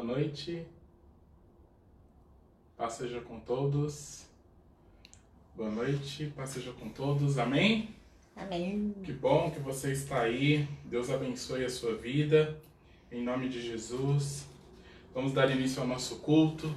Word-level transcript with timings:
Boa 0.00 0.16
noite. 0.16 0.66
Paz 2.74 2.94
seja 2.94 3.20
com 3.20 3.38
todos. 3.38 4.24
Boa 5.54 5.70
noite, 5.70 6.32
paz 6.34 6.48
seja 6.48 6.72
com 6.72 6.88
todos. 6.88 7.36
Amém? 7.36 7.94
Amém. 8.34 8.94
Que 9.04 9.12
bom 9.12 9.50
que 9.50 9.60
você 9.60 9.92
está 9.92 10.22
aí. 10.22 10.66
Deus 10.86 11.10
abençoe 11.10 11.66
a 11.66 11.68
sua 11.68 11.94
vida. 11.96 12.58
Em 13.12 13.22
nome 13.22 13.50
de 13.50 13.60
Jesus. 13.60 14.46
Vamos 15.14 15.34
dar 15.34 15.50
início 15.50 15.82
ao 15.82 15.86
nosso 15.86 16.16
culto. 16.20 16.74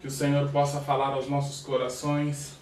Que 0.00 0.08
o 0.08 0.10
Senhor 0.10 0.50
possa 0.50 0.80
falar 0.80 1.14
aos 1.14 1.28
nossos 1.28 1.64
corações 1.64 2.58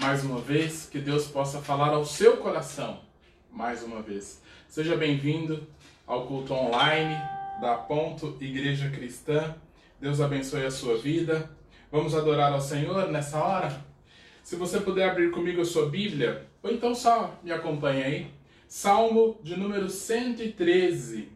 mais 0.00 0.24
uma 0.24 0.40
vez. 0.40 0.88
Que 0.88 0.98
Deus 0.98 1.28
possa 1.28 1.62
falar 1.62 1.90
ao 1.90 2.04
seu 2.04 2.38
coração 2.38 3.00
mais 3.52 3.84
uma 3.84 4.02
vez. 4.02 4.42
Seja 4.68 4.96
bem-vindo 4.96 5.64
ao 6.08 6.26
culto 6.26 6.52
online 6.54 7.31
da 7.62 7.76
Ponto 7.76 8.36
Igreja 8.40 8.90
Cristã. 8.90 9.54
Deus 10.00 10.20
abençoe 10.20 10.66
a 10.66 10.70
sua 10.70 10.98
vida. 10.98 11.48
Vamos 11.92 12.12
adorar 12.12 12.52
ao 12.52 12.60
Senhor 12.60 13.08
nessa 13.08 13.38
hora? 13.38 13.84
Se 14.42 14.56
você 14.56 14.80
puder 14.80 15.08
abrir 15.08 15.30
comigo 15.30 15.60
a 15.60 15.64
sua 15.64 15.88
Bíblia, 15.88 16.48
ou 16.60 16.72
então 16.72 16.92
só 16.92 17.38
me 17.40 17.52
acompanhe 17.52 18.02
aí. 18.02 18.26
Salmo 18.66 19.38
de 19.44 19.56
número 19.56 19.88
113. 19.88 21.28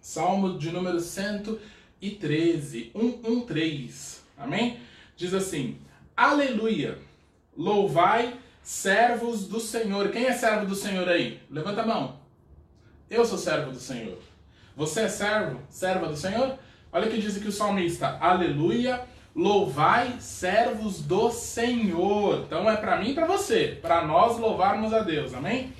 Salmo 0.00 0.56
de 0.56 0.70
número 0.70 1.00
113. 1.00 2.92
113. 2.94 4.20
Amém? 4.36 4.78
Diz 5.16 5.34
assim: 5.34 5.76
Aleluia! 6.16 6.98
Louvai, 7.56 8.38
servos 8.62 9.48
do 9.48 9.58
Senhor. 9.58 10.10
Quem 10.10 10.26
é 10.26 10.32
servo 10.34 10.66
do 10.66 10.76
Senhor 10.76 11.08
aí? 11.08 11.40
Levanta 11.50 11.82
a 11.82 11.86
mão. 11.86 12.20
Eu 13.10 13.24
sou 13.24 13.36
servo 13.36 13.72
do 13.72 13.80
Senhor. 13.80 14.27
Você 14.78 15.00
é 15.00 15.08
servo, 15.08 15.58
serva 15.68 16.06
do 16.06 16.16
Senhor? 16.16 16.56
Olha 16.92 17.08
o 17.08 17.10
que 17.10 17.20
diz 17.20 17.36
aqui 17.36 17.48
o 17.48 17.52
salmista: 17.52 18.16
Aleluia, 18.20 19.00
louvai, 19.34 20.14
servos 20.20 21.02
do 21.02 21.32
Senhor. 21.32 22.44
Então 22.46 22.70
é 22.70 22.76
para 22.76 22.96
mim 22.96 23.10
e 23.10 23.14
para 23.14 23.26
você, 23.26 23.76
para 23.82 24.06
nós 24.06 24.38
louvarmos 24.38 24.94
a 24.94 25.00
Deus, 25.00 25.34
amém? 25.34 25.72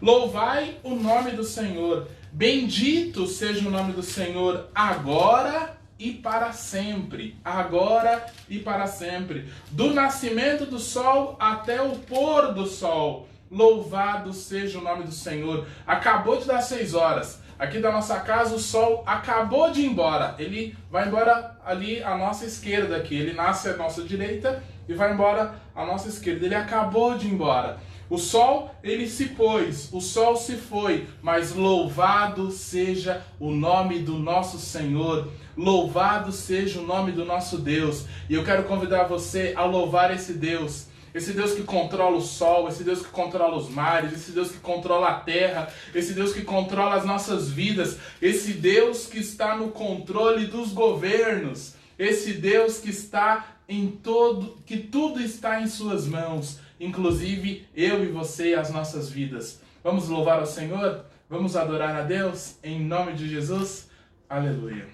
Louvai 0.00 0.76
o 0.84 0.94
nome 0.94 1.32
do 1.32 1.42
Senhor. 1.42 2.06
Bendito 2.30 3.26
seja 3.26 3.66
o 3.66 3.72
nome 3.72 3.92
do 3.92 4.04
Senhor 4.04 4.68
agora 4.72 5.76
e 5.98 6.12
para 6.12 6.52
sempre. 6.52 7.36
Agora 7.44 8.24
e 8.48 8.60
para 8.60 8.86
sempre. 8.86 9.48
Do 9.72 9.92
nascimento 9.92 10.64
do 10.64 10.78
sol 10.78 11.36
até 11.40 11.82
o 11.82 11.96
pôr 11.96 12.54
do 12.54 12.68
sol. 12.68 13.28
Louvado 13.50 14.32
seja 14.32 14.78
o 14.78 14.82
nome 14.82 15.02
do 15.02 15.12
Senhor. 15.12 15.66
Acabou 15.84 16.36
de 16.36 16.46
dar 16.46 16.60
seis 16.60 16.94
horas. 16.94 17.42
Aqui 17.58 17.78
da 17.78 17.92
nossa 17.92 18.18
casa 18.20 18.54
o 18.54 18.58
sol 18.58 19.02
acabou 19.06 19.70
de 19.70 19.82
ir 19.82 19.86
embora. 19.86 20.34
Ele 20.38 20.76
vai 20.90 21.06
embora 21.06 21.56
ali 21.64 22.02
à 22.02 22.16
nossa 22.16 22.44
esquerda 22.44 22.96
aqui. 22.96 23.14
Ele 23.14 23.32
nasce 23.32 23.68
à 23.68 23.76
nossa 23.76 24.02
direita 24.02 24.62
e 24.88 24.94
vai 24.94 25.12
embora 25.12 25.54
à 25.74 25.84
nossa 25.84 26.08
esquerda. 26.08 26.46
Ele 26.46 26.54
acabou 26.54 27.16
de 27.16 27.26
ir 27.26 27.32
embora. 27.32 27.78
O 28.10 28.18
sol, 28.18 28.74
ele 28.82 29.08
se 29.08 29.28
pôs, 29.28 29.88
o 29.90 30.00
sol 30.00 30.36
se 30.36 30.56
foi, 30.56 31.08
mas 31.22 31.54
louvado 31.54 32.50
seja 32.50 33.24
o 33.40 33.50
nome 33.50 34.00
do 34.00 34.18
nosso 34.18 34.58
Senhor, 34.58 35.32
louvado 35.56 36.30
seja 36.30 36.80
o 36.80 36.86
nome 36.86 37.12
do 37.12 37.24
nosso 37.24 37.56
Deus. 37.56 38.04
E 38.28 38.34
eu 38.34 38.44
quero 38.44 38.64
convidar 38.64 39.04
você 39.04 39.54
a 39.56 39.64
louvar 39.64 40.12
esse 40.14 40.34
Deus 40.34 40.88
esse 41.14 41.32
Deus 41.32 41.52
que 41.52 41.62
controla 41.62 42.16
o 42.16 42.20
sol, 42.20 42.68
esse 42.68 42.82
Deus 42.82 43.00
que 43.00 43.10
controla 43.10 43.56
os 43.56 43.70
mares, 43.70 44.12
esse 44.12 44.32
Deus 44.32 44.50
que 44.50 44.58
controla 44.58 45.08
a 45.08 45.20
terra, 45.20 45.72
esse 45.94 46.12
Deus 46.12 46.32
que 46.32 46.42
controla 46.42 46.96
as 46.96 47.04
nossas 47.04 47.48
vidas, 47.48 47.98
esse 48.20 48.54
Deus 48.54 49.06
que 49.06 49.20
está 49.20 49.56
no 49.56 49.70
controle 49.70 50.46
dos 50.46 50.72
governos, 50.72 51.74
esse 51.96 52.32
Deus 52.32 52.78
que 52.78 52.90
está 52.90 53.56
em 53.68 53.86
todo, 53.88 54.58
que 54.66 54.76
tudo 54.76 55.22
está 55.22 55.60
em 55.60 55.68
suas 55.68 56.06
mãos, 56.06 56.58
inclusive 56.80 57.66
eu 57.76 58.02
e 58.02 58.08
você 58.08 58.50
e 58.50 58.54
as 58.54 58.70
nossas 58.70 59.08
vidas. 59.08 59.60
Vamos 59.84 60.08
louvar 60.08 60.40
ao 60.40 60.46
Senhor? 60.46 61.04
Vamos 61.30 61.56
adorar 61.56 61.94
a 61.94 62.02
Deus 62.02 62.56
em 62.62 62.80
nome 62.80 63.12
de 63.12 63.28
Jesus? 63.28 63.88
Aleluia. 64.28 64.88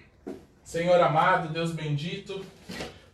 Senhor 0.62 1.00
amado, 1.00 1.52
Deus 1.52 1.72
bendito, 1.72 2.44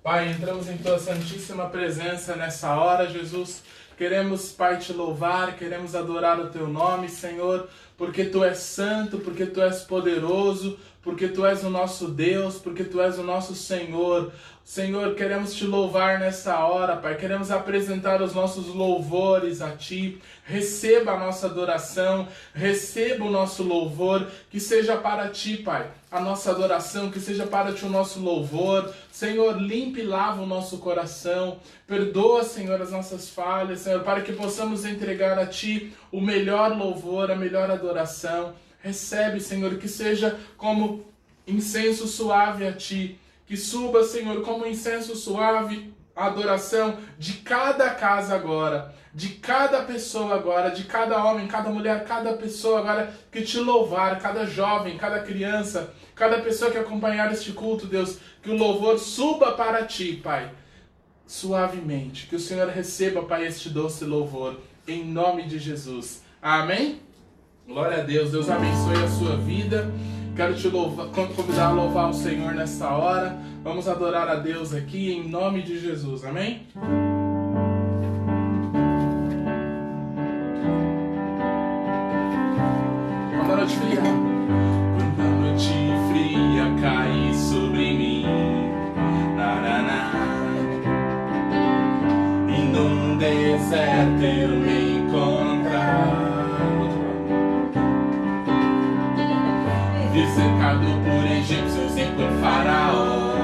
Pai, 0.06 0.30
entramos 0.30 0.68
em 0.68 0.76
tua 0.76 1.00
santíssima 1.00 1.68
presença 1.68 2.36
nessa 2.36 2.76
hora, 2.76 3.10
Jesus. 3.10 3.64
Queremos, 3.98 4.52
Pai, 4.52 4.78
te 4.78 4.92
louvar, 4.92 5.56
queremos 5.56 5.96
adorar 5.96 6.38
o 6.38 6.48
teu 6.48 6.68
nome, 6.68 7.08
Senhor, 7.08 7.68
porque 7.98 8.24
tu 8.26 8.44
és 8.44 8.58
santo, 8.58 9.18
porque 9.18 9.44
tu 9.46 9.60
és 9.60 9.80
poderoso, 9.80 10.78
porque 11.06 11.28
tu 11.28 11.46
és 11.46 11.62
o 11.62 11.70
nosso 11.70 12.08
Deus, 12.08 12.56
porque 12.56 12.82
tu 12.82 13.00
és 13.00 13.16
o 13.16 13.22
nosso 13.22 13.54
Senhor. 13.54 14.32
Senhor, 14.64 15.14
queremos 15.14 15.54
te 15.54 15.64
louvar 15.64 16.18
nessa 16.18 16.58
hora, 16.66 16.96
Pai. 16.96 17.14
Queremos 17.14 17.52
apresentar 17.52 18.20
os 18.20 18.34
nossos 18.34 18.66
louvores 18.66 19.62
a 19.62 19.70
Ti. 19.70 20.20
Receba 20.44 21.12
a 21.12 21.18
nossa 21.20 21.46
adoração, 21.46 22.26
receba 22.52 23.24
o 23.24 23.30
nosso 23.30 23.62
louvor, 23.62 24.26
que 24.50 24.58
seja 24.58 24.96
para 24.96 25.28
Ti, 25.28 25.58
Pai. 25.58 25.88
A 26.10 26.20
nossa 26.20 26.50
adoração, 26.50 27.08
que 27.08 27.20
seja 27.20 27.46
para 27.46 27.72
Ti 27.72 27.84
o 27.84 27.88
nosso 27.88 28.18
louvor. 28.18 28.92
Senhor, 29.12 29.62
limpe 29.62 30.00
e 30.00 30.04
lava 30.04 30.42
o 30.42 30.46
nosso 30.46 30.78
coração. 30.78 31.60
Perdoa, 31.86 32.42
Senhor, 32.42 32.82
as 32.82 32.90
nossas 32.90 33.30
falhas, 33.30 33.78
Senhor, 33.78 34.02
para 34.02 34.22
que 34.22 34.32
possamos 34.32 34.84
entregar 34.84 35.38
a 35.38 35.46
Ti 35.46 35.94
o 36.10 36.20
melhor 36.20 36.76
louvor, 36.76 37.30
a 37.30 37.36
melhor 37.36 37.70
adoração. 37.70 38.66
Recebe, 38.81 39.41
Senhor, 39.41 39.76
que 39.78 39.88
seja 39.88 40.38
como 40.56 41.04
incenso 41.47 42.06
suave 42.06 42.66
a 42.66 42.72
Ti 42.72 43.19
que 43.47 43.56
suba, 43.56 44.03
Senhor, 44.03 44.42
como 44.42 44.66
incenso 44.66 45.14
suave 45.14 45.94
a 46.14 46.26
adoração 46.26 46.98
de 47.19 47.34
cada 47.34 47.91
casa 47.91 48.34
agora, 48.34 48.92
de 49.15 49.28
cada 49.28 49.82
pessoa 49.82 50.34
agora, 50.34 50.70
de 50.70 50.84
cada 50.84 51.25
homem, 51.25 51.47
cada 51.47 51.70
mulher, 51.70 52.04
cada 52.04 52.32
pessoa 52.34 52.81
agora 52.81 53.15
que 53.31 53.42
te 53.42 53.59
louvar, 53.59 54.19
cada 54.19 54.44
jovem, 54.47 54.98
cada 54.98 55.20
criança, 55.20 55.94
cada 56.15 56.41
pessoa 56.41 56.70
que 56.70 56.78
acompanhar 56.78 57.32
este 57.32 57.53
culto, 57.53 57.86
Deus, 57.86 58.19
que 58.42 58.50
o 58.50 58.56
louvor 58.56 58.98
suba 58.98 59.53
para 59.53 59.84
ti, 59.84 60.20
Pai, 60.22 60.50
suavemente, 61.26 62.26
que 62.26 62.36
o 62.36 62.41
Senhor 62.41 62.69
receba, 62.69 63.22
Pai, 63.22 63.47
este 63.47 63.69
doce 63.69 64.04
louvor, 64.04 64.59
em 64.88 65.04
nome 65.04 65.44
de 65.44 65.59
Jesus. 65.59 66.22
Amém? 66.42 67.05
Glória 67.66 67.99
a 67.99 68.03
Deus, 68.04 68.31
Deus 68.31 68.49
abençoe 68.49 68.94
a 69.04 69.09
sua 69.09 69.37
vida. 69.38 69.91
Quero 70.37 70.54
te 70.54 70.69
louvar, 70.69 71.09
convidar 71.09 71.66
a 71.66 71.72
louvar 71.72 72.10
o 72.10 72.15
Senhor 72.15 72.54
nessa 72.54 72.88
hora. 72.91 73.37
Vamos 73.65 73.88
adorar 73.88 74.28
a 74.28 74.37
Deus 74.37 74.72
aqui 74.72 75.10
em 75.10 75.28
nome 75.28 75.62
de 75.62 75.81
Jesus. 75.81 76.25
Amém? 76.25 76.62
Quando 83.37 83.53
a 83.53 83.56
noite 83.56 83.77
fria, 83.77 84.00
quando 85.16 85.41
noite 85.41 85.72
fria 86.12 86.72
cai 86.81 87.34
sobre 87.34 87.94
mim, 87.94 88.27
na, 89.37 90.12
e 92.48 92.60
num 92.62 93.19
deserto 93.19 94.22
eu 94.22 94.66
por 100.75 101.25
egípcios 101.27 101.97
e 101.97 102.06
por 102.06 102.31
faraó. 102.41 103.35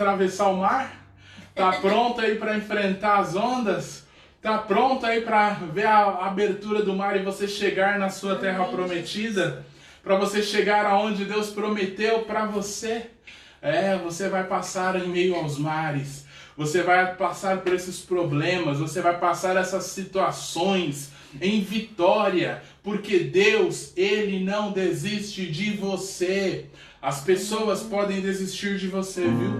Atravessar 0.00 0.48
o 0.48 0.56
mar? 0.56 0.96
Está 1.50 1.72
pronto 1.72 2.20
aí 2.22 2.36
para 2.36 2.56
enfrentar 2.56 3.18
as 3.18 3.36
ondas? 3.36 4.06
Está 4.36 4.56
pronto 4.56 5.04
aí 5.04 5.20
para 5.20 5.50
ver 5.50 5.86
a 5.86 6.26
abertura 6.26 6.82
do 6.82 6.94
mar 6.94 7.14
e 7.16 7.22
você 7.22 7.46
chegar 7.46 7.98
na 7.98 8.08
sua 8.08 8.36
terra 8.36 8.64
prometida? 8.64 9.66
Para 10.02 10.16
você 10.16 10.42
chegar 10.42 10.86
aonde 10.86 11.26
Deus 11.26 11.50
prometeu 11.50 12.20
para 12.20 12.46
você? 12.46 13.10
É, 13.60 13.98
você 13.98 14.30
vai 14.30 14.44
passar 14.44 14.96
em 14.96 15.06
meio 15.06 15.34
aos 15.34 15.58
mares. 15.58 16.24
Você 16.56 16.82
vai 16.82 17.14
passar 17.14 17.58
por 17.58 17.74
esses 17.74 18.00
problemas, 18.00 18.78
você 18.78 19.02
vai 19.02 19.18
passar 19.18 19.56
essas 19.56 19.84
situações 19.84 21.10
em 21.40 21.60
vitória, 21.60 22.62
porque 22.82 23.18
Deus, 23.18 23.92
ele 23.96 24.42
não 24.42 24.72
desiste 24.72 25.46
de 25.46 25.72
você. 25.72 26.66
As 27.02 27.20
pessoas 27.20 27.80
podem 27.80 28.20
desistir 28.20 28.76
de 28.76 28.86
você, 28.88 29.22
viu? 29.22 29.58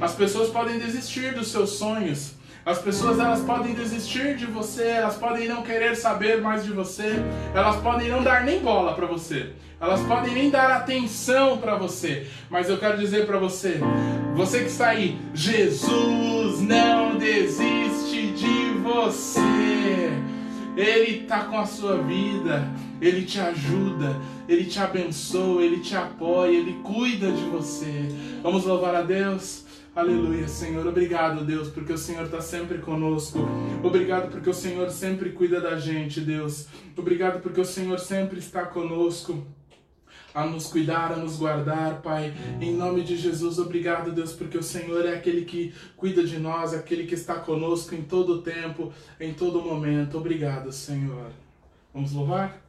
As 0.00 0.14
pessoas 0.14 0.48
podem 0.48 0.78
desistir 0.78 1.34
dos 1.34 1.48
seus 1.48 1.72
sonhos. 1.72 2.32
As 2.64 2.78
pessoas 2.78 3.18
elas 3.18 3.40
podem 3.40 3.74
desistir 3.74 4.36
de 4.36 4.46
você, 4.46 4.84
elas 4.84 5.16
podem 5.16 5.46
não 5.46 5.62
querer 5.62 5.94
saber 5.96 6.40
mais 6.40 6.64
de 6.64 6.72
você, 6.72 7.14
elas 7.54 7.76
podem 7.76 8.08
não 8.08 8.22
dar 8.22 8.42
nem 8.42 8.60
bola 8.60 8.94
para 8.94 9.06
você, 9.06 9.50
elas 9.80 10.00
podem 10.02 10.34
nem 10.34 10.50
dar 10.50 10.70
atenção 10.72 11.58
para 11.58 11.76
você. 11.76 12.26
Mas 12.50 12.68
eu 12.68 12.78
quero 12.78 12.98
dizer 12.98 13.26
para 13.26 13.38
você, 13.38 13.80
você 14.34 14.60
que 14.60 14.66
está 14.66 14.88
aí, 14.88 15.18
Jesus 15.34 16.60
não 16.60 17.16
desiste 17.16 18.32
de 18.32 18.70
você. 18.82 20.10
Ele 20.78 21.22
está 21.22 21.40
com 21.46 21.58
a 21.58 21.66
sua 21.66 22.00
vida, 22.02 22.72
Ele 23.00 23.24
te 23.24 23.40
ajuda, 23.40 24.16
Ele 24.48 24.64
te 24.64 24.78
abençoa, 24.78 25.60
Ele 25.60 25.80
te 25.80 25.96
apoia, 25.96 26.56
Ele 26.56 26.74
cuida 26.84 27.32
de 27.32 27.42
você. 27.46 28.08
Vamos 28.44 28.64
louvar 28.64 28.94
a 28.94 29.02
Deus? 29.02 29.64
Aleluia, 29.92 30.46
Senhor. 30.46 30.86
Obrigado, 30.86 31.44
Deus, 31.44 31.66
porque 31.66 31.92
o 31.92 31.98
Senhor 31.98 32.26
está 32.26 32.40
sempre 32.40 32.78
conosco. 32.78 33.40
Obrigado 33.82 34.30
porque 34.30 34.48
o 34.48 34.54
Senhor 34.54 34.88
sempre 34.90 35.30
cuida 35.30 35.60
da 35.60 35.76
gente, 35.80 36.20
Deus. 36.20 36.68
Obrigado 36.96 37.40
porque 37.40 37.60
o 37.60 37.64
Senhor 37.64 37.98
sempre 37.98 38.38
está 38.38 38.64
conosco 38.64 39.44
a 40.34 40.46
nos 40.46 40.66
cuidar, 40.66 41.12
a 41.12 41.16
nos 41.16 41.36
guardar, 41.36 42.02
Pai. 42.02 42.34
Em 42.60 42.74
nome 42.74 43.02
de 43.02 43.16
Jesus, 43.16 43.58
obrigado, 43.58 44.12
Deus, 44.12 44.32
porque 44.32 44.58
o 44.58 44.62
Senhor 44.62 45.06
é 45.06 45.14
aquele 45.14 45.44
que 45.44 45.74
cuida 45.96 46.24
de 46.24 46.38
nós, 46.38 46.74
aquele 46.74 47.06
que 47.06 47.14
está 47.14 47.36
conosco 47.36 47.94
em 47.94 48.02
todo 48.02 48.34
o 48.34 48.42
tempo, 48.42 48.92
em 49.18 49.32
todo 49.34 49.62
momento. 49.62 50.18
Obrigado, 50.18 50.72
Senhor. 50.72 51.30
Vamos 51.92 52.12
louvar? 52.12 52.62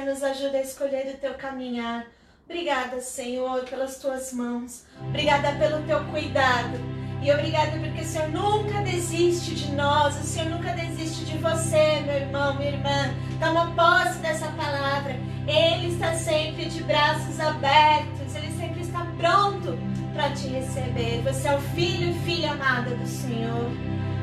Senhor 0.00 0.14
nos 0.14 0.22
ajuda 0.22 0.56
a 0.56 0.62
escolher 0.62 1.14
o 1.14 1.18
teu 1.18 1.34
caminhar. 1.34 2.06
Obrigada, 2.48 3.00
Senhor, 3.00 3.64
pelas 3.64 3.98
tuas 3.98 4.32
mãos. 4.32 4.84
Obrigada 5.08 5.52
pelo 5.52 5.82
teu 5.82 6.02
cuidado. 6.06 6.78
E 7.22 7.30
obrigada 7.30 7.72
porque 7.78 8.00
o 8.00 8.04
Senhor 8.04 8.28
nunca 8.28 8.80
desiste 8.80 9.54
de 9.54 9.72
nós, 9.72 10.16
o 10.16 10.22
Senhor 10.22 10.48
nunca 10.48 10.72
desiste 10.72 11.26
de 11.26 11.36
você, 11.36 12.00
meu 12.00 12.14
irmão, 12.14 12.56
minha 12.56 12.70
irmã. 12.70 13.14
Toma 13.38 13.74
posse 13.74 14.18
dessa 14.20 14.46
palavra. 14.52 15.16
Ele 15.46 15.92
está 15.92 16.14
sempre 16.14 16.64
de 16.64 16.82
braços 16.82 17.38
abertos, 17.38 18.34
ele 18.34 18.52
sempre 18.56 18.80
está 18.80 19.06
pronto 19.18 19.78
para 20.14 20.30
te 20.30 20.48
receber. 20.48 21.20
Você 21.24 21.46
é 21.46 21.54
o 21.54 21.60
filho 21.60 22.10
e 22.10 22.20
filha 22.24 22.52
amada 22.52 22.90
do 22.96 23.06
Senhor. 23.06 23.70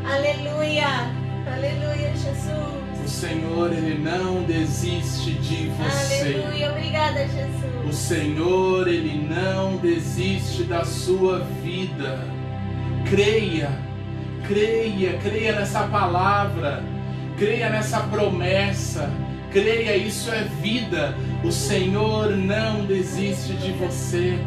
Aleluia, 0.04 0.88
aleluia, 1.46 2.16
O. 3.08 3.10
Senhor, 3.10 3.72
Ele 3.72 3.98
não 3.98 4.44
desiste 4.44 5.32
de 5.32 5.70
você. 5.70 6.36
Aleluia, 6.44 6.72
obrigada, 6.72 7.26
Jesus. 7.26 7.88
O 7.88 7.94
Senhor, 7.94 8.88
Ele 8.88 9.28
não 9.34 9.78
desiste 9.78 10.64
da 10.64 10.84
sua 10.84 11.40
vida. 11.64 12.20
Creia, 13.10 13.70
creia, 14.46 15.18
creia 15.20 15.54
nessa 15.54 15.84
palavra, 15.88 16.84
creia 17.38 17.70
nessa 17.70 18.02
promessa, 18.02 19.10
creia, 19.52 19.96
isso 19.96 20.30
é 20.30 20.44
vida. 20.62 21.16
O 21.46 21.52
Senhor 21.52 22.36
não 22.36 22.86
desiste 22.86 23.54
de 23.54 23.72
você. 23.72 24.38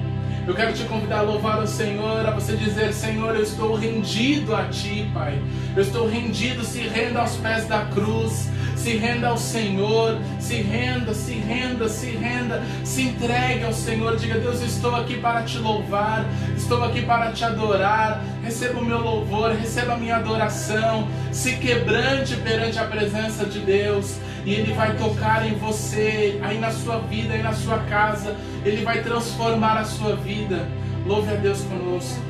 Eu 0.50 0.57
quero 0.57 0.73
te 0.73 0.83
convidar 0.83 1.19
a 1.19 1.23
louvar 1.23 1.62
o 1.62 1.66
Senhor, 1.66 2.26
a 2.26 2.33
você 2.33 2.57
dizer: 2.57 2.92
Senhor, 2.92 3.37
eu 3.37 3.42
estou 3.45 3.76
rendido 3.76 4.52
a 4.52 4.64
Ti, 4.64 5.09
Pai. 5.14 5.40
Eu 5.76 5.80
estou 5.80 6.09
rendido, 6.09 6.64
se 6.64 6.80
renda 6.80 7.21
aos 7.21 7.37
pés 7.37 7.69
da 7.69 7.85
cruz. 7.85 8.50
Se 8.75 8.97
renda 8.97 9.28
ao 9.28 9.37
Senhor, 9.37 10.19
se 10.40 10.57
renda, 10.57 11.14
se 11.14 11.35
renda, 11.35 11.88
se 11.88 12.11
renda, 12.11 12.62
se 12.83 13.02
entregue 13.02 13.62
ao 13.62 13.73
Senhor. 13.73 14.16
Diga: 14.16 14.40
Deus, 14.40 14.61
estou 14.61 14.97
aqui 14.97 15.19
para 15.19 15.45
te 15.45 15.57
louvar, 15.57 16.26
estou 16.57 16.83
aqui 16.83 17.02
para 17.02 17.30
te 17.30 17.45
adorar. 17.45 18.21
Receba 18.42 18.80
o 18.80 18.85
meu 18.85 18.99
louvor, 18.99 19.52
receba 19.52 19.92
a 19.92 19.97
minha 19.97 20.16
adoração. 20.16 21.07
Se 21.30 21.59
quebrante 21.59 22.35
perante 22.35 22.76
a 22.76 22.87
presença 22.87 23.45
de 23.45 23.61
Deus 23.61 24.16
e 24.44 24.54
Ele 24.54 24.73
vai 24.73 24.97
tocar 24.97 25.47
em 25.47 25.54
você, 25.54 26.38
aí 26.42 26.59
na 26.59 26.70
sua 26.70 26.99
vida, 26.99 27.35
aí 27.35 27.42
na 27.42 27.52
sua 27.52 27.78
casa. 27.80 28.37
Ele 28.64 28.85
vai 28.85 29.02
transformar 29.02 29.78
a 29.78 29.85
sua 29.85 30.16
vida. 30.16 30.68
Louve 31.06 31.30
a 31.30 31.37
Deus 31.37 31.62
conosco. 31.62 32.20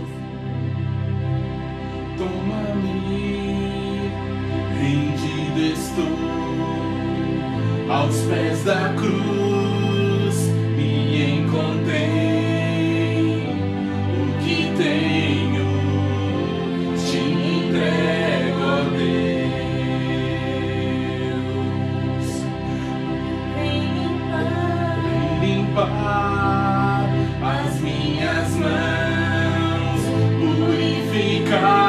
Toma-me, 2.18 3.30
rendido 4.78 5.60
estou 5.60 6.40
aos 7.90 8.16
pés 8.22 8.64
da 8.64 8.94
cruz. 8.94 9.59
Minhas 27.90 28.56
mãos, 28.56 30.00
purificar 30.38 31.79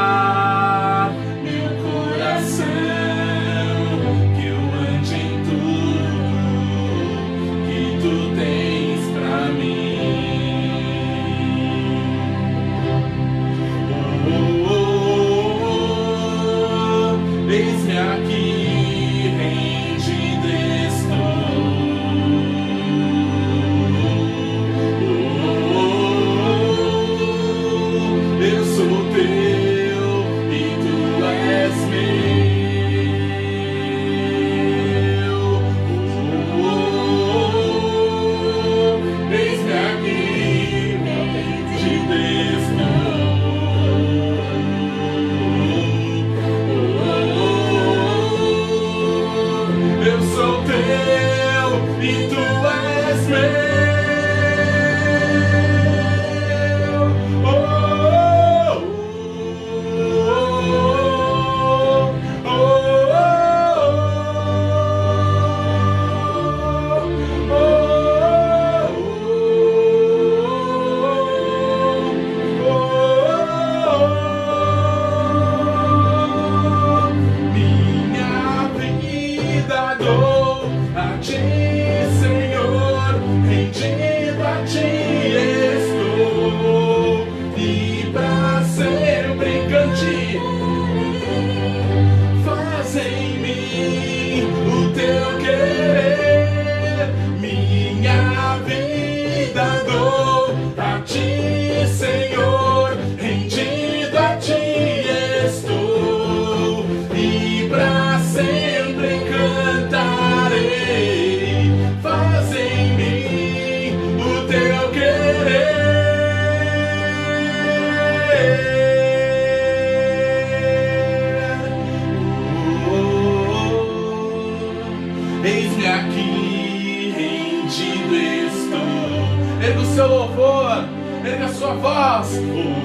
voz. 131.73 132.80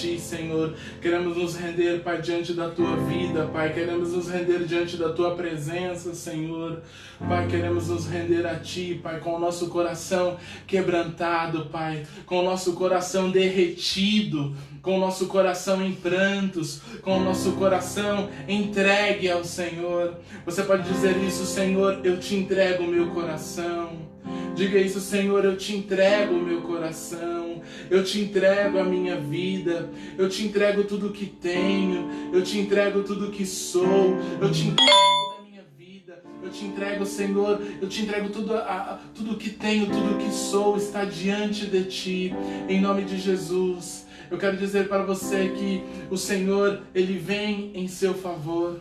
Ti, 0.00 0.18
Senhor. 0.18 0.72
Queremos 1.02 1.36
nos 1.36 1.54
render, 1.56 2.00
Pai, 2.02 2.22
diante 2.22 2.54
da 2.54 2.70
Tua 2.70 2.96
vida, 2.96 3.46
Pai. 3.52 3.70
Queremos 3.74 4.14
nos 4.14 4.30
render 4.30 4.64
diante 4.64 4.96
da 4.96 5.10
Tua 5.12 5.34
presença, 5.34 6.14
Senhor. 6.14 6.80
Pai, 7.28 7.46
queremos 7.46 7.88
nos 7.88 8.06
render 8.06 8.46
a 8.46 8.54
Ti, 8.54 8.98
Pai, 9.02 9.20
com 9.20 9.34
o 9.34 9.38
nosso 9.38 9.68
coração 9.68 10.38
quebrantado, 10.66 11.66
Pai. 11.66 12.06
Com 12.24 12.38
o 12.38 12.42
nosso 12.42 12.72
coração 12.72 13.30
derretido, 13.30 14.56
com 14.80 14.96
o 14.96 15.00
nosso 15.00 15.26
coração 15.26 15.84
em 15.84 15.92
prantos, 15.92 16.80
com 17.02 17.18
o 17.18 17.22
nosso 17.22 17.52
coração 17.52 18.30
entregue 18.48 19.30
ao 19.30 19.44
Senhor. 19.44 20.14
Você 20.46 20.62
pode 20.62 20.90
dizer 20.90 21.14
isso, 21.18 21.44
Senhor, 21.44 22.00
eu 22.02 22.18
te 22.18 22.34
entrego 22.34 22.84
o 22.84 22.88
meu 22.88 23.10
coração. 23.10 24.09
Diga 24.54 24.78
isso, 24.78 25.00
Senhor, 25.00 25.44
eu 25.44 25.56
te 25.56 25.74
entrego 25.74 26.34
o 26.34 26.42
meu 26.42 26.60
coração, 26.62 27.62
eu 27.88 28.04
te 28.04 28.20
entrego 28.20 28.78
a 28.78 28.84
minha 28.84 29.16
vida, 29.16 29.88
eu 30.18 30.28
te 30.28 30.44
entrego 30.44 30.84
tudo 30.84 31.10
que 31.10 31.26
tenho, 31.26 32.08
eu 32.32 32.42
te 32.42 32.58
entrego 32.58 33.02
tudo 33.02 33.30
que 33.30 33.46
sou, 33.46 34.16
eu 34.40 34.50
te 34.52 34.62
entrego 34.68 34.90
a 35.38 35.42
minha 35.48 35.62
vida, 35.78 36.22
eu 36.42 36.50
te 36.50 36.64
entrego, 36.64 37.06
Senhor, 37.06 37.60
eu 37.80 37.88
te 37.88 38.02
entrego 38.02 38.28
tudo, 38.28 38.54
a- 38.54 39.00
tudo 39.14 39.36
que 39.36 39.50
tenho, 39.50 39.86
tudo 39.86 40.18
que 40.18 40.30
sou, 40.32 40.76
está 40.76 41.04
diante 41.04 41.66
de 41.66 41.84
Ti, 41.84 42.34
em 42.68 42.80
nome 42.80 43.04
de 43.04 43.18
Jesus. 43.18 44.06
Eu 44.30 44.38
quero 44.38 44.56
dizer 44.56 44.88
para 44.88 45.02
você 45.04 45.48
que 45.48 45.82
o 46.10 46.16
Senhor, 46.16 46.82
Ele 46.94 47.18
vem 47.18 47.72
em 47.74 47.88
seu 47.88 48.14
favor. 48.14 48.80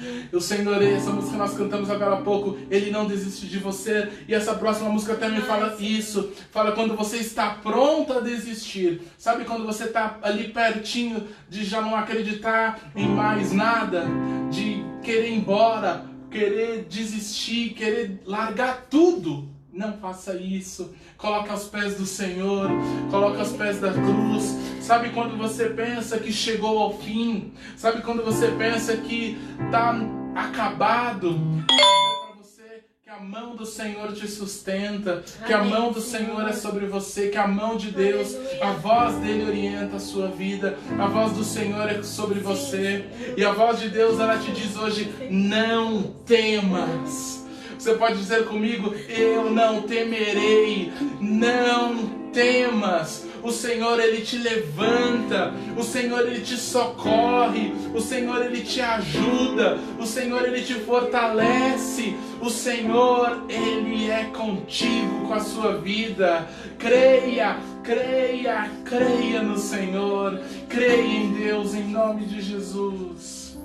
Aleluia. 0.00 0.28
O 0.32 0.40
Senhor, 0.40 0.82
essa 0.82 1.10
música 1.10 1.32
que 1.32 1.38
nós 1.38 1.54
cantamos 1.54 1.90
agora 1.90 2.14
há 2.14 2.22
pouco, 2.22 2.56
Ele 2.70 2.90
não 2.90 3.06
desiste 3.06 3.46
de 3.46 3.58
você. 3.58 4.08
E 4.26 4.34
essa 4.34 4.54
próxima 4.54 4.88
música 4.88 5.14
também 5.14 5.40
fala 5.42 5.76
isso. 5.78 6.32
Fala 6.50 6.72
quando 6.72 6.96
você 6.96 7.18
está 7.18 7.50
pronto 7.50 8.12
a 8.14 8.20
desistir. 8.20 9.02
Sabe 9.18 9.44
quando 9.44 9.66
você 9.66 9.84
está 9.84 10.18
ali 10.22 10.48
pertinho 10.48 11.28
de 11.48 11.64
já 11.64 11.80
não 11.82 11.94
acreditar 11.94 12.90
em 12.96 13.08
mais 13.08 13.52
nada? 13.52 14.06
De 14.50 14.82
querer 15.02 15.30
ir 15.30 15.38
embora, 15.38 16.04
querer 16.30 16.86
desistir, 16.88 17.70
querer 17.70 18.22
largar 18.24 18.86
tudo. 18.88 19.59
Não 19.80 19.94
faça 19.94 20.34
isso. 20.34 20.94
Coloque 21.16 21.48
aos 21.48 21.64
pés 21.64 21.94
do 21.94 22.04
Senhor, 22.04 22.68
coloque 23.10 23.38
aos 23.38 23.52
pés 23.52 23.80
da 23.80 23.90
cruz. 23.90 24.54
Sabe 24.82 25.08
quando 25.08 25.38
você 25.38 25.70
pensa 25.70 26.18
que 26.18 26.30
chegou 26.30 26.78
ao 26.78 26.98
fim? 26.98 27.54
Sabe 27.78 28.02
quando 28.02 28.22
você 28.22 28.48
pensa 28.48 28.94
que 28.98 29.38
está 29.64 29.98
acabado? 30.36 31.34
Que 33.02 33.08
a 33.08 33.20
mão 33.20 33.56
do 33.56 33.64
Senhor 33.64 34.12
te 34.12 34.28
sustenta, 34.28 35.24
que 35.46 35.52
a 35.54 35.64
mão 35.64 35.90
do 35.90 36.00
Senhor 36.02 36.46
é 36.46 36.52
sobre 36.52 36.84
você, 36.84 37.28
que 37.28 37.38
a 37.38 37.48
mão 37.48 37.78
de 37.78 37.90
Deus, 37.90 38.36
a 38.60 38.72
voz 38.72 39.14
dele 39.16 39.48
orienta 39.48 39.96
a 39.96 40.00
sua 40.00 40.28
vida, 40.28 40.78
a 40.98 41.06
voz 41.06 41.32
do 41.32 41.42
Senhor 41.42 41.88
é 41.88 42.02
sobre 42.02 42.38
você, 42.38 43.06
e 43.34 43.42
a 43.42 43.52
voz 43.52 43.80
de 43.80 43.88
Deus 43.88 44.20
ela 44.20 44.36
te 44.36 44.52
diz 44.52 44.76
hoje: 44.76 45.10
não 45.30 46.02
temas. 46.26 47.39
Você 47.80 47.94
pode 47.94 48.18
dizer 48.18 48.44
comigo: 48.44 48.94
Eu 49.08 49.48
não 49.50 49.80
temerei, 49.80 50.92
não 51.18 52.20
temas. 52.30 53.26
O 53.42 53.50
Senhor 53.50 53.98
ele 53.98 54.20
te 54.20 54.36
levanta, 54.36 55.54
o 55.74 55.82
Senhor 55.82 56.28
ele 56.28 56.42
te 56.42 56.58
socorre, 56.58 57.72
o 57.94 58.00
Senhor 58.02 58.44
ele 58.44 58.60
te 58.60 58.82
ajuda, 58.82 59.78
o 59.98 60.04
Senhor 60.04 60.46
ele 60.46 60.60
te 60.60 60.74
fortalece. 60.74 62.14
O 62.38 62.50
Senhor 62.50 63.44
ele 63.48 64.10
é 64.10 64.24
contigo 64.24 65.26
com 65.26 65.32
a 65.32 65.40
sua 65.40 65.78
vida. 65.78 66.46
Creia, 66.78 67.56
creia, 67.82 68.70
creia 68.84 69.42
no 69.42 69.56
Senhor. 69.56 70.38
Creia 70.68 71.02
em 71.02 71.32
Deus 71.32 71.74
em 71.74 71.84
nome 71.84 72.26
de 72.26 72.42
Jesus. 72.42 73.58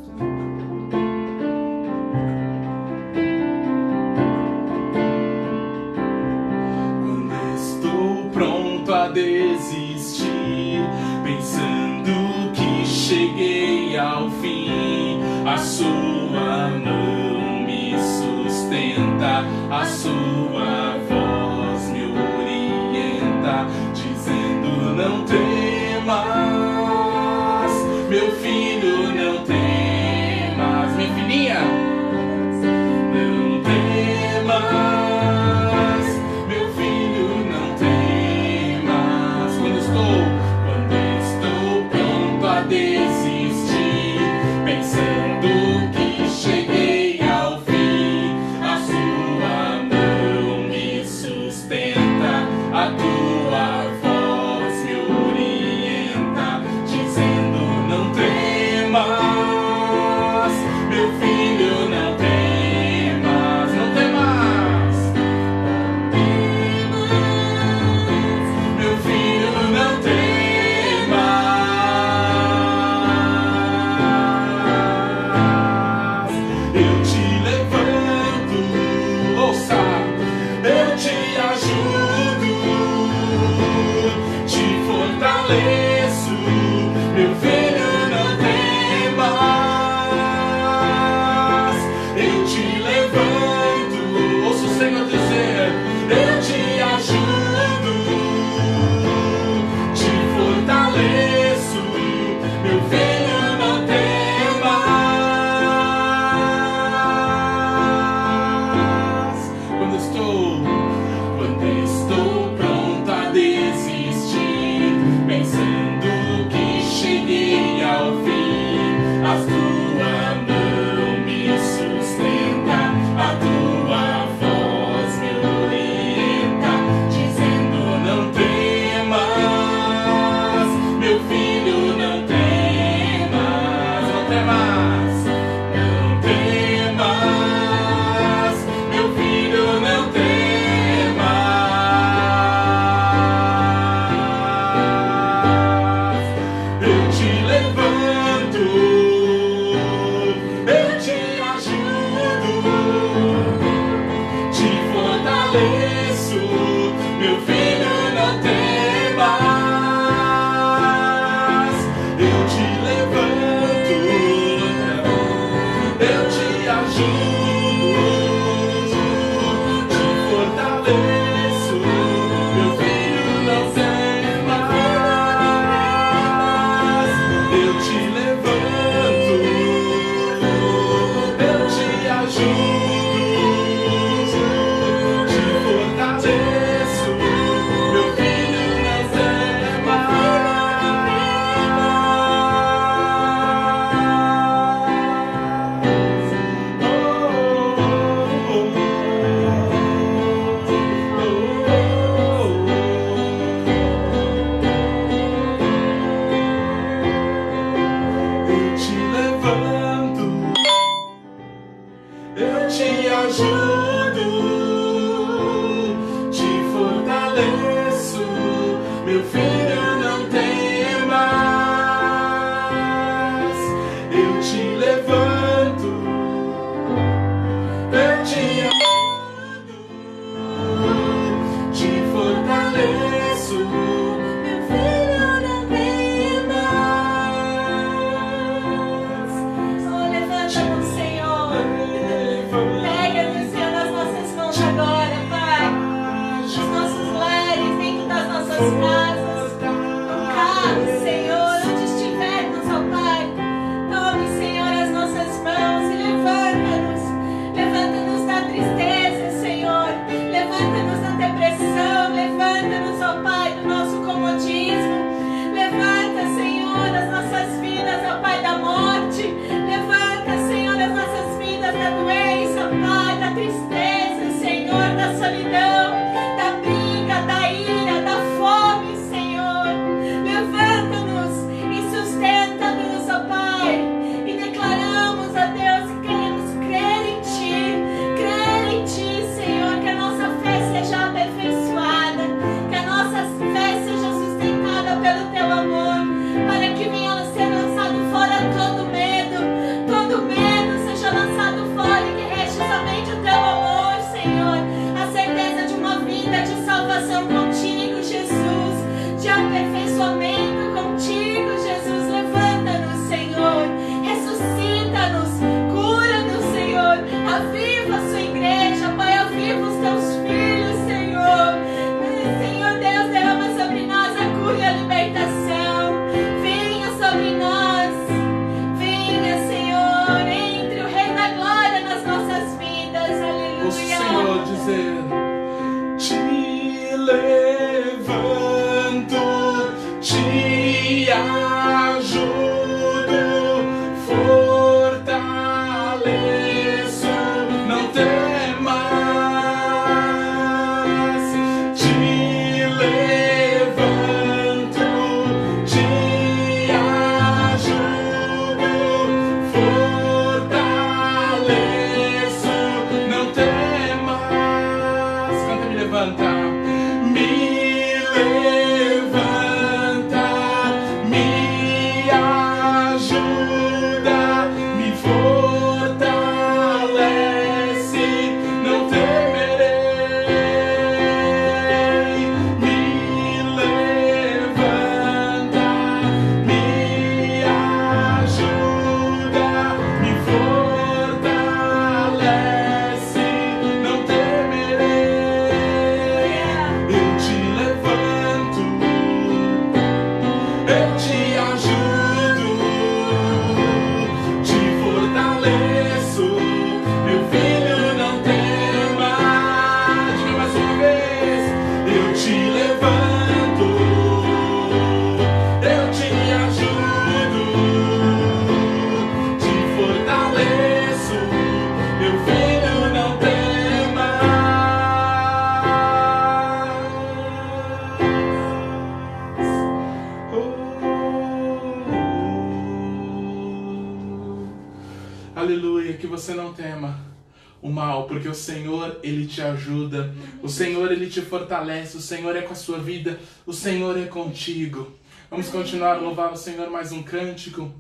Te 441.15 441.21
fortalece, 441.21 441.95
o 441.95 442.01
Senhor 442.01 442.36
é 442.36 442.41
com 442.41 442.51
a 442.51 442.58
sua 442.58 442.78
vida, 442.78 443.17
o 443.45 443.54
Senhor 443.54 443.97
é 443.97 444.06
contigo. 444.06 444.93
Vamos 445.32 445.47
continuar 445.47 445.93
a 445.93 445.97
louvar 445.97 446.34
o 446.34 446.36
Senhor 446.36 446.69
mais 446.69 446.91
um 446.91 447.01
cântico. 447.01 447.73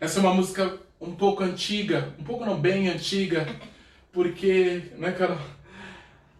Essa 0.00 0.18
é 0.18 0.22
uma 0.22 0.32
música 0.32 0.78
um 0.98 1.14
pouco 1.14 1.42
antiga, 1.42 2.14
um 2.18 2.24
pouco 2.24 2.46
não 2.46 2.58
bem 2.58 2.88
antiga, 2.88 3.46
porque, 4.10 4.84
né, 4.96 5.12
Carol? 5.12 5.36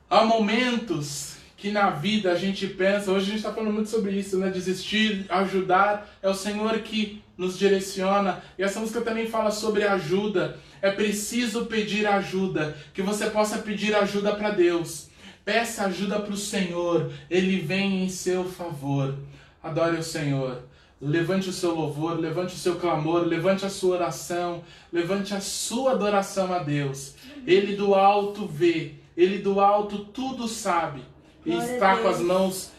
Há 0.09 0.25
momentos 0.25 1.37
que 1.55 1.71
na 1.71 1.91
vida 1.91 2.33
a 2.33 2.35
gente 2.35 2.67
pensa, 2.67 3.13
hoje 3.13 3.27
a 3.27 3.29
gente 3.29 3.37
está 3.37 3.53
falando 3.53 3.75
muito 3.75 3.91
sobre 3.91 4.13
isso, 4.13 4.39
né? 4.39 4.49
Desistir, 4.49 5.27
ajudar, 5.29 6.09
é 6.23 6.31
o 6.31 6.35
Senhor 6.35 6.79
que 6.79 7.23
nos 7.37 7.59
direciona. 7.59 8.43
E 8.59 8.63
essa 8.63 8.81
música 8.81 9.03
também 9.03 9.27
fala 9.27 9.51
sobre 9.51 9.85
ajuda. 9.85 10.59
É 10.81 10.91
preciso 10.91 11.67
pedir 11.67 12.07
ajuda, 12.07 12.75
que 12.95 13.03
você 13.03 13.29
possa 13.29 13.59
pedir 13.59 13.95
ajuda 13.95 14.35
para 14.35 14.49
Deus. 14.49 15.10
Peça 15.45 15.85
ajuda 15.85 16.21
para 16.21 16.33
o 16.33 16.37
Senhor, 16.37 17.11
Ele 17.29 17.61
vem 17.61 18.05
em 18.05 18.09
seu 18.09 18.45
favor. 18.45 19.17
Adore 19.63 19.99
o 19.99 20.03
Senhor. 20.03 20.63
Levante 21.01 21.49
o 21.49 21.53
seu 21.53 21.75
louvor, 21.75 22.19
levante 22.19 22.55
o 22.55 22.59
seu 22.59 22.77
clamor, 22.77 23.27
levante 23.27 23.65
a 23.65 23.71
sua 23.71 23.97
oração, 23.97 24.63
levante 24.93 25.35
a 25.35 25.41
sua 25.41 25.93
adoração 25.93 26.53
a 26.53 26.59
Deus. 26.59 27.15
Ele 27.47 27.75
do 27.75 27.95
alto 27.95 28.47
vê, 28.47 28.97
ele 29.17 29.39
do 29.39 29.61
alto 29.61 30.05
tudo 30.05 30.47
sabe 30.47 31.01
e 31.45 31.55
está 31.55 31.97
com 31.97 32.09
as 32.09 32.21
mãos 32.21 32.73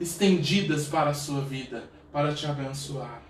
estendidas 0.00 0.86
para 0.86 1.10
a 1.10 1.14
sua 1.14 1.40
vida, 1.40 1.84
para 2.12 2.32
te 2.32 2.46
abençoar. 2.46 3.22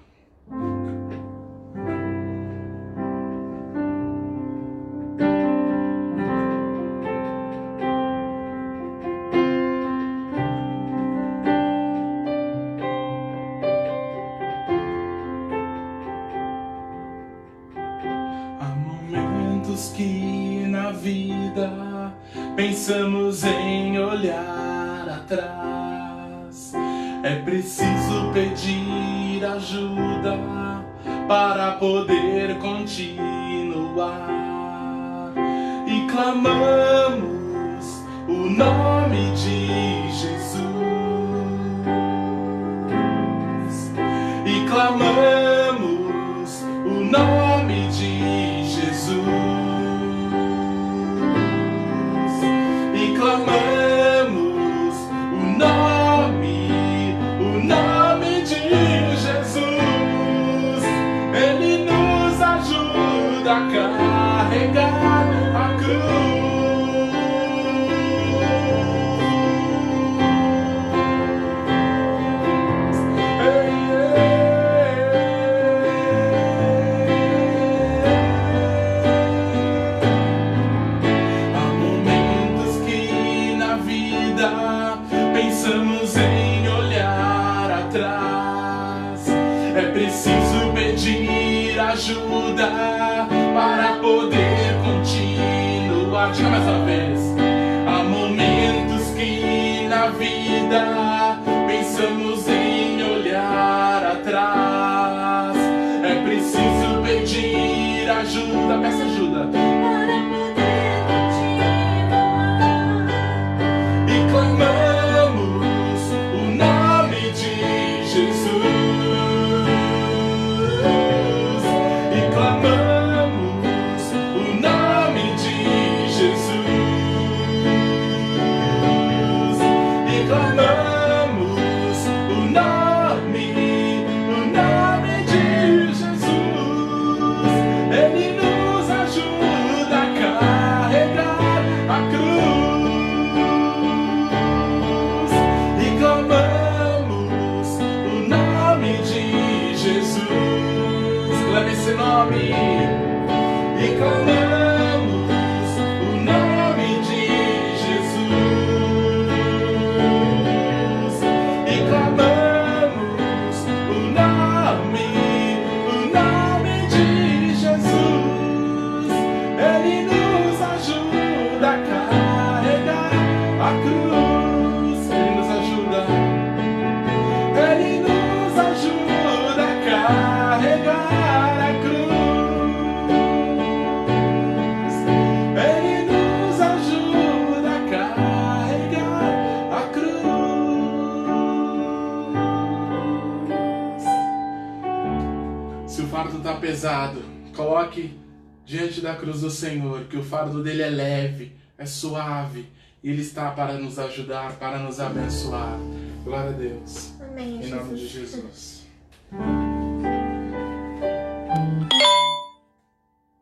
Fardo 200.30 200.62
dele 200.62 200.82
é 200.82 200.88
leve, 200.88 201.52
é 201.76 201.84
suave, 201.84 202.70
e 203.02 203.10
ele 203.10 203.20
está 203.20 203.50
para 203.50 203.74
nos 203.74 203.98
ajudar, 203.98 204.52
para 204.58 204.78
nos 204.78 205.00
abençoar. 205.00 205.76
Glória 206.22 206.50
a 206.50 206.52
Deus. 206.52 207.20
Amém, 207.20 207.64
Em 207.64 207.68
nome 207.68 207.96
de 207.96 208.06
Jesus. 208.06 208.30
Jesus. 208.30 208.86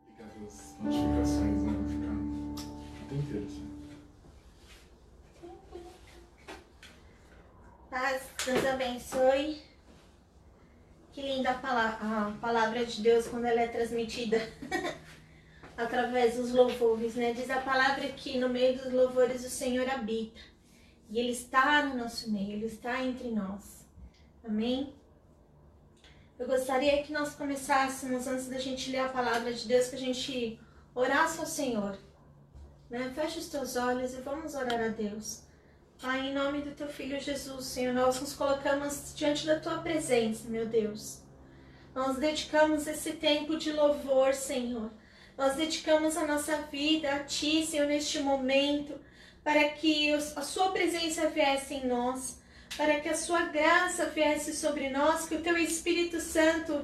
Ligar 0.07 0.31
as 0.47 0.77
notificações, 0.81 1.63
né? 1.63 1.73
Vai 1.77 1.89
ficar 1.89 2.11
o 2.11 3.07
tempo 3.07 3.13
inteiro 3.15 3.45
assim. 3.45 3.67
Paz, 7.91 8.21
Deus 8.45 8.65
abençoe. 8.65 9.61
Que 11.13 11.21
linda 11.21 11.51
a 11.51 12.31
palavra 12.41 12.83
de 12.85 13.01
Deus 13.01 13.27
quando 13.27 13.45
ela 13.45 13.61
é 13.61 13.67
transmitida 13.67 14.41
através 15.79 16.35
dos 16.35 16.51
louvores, 16.51 17.15
né? 17.15 17.31
Diz 17.31 17.49
a 17.49 17.61
palavra 17.61 18.05
que 18.09 18.37
no 18.37 18.49
meio 18.49 18.77
dos 18.77 18.91
louvores 18.91 19.45
o 19.45 19.49
Senhor 19.49 19.89
habita. 19.89 20.41
E 21.09 21.17
Ele 21.17 21.31
está 21.31 21.85
no 21.85 21.95
nosso 21.95 22.29
meio, 22.29 22.51
Ele 22.51 22.65
está 22.65 23.01
entre 23.01 23.29
nós. 23.29 23.87
Amém? 24.43 24.93
Eu 26.37 26.47
gostaria 26.47 27.01
que 27.01 27.13
nós 27.13 27.33
começássemos, 27.33 28.27
antes 28.27 28.47
da 28.47 28.59
gente 28.59 28.91
ler 28.91 28.99
a 28.99 29.09
palavra 29.09 29.53
de 29.53 29.67
Deus, 29.67 29.87
que 29.87 29.95
a 29.95 29.99
gente 29.99 30.59
orasse 30.93 31.39
ao 31.39 31.45
Senhor. 31.45 31.97
Né? 32.89 33.11
Feche 33.15 33.39
os 33.39 33.47
teus 33.47 33.77
olhos 33.77 34.13
e 34.13 34.21
vamos 34.21 34.55
orar 34.55 34.81
a 34.81 34.89
Deus. 34.89 35.43
Pai, 36.01 36.27
em 36.27 36.33
nome 36.33 36.61
do 36.61 36.71
teu 36.71 36.87
filho 36.87 37.19
Jesus, 37.19 37.65
Senhor, 37.65 37.93
nós 37.93 38.19
nos 38.19 38.33
colocamos 38.33 39.13
diante 39.15 39.45
da 39.45 39.59
tua 39.59 39.79
presença, 39.79 40.49
meu 40.49 40.65
Deus. 40.65 41.21
Nós 41.95 42.17
dedicamos 42.17 42.85
esse 42.85 43.13
tempo 43.13 43.57
de 43.57 43.71
louvor, 43.71 44.33
Senhor. 44.33 44.89
Nós 45.39 45.55
dedicamos 45.55 46.17
a 46.17 46.27
nossa 46.27 46.57
vida 46.69 47.09
a 47.15 47.19
ti, 47.19 47.65
Senhor, 47.65 47.87
neste 47.87 48.19
momento, 48.19 48.99
para 49.41 49.69
que 49.69 50.11
a 50.11 50.41
sua 50.41 50.71
presença 50.71 51.29
viesse 51.29 51.75
em 51.75 51.87
nós, 51.87 52.41
para 52.75 52.99
que 52.99 53.07
a 53.07 53.15
sua 53.15 53.43
graça 53.43 54.07
viesse 54.07 54.53
sobre 54.53 54.89
nós, 54.89 55.29
que 55.29 55.35
o 55.35 55.41
teu 55.41 55.55
Espírito 55.55 56.19
Santo 56.19 56.83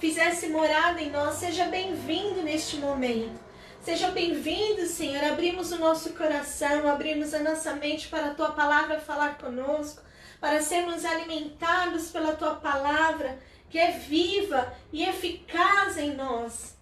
fizesse 0.00 0.48
morada 0.48 1.02
em 1.02 1.10
nós. 1.10 1.34
Seja 1.34 1.66
bem-vindo 1.66 2.40
neste 2.40 2.78
momento. 2.78 3.38
Seja 3.82 4.08
bem-vindo, 4.08 4.86
Senhor. 4.86 5.22
Abrimos 5.24 5.70
o 5.70 5.78
nosso 5.78 6.14
coração, 6.14 6.88
abrimos 6.88 7.34
a 7.34 7.40
nossa 7.40 7.74
mente 7.74 8.08
para 8.08 8.28
a 8.28 8.34
tua 8.34 8.52
palavra 8.52 9.00
falar 9.00 9.36
conosco, 9.36 10.00
para 10.40 10.62
sermos 10.62 11.04
alimentados 11.04 12.10
pela 12.10 12.34
tua 12.34 12.54
palavra, 12.54 13.38
que 13.68 13.78
é 13.78 13.90
viva 13.90 14.72
e 14.90 15.04
eficaz 15.04 15.98
em 15.98 16.14
nós, 16.14 16.75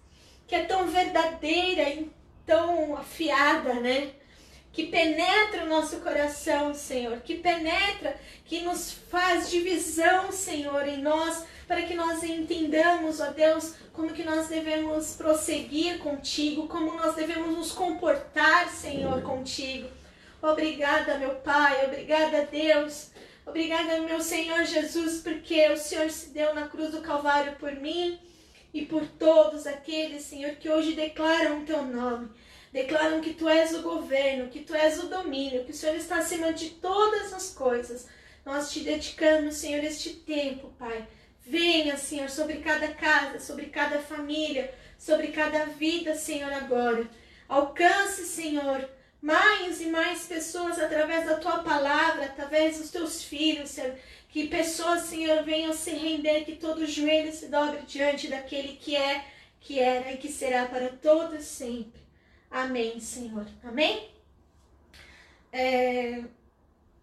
que 0.47 0.55
é 0.55 0.63
tão 0.63 0.87
verdadeira 0.87 1.89
e 1.89 2.11
tão 2.45 2.95
afiada, 2.95 3.73
né? 3.75 4.11
Que 4.71 4.87
penetra 4.87 5.63
o 5.63 5.69
nosso 5.69 6.01
coração, 6.01 6.73
Senhor, 6.73 7.21
que 7.21 7.35
penetra, 7.35 8.19
que 8.43 8.61
nos 8.61 8.91
faz 8.91 9.49
divisão, 9.49 10.31
Senhor, 10.31 10.85
em 10.87 11.01
nós, 11.01 11.45
para 11.65 11.81
que 11.83 11.95
nós 11.95 12.23
entendamos, 12.23 13.21
ó 13.21 13.31
Deus, 13.31 13.73
como 13.93 14.11
que 14.11 14.23
nós 14.23 14.47
devemos 14.49 15.15
prosseguir 15.15 15.99
contigo, 15.99 16.67
como 16.67 16.93
nós 16.93 17.15
devemos 17.15 17.55
nos 17.55 17.71
comportar, 17.71 18.69
Senhor, 18.69 19.21
contigo. 19.21 19.87
Obrigada, 20.41 21.17
meu 21.17 21.35
Pai, 21.35 21.85
obrigada, 21.85 22.45
Deus. 22.51 23.11
Obrigada, 23.45 24.01
meu 24.01 24.19
Senhor 24.19 24.65
Jesus, 24.65 25.21
porque 25.21 25.69
o 25.69 25.77
Senhor 25.77 26.09
se 26.09 26.29
deu 26.29 26.53
na 26.53 26.67
cruz 26.67 26.91
do 26.91 27.01
Calvário 27.01 27.53
por 27.53 27.71
mim 27.71 28.19
e 28.75 28.85
por 28.85 29.07
todos 29.07 29.65
aqueles, 29.65 30.23
Senhor, 30.23 30.57
que 30.57 30.69
hoje 30.69 30.95
declaram 30.95 31.61
o 31.61 31.65
teu 31.65 31.81
nome. 31.81 32.29
Declaram 32.73 33.21
que 33.21 33.33
tu 33.33 33.47
és 33.47 33.73
o 33.73 33.81
governo, 33.81 34.49
que 34.49 34.59
tu 34.59 34.75
és 34.75 35.01
o 35.01 35.07
domínio, 35.07 35.63
que 35.63 35.71
o 35.71 35.73
Senhor 35.73 35.95
está 35.95 36.17
acima 36.17 36.51
de 36.51 36.71
todas 36.71 37.31
as 37.31 37.51
coisas. 37.51 38.05
Nós 38.45 38.73
te 38.73 38.81
dedicamos, 38.81 39.55
Senhor, 39.55 39.81
este 39.81 40.09
tempo, 40.09 40.73
Pai. 40.77 41.07
Venha, 41.47 41.95
Senhor, 41.95 42.29
sobre 42.29 42.57
cada 42.57 42.89
casa, 42.89 43.39
sobre 43.39 43.67
cada 43.67 43.99
família, 43.99 44.73
sobre 44.99 45.29
cada 45.29 45.67
vida, 45.67 46.13
Senhor, 46.13 46.51
agora. 46.51 47.07
Alcance, 47.47 48.25
Senhor, 48.25 48.89
mais 49.21 49.79
e 49.79 49.85
mais 49.85 50.25
pessoas 50.25 50.77
através 50.79 51.25
da 51.25 51.37
tua 51.37 51.59
palavra, 51.59 52.25
através 52.25 52.77
dos 52.77 52.91
teus 52.91 53.23
filhos, 53.23 53.69
Senhor. 53.69 53.95
Que 54.35 54.49
pessoas, 54.49 55.03
Senhor, 55.03 55.45
venham 55.45 55.71
se 55.71 55.91
render, 55.91 56.43
que 56.43 56.57
todo 56.57 56.85
joelho 56.85 57.31
se 57.31 57.47
dobre 57.47 57.83
diante 57.87 58.27
daquele 58.27 58.75
que 58.75 58.93
é, 58.93 59.23
que 59.61 59.79
era 59.79 60.11
e 60.11 60.17
que 60.17 60.27
será 60.27 60.65
para 60.65 60.89
todos 60.89 61.41
sempre. 61.45 62.01
Amém, 62.51 62.99
Senhor. 62.99 63.47
Amém? 63.63 64.09
É, 65.53 66.21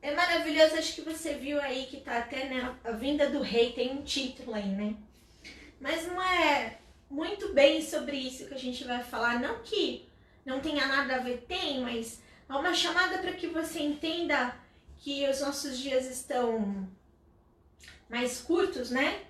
é 0.02 0.14
maravilhoso, 0.14 0.74
acho 0.74 0.94
que 0.94 1.00
você 1.00 1.32
viu 1.32 1.58
aí 1.58 1.86
que 1.86 2.02
tá 2.02 2.18
até 2.18 2.50
né, 2.50 2.76
a 2.84 2.90
vinda 2.90 3.30
do 3.30 3.40
rei, 3.40 3.72
tem 3.72 3.92
um 3.92 4.02
título 4.02 4.52
aí, 4.52 4.68
né? 4.68 4.94
Mas 5.80 6.06
não 6.06 6.20
é 6.20 6.80
muito 7.08 7.54
bem 7.54 7.80
sobre 7.80 8.14
isso 8.14 8.46
que 8.46 8.52
a 8.52 8.58
gente 8.58 8.84
vai 8.84 9.02
falar. 9.02 9.40
Não 9.40 9.62
que 9.62 10.06
não 10.44 10.60
tenha 10.60 10.86
nada 10.86 11.14
a 11.14 11.20
ver, 11.20 11.46
tem, 11.48 11.80
mas 11.80 12.20
há 12.46 12.58
uma 12.58 12.74
chamada 12.74 13.16
para 13.20 13.32
que 13.32 13.46
você 13.46 13.80
entenda 13.80 14.54
que 14.98 15.26
os 15.26 15.40
nossos 15.40 15.78
dias 15.78 16.04
estão 16.04 16.86
mais 18.12 18.42
curtos, 18.42 18.90
né? 18.90 19.22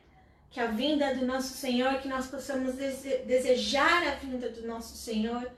Que 0.50 0.58
a 0.58 0.66
vinda 0.66 1.14
do 1.14 1.24
nosso 1.24 1.54
Senhor, 1.54 2.00
que 2.00 2.08
nós 2.08 2.26
possamos 2.26 2.74
dese- 2.74 3.18
desejar 3.18 4.02
a 4.08 4.16
vinda 4.16 4.50
do 4.50 4.66
nosso 4.66 4.96
Senhor. 4.96 5.48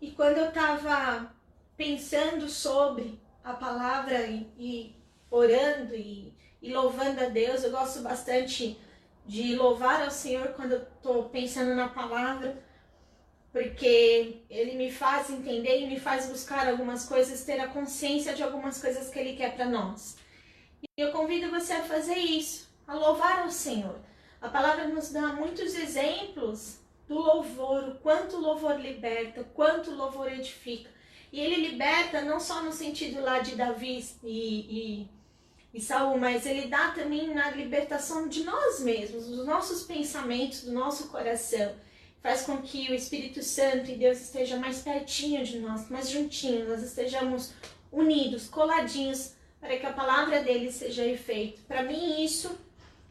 E 0.00 0.10
quando 0.12 0.36
eu 0.36 0.48
estava 0.50 1.32
pensando 1.76 2.46
sobre 2.48 3.18
a 3.42 3.54
palavra 3.54 4.26
e, 4.26 4.46
e 4.58 4.96
orando 5.30 5.94
e, 5.94 6.34
e 6.60 6.72
louvando 6.72 7.24
a 7.24 7.28
Deus, 7.28 7.64
eu 7.64 7.70
gosto 7.70 8.02
bastante 8.02 8.78
de 9.26 9.56
louvar 9.56 10.02
ao 10.02 10.10
Senhor 10.10 10.48
quando 10.48 10.72
eu 10.72 10.82
estou 10.82 11.24
pensando 11.30 11.74
na 11.74 11.88
palavra, 11.88 12.62
porque 13.50 14.42
Ele 14.50 14.76
me 14.76 14.90
faz 14.92 15.30
entender 15.30 15.80
e 15.80 15.86
me 15.86 15.98
faz 15.98 16.26
buscar 16.26 16.68
algumas 16.68 17.06
coisas, 17.06 17.44
ter 17.44 17.58
a 17.60 17.68
consciência 17.68 18.34
de 18.34 18.42
algumas 18.42 18.80
coisas 18.80 19.08
que 19.08 19.18
Ele 19.18 19.36
quer 19.36 19.54
para 19.56 19.64
nós. 19.66 20.16
E 20.82 20.88
eu 21.00 21.12
convido 21.12 21.50
você 21.50 21.74
a 21.74 21.82
fazer 21.82 22.16
isso, 22.16 22.68
a 22.86 22.94
louvar 22.94 23.42
ao 23.42 23.50
Senhor. 23.50 23.98
A 24.40 24.48
palavra 24.48 24.86
nos 24.88 25.10
dá 25.10 25.28
muitos 25.28 25.74
exemplos 25.74 26.78
do 27.08 27.14
louvor, 27.14 27.88
o 27.88 27.94
quanto 27.96 28.36
o 28.36 28.40
louvor 28.40 28.78
liberta, 28.78 29.40
o 29.40 29.44
quanto 29.44 29.90
o 29.90 29.96
louvor 29.96 30.30
edifica. 30.30 30.90
E 31.32 31.40
ele 31.40 31.68
liberta 31.68 32.22
não 32.22 32.38
só 32.38 32.62
no 32.62 32.72
sentido 32.72 33.20
lá 33.20 33.40
de 33.40 33.54
Davi 33.54 34.04
e, 34.22 34.28
e, 34.30 35.08
e 35.74 35.80
Saul, 35.80 36.18
mas 36.18 36.46
ele 36.46 36.68
dá 36.68 36.92
também 36.92 37.34
na 37.34 37.50
libertação 37.50 38.28
de 38.28 38.44
nós 38.44 38.80
mesmos, 38.80 39.26
dos 39.26 39.44
nossos 39.44 39.82
pensamentos, 39.82 40.62
do 40.62 40.72
nosso 40.72 41.08
coração. 41.08 41.74
Faz 42.22 42.42
com 42.42 42.58
que 42.62 42.90
o 42.90 42.94
Espírito 42.94 43.42
Santo 43.42 43.90
e 43.90 43.96
Deus 43.96 44.20
esteja 44.20 44.56
mais 44.56 44.80
pertinho 44.80 45.44
de 45.44 45.58
nós, 45.58 45.88
mais 45.88 46.10
juntinhos, 46.10 46.68
nós 46.68 46.82
estejamos 46.82 47.52
unidos, 47.92 48.48
coladinhos, 48.48 49.34
para 49.60 49.76
que 49.76 49.86
a 49.86 49.92
palavra 49.92 50.42
dele 50.42 50.70
seja 50.70 51.04
efeito. 51.04 51.62
Para 51.62 51.82
mim 51.82 52.24
isso 52.24 52.58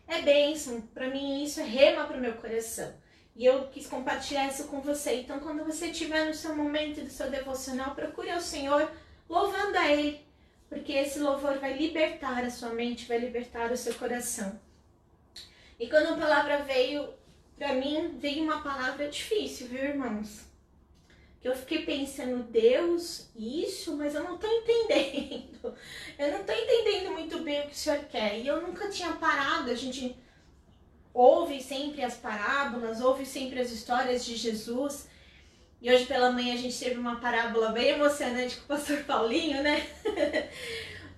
é 0.07 0.21
bênção, 0.21 0.81
para 0.93 1.07
mim 1.07 1.43
isso 1.43 1.59
é 1.59 1.63
rema 1.63 2.05
para 2.05 2.17
o 2.17 2.21
meu 2.21 2.33
coração. 2.33 2.93
E 3.35 3.45
eu 3.45 3.67
quis 3.67 3.85
compartilhar 3.85 4.47
isso 4.47 4.63
com 4.65 4.81
você. 4.81 5.21
Então, 5.21 5.39
quando 5.39 5.63
você 5.63 5.87
estiver 5.87 6.25
no 6.25 6.33
seu 6.33 6.55
momento 6.55 7.01
do 7.01 7.09
seu 7.09 7.29
devocional, 7.29 7.93
procure 7.93 8.31
ao 8.31 8.41
Senhor 8.41 8.91
louvando 9.29 9.77
a 9.77 9.91
Ele, 9.91 10.25
porque 10.67 10.91
esse 10.91 11.19
louvor 11.19 11.59
vai 11.59 11.73
libertar 11.73 12.43
a 12.43 12.49
sua 12.49 12.69
mente, 12.69 13.07
vai 13.07 13.19
libertar 13.19 13.71
o 13.71 13.77
seu 13.77 13.93
coração. 13.93 14.59
E 15.79 15.87
quando 15.87 16.13
a 16.13 16.17
palavra 16.17 16.63
veio 16.63 17.13
para 17.55 17.73
mim, 17.73 18.17
veio 18.17 18.43
uma 18.43 18.61
palavra 18.63 19.07
difícil, 19.07 19.67
viu, 19.67 19.83
irmãos? 19.83 20.46
Eu 21.47 21.55
fiquei 21.55 21.85
pensando, 21.85 22.43
Deus, 22.43 23.29
isso, 23.35 23.95
mas 23.95 24.13
eu 24.13 24.23
não 24.23 24.35
estou 24.35 24.49
entendendo. 24.51 25.73
Eu 26.19 26.31
não 26.31 26.41
estou 26.41 26.55
entendendo 26.55 27.11
muito 27.11 27.39
bem 27.39 27.61
o 27.61 27.67
que 27.67 27.73
o 27.73 27.75
Senhor 27.75 27.99
quer. 28.05 28.39
E 28.39 28.47
eu 28.47 28.59
nunca 28.59 28.89
tinha 28.89 29.13
parado, 29.13 29.69
a 29.69 29.75
gente 29.75 30.17
ouve 31.13 31.61
sempre 31.61 32.03
as 32.03 32.15
parábolas, 32.15 32.99
ouve 33.01 33.25
sempre 33.25 33.59
as 33.59 33.71
histórias 33.71 34.25
de 34.25 34.35
Jesus. 34.35 35.07
E 35.79 35.91
hoje 35.91 36.05
pela 36.05 36.31
manhã 36.31 36.55
a 36.55 36.57
gente 36.57 36.77
teve 36.77 36.99
uma 36.99 37.19
parábola 37.19 37.71
bem 37.71 37.89
emocionante 37.89 38.57
com 38.57 38.63
o 38.63 38.67
pastor 38.77 39.03
Paulinho, 39.03 39.61
né? 39.61 39.87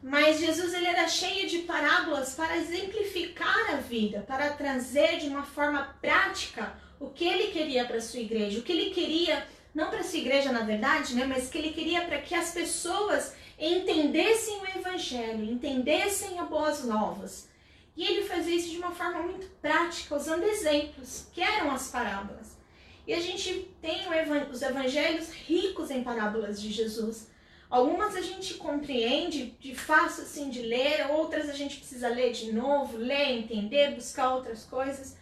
Mas 0.03 0.39
Jesus 0.39 0.73
ele 0.73 0.87
era 0.87 1.07
cheio 1.07 1.47
de 1.47 1.59
parábolas 1.59 2.33
para 2.35 2.57
exemplificar 2.57 3.73
a 3.73 3.77
vida, 3.77 4.23
para 4.27 4.51
trazer 4.51 5.17
de 5.17 5.27
uma 5.27 5.43
forma 5.43 5.95
prática 6.01 6.73
o 6.99 7.09
que 7.09 7.25
ele 7.25 7.51
queria 7.51 7.85
para 7.85 8.01
sua 8.01 8.19
igreja, 8.19 8.59
o 8.59 8.63
que 8.63 8.71
ele 8.71 8.91
queria, 8.91 9.45
não 9.73 9.89
para 9.89 10.03
sua 10.03 10.19
igreja 10.19 10.51
na 10.51 10.61
verdade, 10.61 11.15
né, 11.15 11.25
mas 11.25 11.49
que 11.49 11.57
ele 11.57 11.71
queria 11.71 12.01
para 12.01 12.19
que 12.19 12.35
as 12.35 12.51
pessoas 12.51 13.33
entendessem 13.57 14.59
o 14.61 14.79
evangelho, 14.79 15.43
entendessem 15.43 16.39
as 16.39 16.47
boas 16.47 16.83
novas. 16.83 17.49
E 17.95 18.05
ele 18.05 18.23
fazia 18.23 18.55
isso 18.55 18.69
de 18.69 18.77
uma 18.77 18.91
forma 18.91 19.21
muito 19.21 19.47
prática, 19.61 20.15
usando 20.15 20.43
exemplos, 20.43 21.27
que 21.33 21.41
eram 21.41 21.69
as 21.71 21.89
parábolas. 21.89 22.57
E 23.05 23.13
a 23.13 23.19
gente 23.19 23.69
tem 23.81 24.01
os 24.49 24.61
evangelhos 24.61 25.29
ricos 25.31 25.91
em 25.91 26.03
parábolas 26.03 26.61
de 26.61 26.71
Jesus. 26.71 27.27
Algumas 27.69 28.15
a 28.15 28.21
gente 28.21 28.53
compreende 28.53 29.57
de 29.59 29.75
fácil 29.75 30.23
assim 30.23 30.49
de 30.49 30.61
ler, 30.61 31.11
outras 31.11 31.49
a 31.49 31.53
gente 31.53 31.77
precisa 31.77 32.07
ler 32.07 32.31
de 32.31 32.53
novo, 32.53 32.97
ler, 32.97 33.31
entender, 33.31 33.95
buscar 33.95 34.33
outras 34.33 34.63
coisas. 34.63 35.17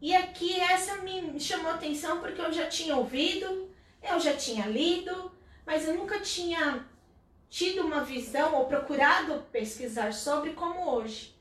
E 0.00 0.14
aqui 0.14 0.60
essa 0.60 0.96
me 0.98 1.38
chamou 1.40 1.72
atenção 1.72 2.20
porque 2.20 2.40
eu 2.40 2.52
já 2.52 2.66
tinha 2.68 2.96
ouvido, 2.96 3.70
eu 4.02 4.20
já 4.20 4.36
tinha 4.36 4.66
lido, 4.66 5.32
mas 5.64 5.86
eu 5.86 5.94
nunca 5.94 6.20
tinha 6.20 6.86
tido 7.48 7.82
uma 7.82 8.04
visão 8.04 8.54
ou 8.54 8.66
procurado 8.66 9.46
pesquisar 9.50 10.12
sobre 10.12 10.50
como 10.50 10.90
hoje 10.90 11.36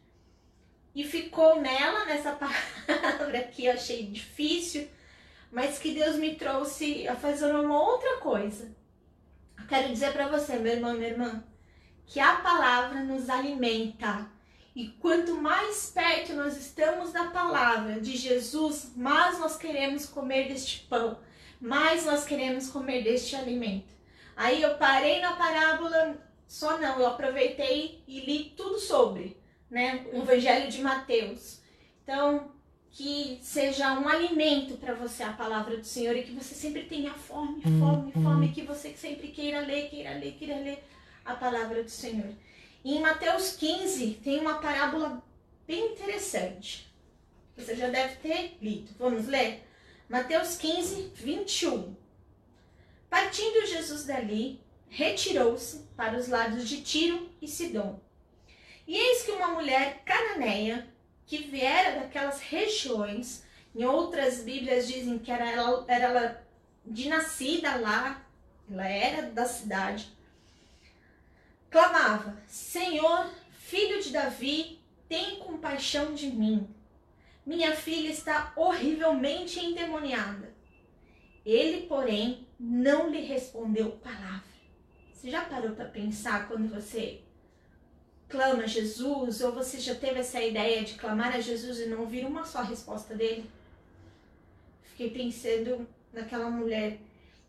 e 0.95 1.03
ficou 1.03 1.62
nela, 1.62 2.06
nessa 2.06 2.32
palavra 2.39 3.43
que 3.43 3.66
eu 3.66 3.74
achei 3.74 4.08
difícil, 4.08 4.88
mas 5.51 5.78
que 5.78 5.93
Deus 5.93 6.16
me 6.16 6.36
trouxe 6.36 7.06
a 7.08 7.16
fazer 7.16 7.53
uma 7.53 7.82
outra 7.82 8.18
coisa. 8.18 8.74
Eu 9.60 9.68
quero 9.68 9.89
dizer 9.89 10.14
para 10.14 10.30
você, 10.30 10.58
meu 10.58 10.72
irmão, 10.72 10.93
minha 10.93 11.10
irmã, 11.10 11.43
que 12.06 12.20
a 12.20 12.38
palavra 12.38 13.03
nos 13.03 13.30
alimenta. 13.30 14.30
E 14.76 14.89
quanto 14.99 15.36
mais 15.36 15.89
perto 15.89 16.34
nós 16.34 16.57
estamos 16.57 17.13
da 17.13 17.26
palavra 17.26 17.99
de 18.01 18.17
Jesus, 18.17 18.91
mais 18.95 19.39
nós 19.39 19.57
queremos 19.57 20.05
comer 20.05 20.49
deste 20.49 20.86
pão, 20.88 21.17
mais 21.61 22.05
nós 22.05 22.26
queremos 22.26 22.69
comer 22.69 23.03
deste 23.03 23.36
alimento. 23.36 23.93
Aí 24.36 24.61
eu 24.61 24.78
parei 24.78 25.21
na 25.21 25.34
parábola, 25.34 26.17
só 26.45 26.78
não, 26.78 26.99
eu 26.99 27.07
aproveitei 27.07 28.03
e 28.05 28.19
li 28.19 28.53
tudo 28.57 28.78
sobre 28.78 29.38
né? 29.69 30.05
O 30.13 30.21
Evangelho 30.21 30.69
de 30.69 30.82
Mateus. 30.82 31.59
Então, 32.03 32.51
que 32.91 33.39
seja 33.41 33.93
um 33.99 34.07
alimento 34.07 34.78
para 34.78 34.93
você 34.93 35.23
a 35.23 35.34
palavra 35.34 35.78
do 35.78 35.86
Senhor 35.86 36.15
e 36.15 36.23
que 36.23 36.32
você 36.32 36.55
sempre 36.55 36.84
tenha 36.84 37.11
fome, 37.11 37.61
fome, 37.61 38.13
hum. 38.15 38.23
fome, 38.23 38.51
que 38.53 38.61
você 38.61 38.93
sempre 38.93 39.30
queira 39.30 39.59
ler, 39.61 39.89
queira 39.89 40.17
ler, 40.17 40.34
queira 40.34 40.55
ler 40.59 40.84
a 41.26 41.34
palavra 41.34 41.84
do 41.84 41.89
Senhor. 41.89 42.34
E 42.86 42.97
em 42.97 43.01
Mateus 43.01 43.55
15 43.55 44.19
tem 44.23 44.39
uma 44.39 44.59
parábola 44.59 45.23
bem 45.65 45.93
interessante. 45.93 46.88
Você 47.57 47.75
já 47.75 47.89
deve 47.89 48.17
ter 48.17 48.59
lido. 48.61 48.93
Vamos 48.99 49.25
ler? 49.25 49.67
Mateus 50.07 50.55
15, 50.55 51.11
21. 51.15 51.95
Partindo 53.09 53.65
Jesus 53.65 54.05
dali, 54.05 54.61
retirou-se 54.88 55.79
para 55.97 56.15
os 56.15 56.27
lados 56.27 56.69
de 56.69 56.83
Tiro 56.83 57.27
e 57.41 57.47
Sidom. 57.47 57.99
E 58.86 58.95
eis 58.95 59.23
que 59.23 59.31
uma 59.31 59.47
mulher 59.47 60.03
cananeia, 60.05 60.88
que 61.25 61.39
viera 61.39 62.01
daquelas 62.01 62.39
regiões, 62.39 63.43
em 63.75 63.83
outras 63.83 64.43
Bíblias 64.43 64.88
dizem 64.88 65.17
que 65.17 65.31
era 65.31 65.49
ela, 65.49 65.86
era 65.88 66.05
ela 66.05 66.47
de 66.86 67.09
nascida 67.09 67.77
lá, 67.77 68.23
ela 68.69 68.88
era 68.88 69.23
da 69.31 69.45
cidade, 69.45 70.14
clamava: 71.76 72.38
Senhor, 72.47 73.30
filho 73.51 74.01
de 74.01 74.13
Davi, 74.13 74.80
tem 75.09 75.39
compaixão 75.39 76.13
de 76.13 76.28
mim. 76.28 76.69
Minha 77.45 77.76
filha 77.76 78.09
está 78.09 78.53
horrivelmente 78.55 79.59
endemoniada. 79.59 80.53
Ele, 81.45 81.86
porém, 81.86 82.47
não 82.57 83.09
lhe 83.09 83.19
respondeu 83.19 83.91
palavra. 83.91 84.55
Você 85.13 85.30
já 85.30 85.43
parou 85.43 85.71
para 85.71 85.89
pensar 85.89 86.47
quando 86.47 86.73
você 86.73 87.21
clama 88.30 88.63
a 88.63 88.67
Jesus, 88.67 89.41
ou 89.41 89.51
você 89.51 89.78
já 89.78 89.95
teve 89.95 90.21
essa 90.21 90.41
ideia 90.41 90.82
de 90.82 90.93
clamar 90.93 91.36
a 91.36 91.41
Jesus 91.41 91.82
e 91.82 91.88
não 91.88 91.99
ouvir 91.99 92.26
uma 92.26 92.45
só 92.45 92.61
resposta 92.61 93.13
dele? 93.13 93.51
Fiquei 94.82 95.09
pensando 95.09 95.86
naquela 96.13 96.49
mulher, 96.49 96.99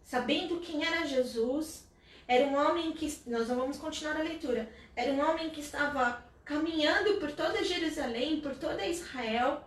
sabendo 0.02 0.58
quem 0.58 0.84
era 0.84 1.06
Jesus, 1.06 1.85
era 2.28 2.46
um 2.46 2.56
homem 2.56 2.92
que, 2.92 3.22
nós 3.26 3.48
vamos 3.48 3.78
continuar 3.78 4.16
a 4.16 4.22
leitura, 4.22 4.68
era 4.94 5.12
um 5.12 5.20
homem 5.20 5.50
que 5.50 5.60
estava 5.60 6.24
caminhando 6.44 7.14
por 7.14 7.32
toda 7.32 7.64
Jerusalém, 7.64 8.40
por 8.40 8.56
toda 8.56 8.86
Israel, 8.86 9.64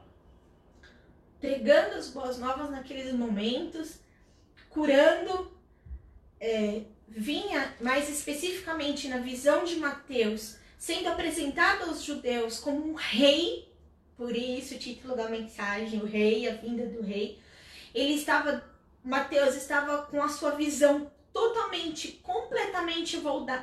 pregando 1.40 1.96
as 1.96 2.10
boas 2.10 2.38
novas 2.38 2.70
naqueles 2.70 3.14
momentos, 3.14 4.00
curando, 4.70 5.52
é, 6.40 6.84
vinha 7.08 7.74
mais 7.82 8.10
especificamente 8.10 9.08
na 9.08 9.18
visão 9.18 9.64
de 9.64 9.78
Mateus, 9.78 10.58
sendo 10.78 11.10
apresentado 11.10 11.90
aos 11.90 12.04
judeus 12.04 12.60
como 12.60 12.92
um 12.92 12.94
rei, 12.94 13.74
por 14.18 14.36
isso 14.36 14.76
o 14.76 14.80
título 14.80 15.16
da 15.16 15.30
mensagem, 15.30 16.02
o 16.02 16.06
rei, 16.06 16.48
a 16.48 16.56
vinda 16.56 16.86
do 16.86 17.02
rei. 17.02 17.40
Ele 17.96 18.14
estava, 18.14 18.64
Mateus 19.04 19.56
estava 19.56 20.04
com 20.04 20.22
a 20.22 20.28
sua 20.28 20.52
visão 20.52 21.10
totalmente, 21.34 22.14
completamente 22.24 23.18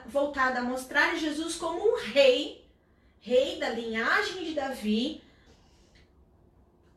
voltada 0.06 0.60
a 0.60 0.62
mostrar 0.62 1.16
Jesus 1.16 1.56
como 1.56 1.78
um 1.78 1.96
rei, 1.96 2.64
rei 3.20 3.58
da 3.58 3.70
linhagem 3.70 4.44
de 4.44 4.54
Davi, 4.54 5.22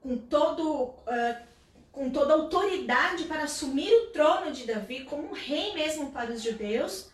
com 0.01 0.17
todo 0.17 0.83
uh, 0.83 1.49
com 1.91 2.09
toda 2.09 2.33
autoridade 2.33 3.25
para 3.25 3.43
assumir 3.43 3.91
o 3.91 4.07
trono 4.07 4.51
de 4.51 4.65
Davi 4.65 5.03
como 5.03 5.29
um 5.29 5.33
rei 5.33 5.73
mesmo 5.73 6.11
para 6.11 6.31
os 6.31 6.41
judeus 6.41 7.09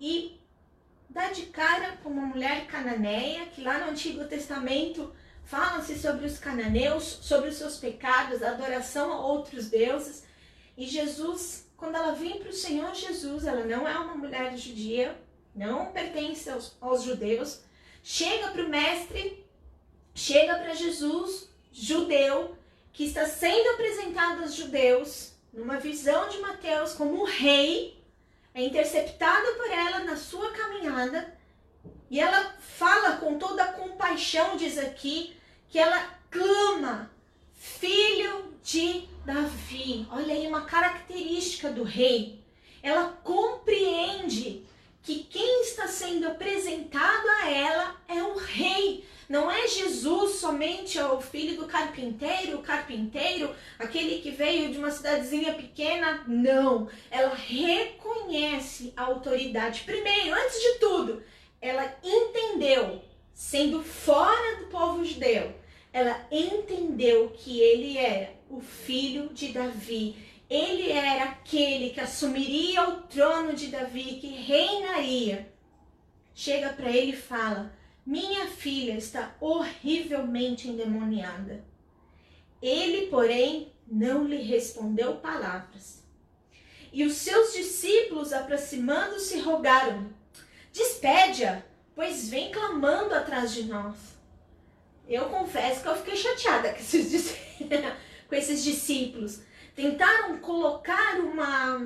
e 0.00 0.40
dá 1.10 1.30
de 1.30 1.46
cara 1.46 1.98
com 2.02 2.08
uma 2.08 2.26
mulher 2.26 2.66
cananeia, 2.66 3.46
que 3.46 3.60
lá 3.60 3.78
no 3.78 3.90
Antigo 3.90 4.24
Testamento 4.24 5.12
fala-se 5.44 5.98
sobre 5.98 6.26
os 6.26 6.38
cananeus, 6.38 7.04
sobre 7.22 7.48
os 7.48 7.56
seus 7.56 7.76
pecados, 7.76 8.42
a 8.42 8.50
adoração 8.50 9.12
a 9.12 9.26
outros 9.26 9.68
deuses. 9.68 10.24
E 10.76 10.86
Jesus, 10.86 11.67
quando 11.78 11.94
ela 11.94 12.12
vem 12.12 12.40
para 12.40 12.50
o 12.50 12.52
Senhor 12.52 12.92
Jesus, 12.92 13.46
ela 13.46 13.64
não 13.64 13.88
é 13.88 13.96
uma 13.96 14.16
mulher 14.16 14.54
judia, 14.58 15.16
não 15.54 15.92
pertence 15.92 16.50
aos, 16.50 16.76
aos 16.80 17.04
judeus, 17.04 17.62
chega 18.02 18.48
para 18.48 18.64
o 18.64 18.68
mestre, 18.68 19.46
chega 20.12 20.56
para 20.56 20.74
Jesus, 20.74 21.48
judeu 21.72 22.58
que 22.92 23.04
está 23.04 23.26
sendo 23.26 23.70
apresentado 23.70 24.42
aos 24.42 24.54
judeus 24.54 25.34
numa 25.52 25.78
visão 25.78 26.28
de 26.28 26.38
Mateus 26.38 26.94
como 26.94 27.24
rei, 27.24 28.02
é 28.52 28.60
interceptado 28.60 29.46
por 29.54 29.70
ela 29.70 30.00
na 30.00 30.16
sua 30.16 30.50
caminhada 30.50 31.32
e 32.10 32.18
ela 32.18 32.56
fala 32.58 33.18
com 33.18 33.38
toda 33.38 33.62
a 33.62 33.72
compaixão, 33.72 34.56
diz 34.56 34.78
aqui, 34.78 35.36
que 35.68 35.78
ela 35.78 36.18
clama, 36.28 37.08
Olha 40.10 40.34
aí 40.34 40.46
uma 40.46 40.62
característica 40.62 41.70
do 41.70 41.82
rei. 41.82 42.40
Ela 42.82 43.08
compreende 43.24 44.62
que 45.02 45.24
quem 45.24 45.62
está 45.62 45.86
sendo 45.86 46.26
apresentado 46.26 47.28
a 47.40 47.50
ela 47.50 47.96
é 48.06 48.22
o 48.22 48.36
rei. 48.36 49.04
Não 49.28 49.50
é 49.50 49.66
Jesus 49.66 50.36
somente 50.36 50.98
o 50.98 51.20
filho 51.20 51.56
do 51.56 51.66
carpinteiro, 51.66 52.58
o 52.58 52.62
carpinteiro, 52.62 53.54
aquele 53.78 54.20
que 54.20 54.30
veio 54.30 54.70
de 54.70 54.78
uma 54.78 54.90
cidadezinha 54.90 55.54
pequena. 55.54 56.24
Não. 56.26 56.88
Ela 57.10 57.34
reconhece 57.34 58.92
a 58.96 59.04
autoridade. 59.04 59.82
Primeiro, 59.84 60.34
antes 60.34 60.60
de 60.60 60.78
tudo, 60.78 61.22
ela 61.60 61.94
entendeu, 62.02 63.02
sendo 63.32 63.82
fora 63.82 64.56
do 64.56 64.66
povo 64.66 65.04
judeu, 65.04 65.54
ela 65.92 66.26
entendeu 66.30 67.30
que 67.30 67.60
ele 67.60 67.96
era 67.96 68.32
o 68.50 68.60
filho 68.60 69.30
de 69.30 69.48
Davi. 69.48 70.16
Ele 70.48 70.90
era 70.90 71.24
aquele 71.24 71.90
que 71.90 72.00
assumiria 72.00 72.88
o 72.88 73.02
trono 73.02 73.54
de 73.54 73.68
Davi, 73.68 74.18
que 74.20 74.28
reinaria. 74.28 75.52
Chega 76.34 76.70
para 76.70 76.90
ele 76.90 77.12
e 77.12 77.16
fala: 77.16 77.72
Minha 78.04 78.46
filha 78.46 78.94
está 78.94 79.34
horrivelmente 79.40 80.68
endemoniada. 80.68 81.64
Ele, 82.62 83.06
porém, 83.06 83.72
não 83.86 84.24
lhe 84.24 84.42
respondeu 84.42 85.16
palavras. 85.16 86.02
E 86.92 87.04
os 87.04 87.14
seus 87.14 87.52
discípulos, 87.52 88.32
aproximando-se, 88.32 89.40
rogaram: 89.40 90.10
Despede-a, 90.72 91.62
pois 91.94 92.28
vem 92.28 92.50
clamando 92.50 93.14
atrás 93.14 93.52
de 93.52 93.64
nós. 93.64 94.17
Eu 95.08 95.24
confesso 95.30 95.82
que 95.82 95.88
eu 95.88 95.96
fiquei 95.96 96.16
chateada 96.16 96.70
com 96.70 96.78
esses, 96.78 97.34
com 98.28 98.34
esses 98.34 98.62
discípulos. 98.62 99.40
Tentaram 99.74 100.38
colocar 100.38 101.18
uma 101.20 101.80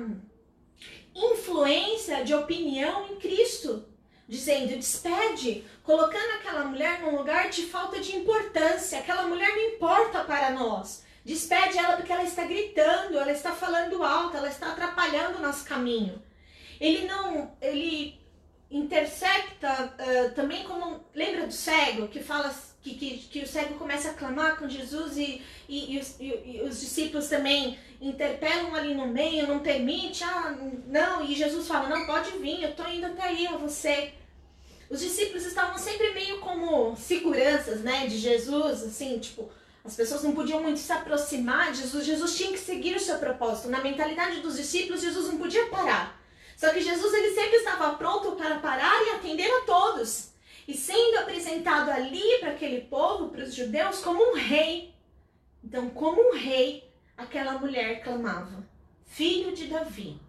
influência 1.15 2.23
de 2.25 2.33
opinião 2.33 3.07
em 3.07 3.15
Cristo, 3.15 3.85
dizendo: 4.27 4.75
despede, 4.75 5.63
colocando 5.83 6.31
aquela 6.33 6.65
mulher 6.65 6.99
num 6.99 7.15
lugar 7.15 7.49
de 7.49 7.63
falta 7.63 7.99
de 8.01 8.15
importância. 8.17 8.99
Aquela 8.99 9.23
mulher 9.23 9.49
não 9.49 9.69
importa 9.69 10.25
para 10.25 10.51
nós. 10.51 11.05
Despede 11.23 11.77
ela 11.77 11.95
porque 11.95 12.11
ela 12.11 12.23
está 12.23 12.43
gritando, 12.43 13.17
ela 13.17 13.31
está 13.31 13.53
falando 13.53 14.03
alto, 14.03 14.35
ela 14.35 14.49
está 14.49 14.71
atrapalhando 14.71 15.37
o 15.37 15.41
nosso 15.41 15.63
caminho. 15.63 16.21
Ele 16.81 17.07
não, 17.07 17.55
ele 17.61 18.19
intersecta 18.69 19.93
uh, 19.97 20.35
também 20.35 20.65
como. 20.65 21.05
Lembra 21.15 21.47
do 21.47 21.53
cego 21.53 22.09
que 22.09 22.21
fala 22.21 22.53
que, 22.83 22.95
que, 22.95 23.17
que, 23.17 23.39
o 23.39 23.47
cego 23.47 23.75
começa 23.75 24.09
a 24.09 24.13
clamar 24.13 24.57
com 24.57 24.67
Jesus 24.67 25.15
e, 25.15 25.41
e, 25.69 25.95
e, 25.95 25.99
os, 25.99 26.15
e, 26.19 26.61
os, 26.67 26.81
discípulos 26.81 27.29
também 27.29 27.79
interpelam 28.01 28.75
ali 28.75 28.93
no 28.93 29.07
meio, 29.07 29.47
não 29.47 29.59
permite, 29.59 30.21
ah, 30.25 30.53
não, 30.87 31.23
e 31.23 31.33
Jesus 31.33 31.65
fala, 31.65 31.87
não, 31.87 32.05
pode 32.05 32.31
vir, 32.39 32.61
eu 32.61 32.71
estou 32.71 32.87
indo 32.89 33.05
até 33.05 33.23
aí 33.23 33.47
a 33.47 33.55
você. 33.55 34.13
Os 34.89 34.99
discípulos 34.99 35.45
estavam 35.45 35.77
sempre 35.77 36.11
meio 36.11 36.39
como 36.39 36.95
seguranças, 36.97 37.79
né, 37.79 38.05
de 38.05 38.17
Jesus, 38.17 38.83
assim, 38.83 39.17
tipo, 39.17 39.49
as 39.85 39.95
pessoas 39.95 40.21
não 40.21 40.33
podiam 40.33 40.61
muito 40.61 40.79
se 40.79 40.91
aproximar 40.91 41.71
de 41.71 41.79
Jesus, 41.79 42.05
Jesus 42.05 42.35
tinha 42.35 42.51
que 42.51 42.59
seguir 42.59 42.97
o 42.97 42.99
seu 42.99 43.17
propósito. 43.17 43.69
Na 43.69 43.79
mentalidade 43.79 44.41
dos 44.41 44.57
discípulos, 44.57 45.01
Jesus 45.01 45.27
não 45.27 45.37
podia 45.37 45.67
parar. 45.67 46.21
Só 46.57 46.69
que 46.69 46.81
Jesus 46.81 47.13
ele 47.13 47.33
sempre 47.33 47.57
estava 47.57 47.95
pronto 47.95 48.33
para 48.33 48.59
parar 48.59 49.01
e 49.05 49.11
atender 49.11 49.49
a 49.49 49.61
todos. 49.61 50.32
E 50.67 50.73
sendo 50.73 51.19
apresentado 51.19 51.89
ali 51.89 52.39
para 52.39 52.51
aquele 52.51 52.81
povo, 52.81 53.29
para 53.29 53.43
os 53.43 53.53
judeus, 53.53 53.99
como 53.99 54.31
um 54.31 54.35
rei. 54.35 54.93
Então, 55.63 55.89
como 55.89 56.29
um 56.29 56.35
rei, 56.35 56.89
aquela 57.17 57.57
mulher 57.57 58.01
clamava: 58.01 58.65
Filho 59.05 59.53
de 59.53 59.67
Davi, 59.67 60.19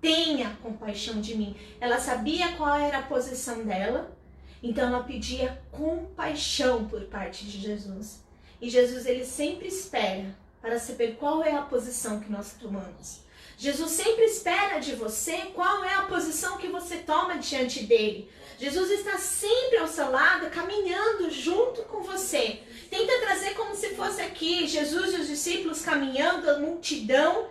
tenha 0.00 0.56
compaixão 0.62 1.20
de 1.20 1.36
mim. 1.36 1.56
Ela 1.80 1.98
sabia 1.98 2.52
qual 2.56 2.76
era 2.76 2.98
a 2.98 3.02
posição 3.02 3.64
dela, 3.64 4.16
então 4.62 4.88
ela 4.88 5.04
pedia 5.04 5.62
compaixão 5.70 6.86
por 6.88 7.02
parte 7.04 7.44
de 7.44 7.58
Jesus. 7.58 8.22
E 8.60 8.70
Jesus 8.70 9.06
ele 9.06 9.24
sempre 9.24 9.68
espera 9.68 10.36
para 10.60 10.78
saber 10.78 11.16
qual 11.16 11.42
é 11.42 11.52
a 11.52 11.62
posição 11.62 12.20
que 12.20 12.30
nós 12.30 12.54
tomamos. 12.54 13.22
Jesus 13.58 13.90
sempre 13.90 14.24
espera 14.24 14.78
de 14.78 14.94
você 14.94 15.36
qual 15.54 15.84
é 15.84 15.94
a 15.94 16.02
posição 16.02 16.58
que 16.58 16.68
você 16.68 16.98
toma 16.98 17.38
diante 17.38 17.84
dele. 17.84 18.30
Jesus 18.62 18.92
está 18.92 19.18
sempre 19.18 19.78
ao 19.78 19.88
seu 19.88 20.08
lado, 20.12 20.48
caminhando 20.48 21.28
junto 21.32 21.82
com 21.82 22.00
você. 22.00 22.60
Tenta 22.88 23.18
trazer 23.18 23.54
como 23.54 23.74
se 23.74 23.88
fosse 23.96 24.22
aqui 24.22 24.68
Jesus 24.68 25.12
e 25.12 25.16
os 25.16 25.26
discípulos 25.26 25.82
caminhando, 25.82 26.48
a 26.48 26.60
multidão, 26.60 27.48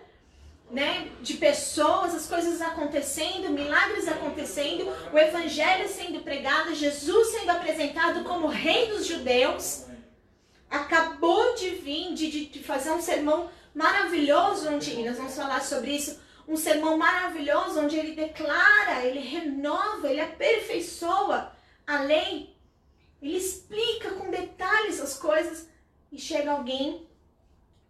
né, 0.72 1.10
de 1.22 1.34
pessoas, 1.34 2.16
as 2.16 2.28
coisas 2.28 2.62
acontecendo, 2.62 3.50
milagres 3.50 4.08
acontecendo, 4.08 4.90
o 5.12 5.18
evangelho 5.18 5.90
sendo 5.90 6.22
pregado, 6.22 6.74
Jesus 6.74 7.28
sendo 7.28 7.50
apresentado 7.50 8.24
como 8.24 8.48
rei 8.48 8.88
dos 8.88 9.06
judeus. 9.06 9.88
Acabou 10.70 11.56
de 11.56 11.72
vir 11.72 12.14
de, 12.14 12.46
de 12.46 12.64
fazer 12.64 12.92
um 12.92 13.02
sermão 13.02 13.50
maravilhoso, 13.76 14.70
onde 14.70 15.04
nós 15.04 15.18
vamos 15.18 15.36
falar 15.36 15.62
sobre 15.62 15.92
isso, 15.92 16.22
um 16.48 16.56
sermão 16.56 16.98
maravilhoso, 16.98 17.80
onde 17.80 17.98
ele 17.98 18.16
declara, 18.16 19.06
ele 19.06 19.20
renova, 19.20 20.10
ele 20.10 20.22
aperfeiçoa 20.22 21.52
a 21.86 22.02
lei, 22.02 22.56
ele 23.22 23.38
explica 23.38 24.12
com 24.12 24.32
detalhes 24.32 25.00
as 25.00 25.18
coisas 25.18 25.68
e 26.12 26.20
chega 26.20 26.52
alguém 26.52 27.08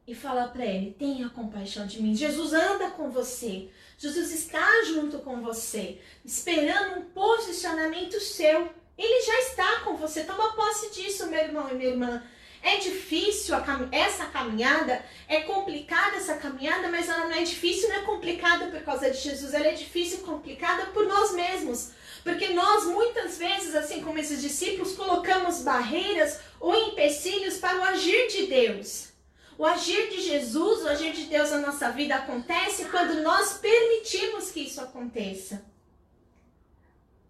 e 0.06 0.14
fala 0.14 0.48
para 0.48 0.66
ele: 0.66 0.96
tenha 0.98 1.30
compaixão 1.30 1.88
de 1.88 2.02
mim. 2.02 2.16
Jesus 2.16 2.54
anda 2.54 2.92
com 2.92 3.10
você, 3.10 3.70
Jesus 3.98 4.32
está 4.32 4.84
junto 4.86 5.20
com 5.20 5.42
você, 5.42 6.00
esperando 6.26 7.00
um 7.00 7.06
posicionamento 7.06 8.20
seu. 8.20 8.70
Ele 8.98 9.22
já 9.26 9.40
está 9.40 9.80
com 9.82 9.96
você. 9.96 10.24
Toma 10.24 10.54
posse 10.54 10.92
disso, 10.92 11.28
meu 11.28 11.40
irmão 11.40 11.70
e 11.72 11.74
minha 11.74 11.90
irmã. 11.90 12.24
É 12.64 12.78
difícil 12.78 13.60
cam 13.62 13.90
essa 13.92 14.26
caminhada, 14.28 15.04
é 15.28 15.42
complicada 15.42 16.18
essa 16.18 16.36
caminhada, 16.36 16.90
mas 16.90 17.10
ela 17.10 17.26
não 17.26 17.36
é 17.36 17.44
difícil, 17.44 17.90
não 17.90 17.96
é 17.96 18.02
complicada 18.02 18.68
por 18.68 18.82
causa 18.84 19.10
de 19.10 19.18
Jesus, 19.18 19.54
ela 19.54 19.68
é 19.68 19.74
difícil 19.74 20.20
e 20.20 20.22
complicada 20.22 20.86
por 20.88 21.08
nós 21.08 21.34
mesmos. 21.34 21.92
Porque 22.24 22.50
nós 22.50 22.86
muitas 22.86 23.38
vezes, 23.40 23.74
assim 23.74 24.02
como 24.02 24.20
esses 24.20 24.42
discípulos, 24.42 24.96
colocamos 24.96 25.64
barreiras 25.64 26.40
ou 26.60 26.76
empecilhos 26.76 27.58
para 27.58 27.80
o 27.80 27.84
agir 27.84 28.28
de 28.28 28.46
Deus. 28.46 29.10
O 29.58 29.66
agir 29.66 30.10
de 30.10 30.22
Jesus, 30.22 30.84
o 30.84 30.88
agir 30.88 31.14
de 31.14 31.26
Deus 31.26 31.52
na 31.52 31.60
nossa 31.60 31.90
vida 31.92 32.16
acontece 32.16 32.86
quando 32.86 33.22
nós 33.22 33.54
permitimos 33.58 34.52
que 34.52 34.62
isso 34.62 34.82
aconteça. 34.82 35.64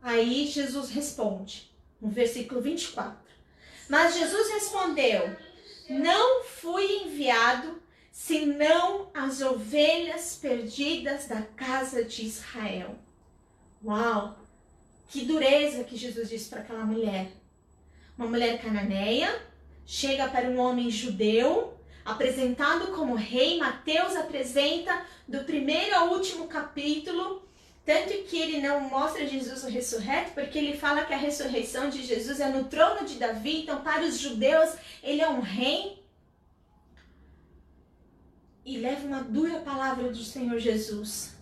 Aí 0.02 0.48
Jesus 0.48 0.90
responde, 0.90 1.72
no 2.02 2.10
versículo 2.10 2.60
24. 2.60 3.21
Mas 3.92 4.16
Jesus 4.16 4.50
respondeu: 4.54 5.36
Não 5.90 6.46
fui 6.46 7.04
enviado 7.04 7.84
senão 8.10 9.12
as 9.14 9.42
ovelhas 9.42 10.40
perdidas 10.42 11.28
da 11.28 11.42
casa 11.42 12.02
de 12.02 12.26
Israel. 12.26 12.98
Uau! 13.84 14.40
Que 15.10 15.26
dureza 15.26 15.84
que 15.84 15.98
Jesus 15.98 16.30
disse 16.30 16.50
para 16.50 16.62
aquela 16.62 16.86
mulher. 16.86 17.34
Uma 18.18 18.28
mulher 18.28 18.62
cananeia 18.62 19.46
chega 19.86 20.30
para 20.30 20.48
um 20.48 20.58
homem 20.58 20.90
judeu, 20.90 21.78
apresentado 22.06 22.94
como 22.94 23.14
rei. 23.16 23.58
Mateus 23.58 24.16
apresenta 24.16 25.06
do 25.28 25.44
primeiro 25.44 25.94
ao 25.98 26.14
último 26.14 26.48
capítulo 26.48 27.46
tanto 27.86 28.14
que 28.24 28.40
ele 28.40 28.62
não 28.62 28.82
mostra 28.82 29.28
Jesus 29.28 29.64
ressurreto, 29.64 30.32
porque 30.34 30.58
ele 30.58 30.78
fala 30.78 31.04
que 31.04 31.14
a 31.14 31.18
ressurreição 31.18 31.90
de 31.90 32.04
Jesus 32.04 32.40
é 32.40 32.48
no 32.50 32.66
trono 32.66 33.06
de 33.06 33.16
Davi, 33.16 33.64
então 33.64 33.82
para 33.82 34.04
os 34.04 34.20
judeus 34.20 34.76
ele 35.02 35.22
é 35.22 35.30
um 35.30 35.42
rei. 35.42 36.00
E 38.64 38.78
leva 38.78 39.08
uma 39.08 39.24
dura 39.24 39.60
palavra 39.62 40.10
do 40.10 40.24
Senhor 40.24 40.60
Jesus. 40.60 41.36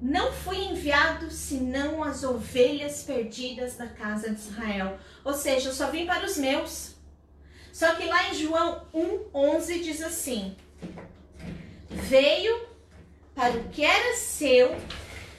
Não 0.00 0.30
fui 0.32 0.58
enviado 0.58 1.30
senão 1.30 2.04
as 2.04 2.22
ovelhas 2.22 3.02
perdidas 3.02 3.76
da 3.76 3.88
casa 3.88 4.30
de 4.30 4.38
Israel. 4.38 4.98
Ou 5.24 5.32
seja, 5.32 5.70
eu 5.70 5.74
só 5.74 5.90
vim 5.90 6.06
para 6.06 6.26
os 6.26 6.36
meus. 6.36 6.94
Só 7.72 7.94
que 7.94 8.06
lá 8.06 8.28
em 8.28 8.34
João 8.34 8.86
1,11 8.92 9.82
diz 9.82 10.02
assim: 10.02 10.54
Veio 11.88 12.67
para 13.38 13.56
o 13.56 13.68
que 13.68 13.84
era 13.84 14.16
seu 14.16 14.76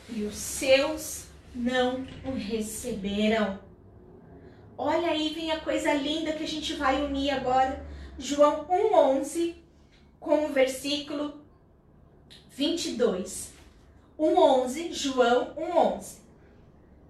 e 0.07 0.23
os 0.23 0.37
seus 0.37 1.25
não 1.53 2.07
o 2.23 2.31
receberam. 2.31 3.59
Olha 4.77 5.09
aí, 5.09 5.33
vem 5.33 5.51
a 5.51 5.59
coisa 5.59 5.93
linda 5.93 6.31
que 6.31 6.45
a 6.45 6.47
gente 6.47 6.75
vai 6.75 7.03
unir 7.03 7.29
agora. 7.31 7.85
João 8.17 8.65
1,11 8.67 9.55
com 10.17 10.45
o 10.45 10.53
versículo 10.53 11.41
22. 12.51 13.51
1,11, 14.17 14.93
João 14.93 15.53
1,11. 15.55 16.19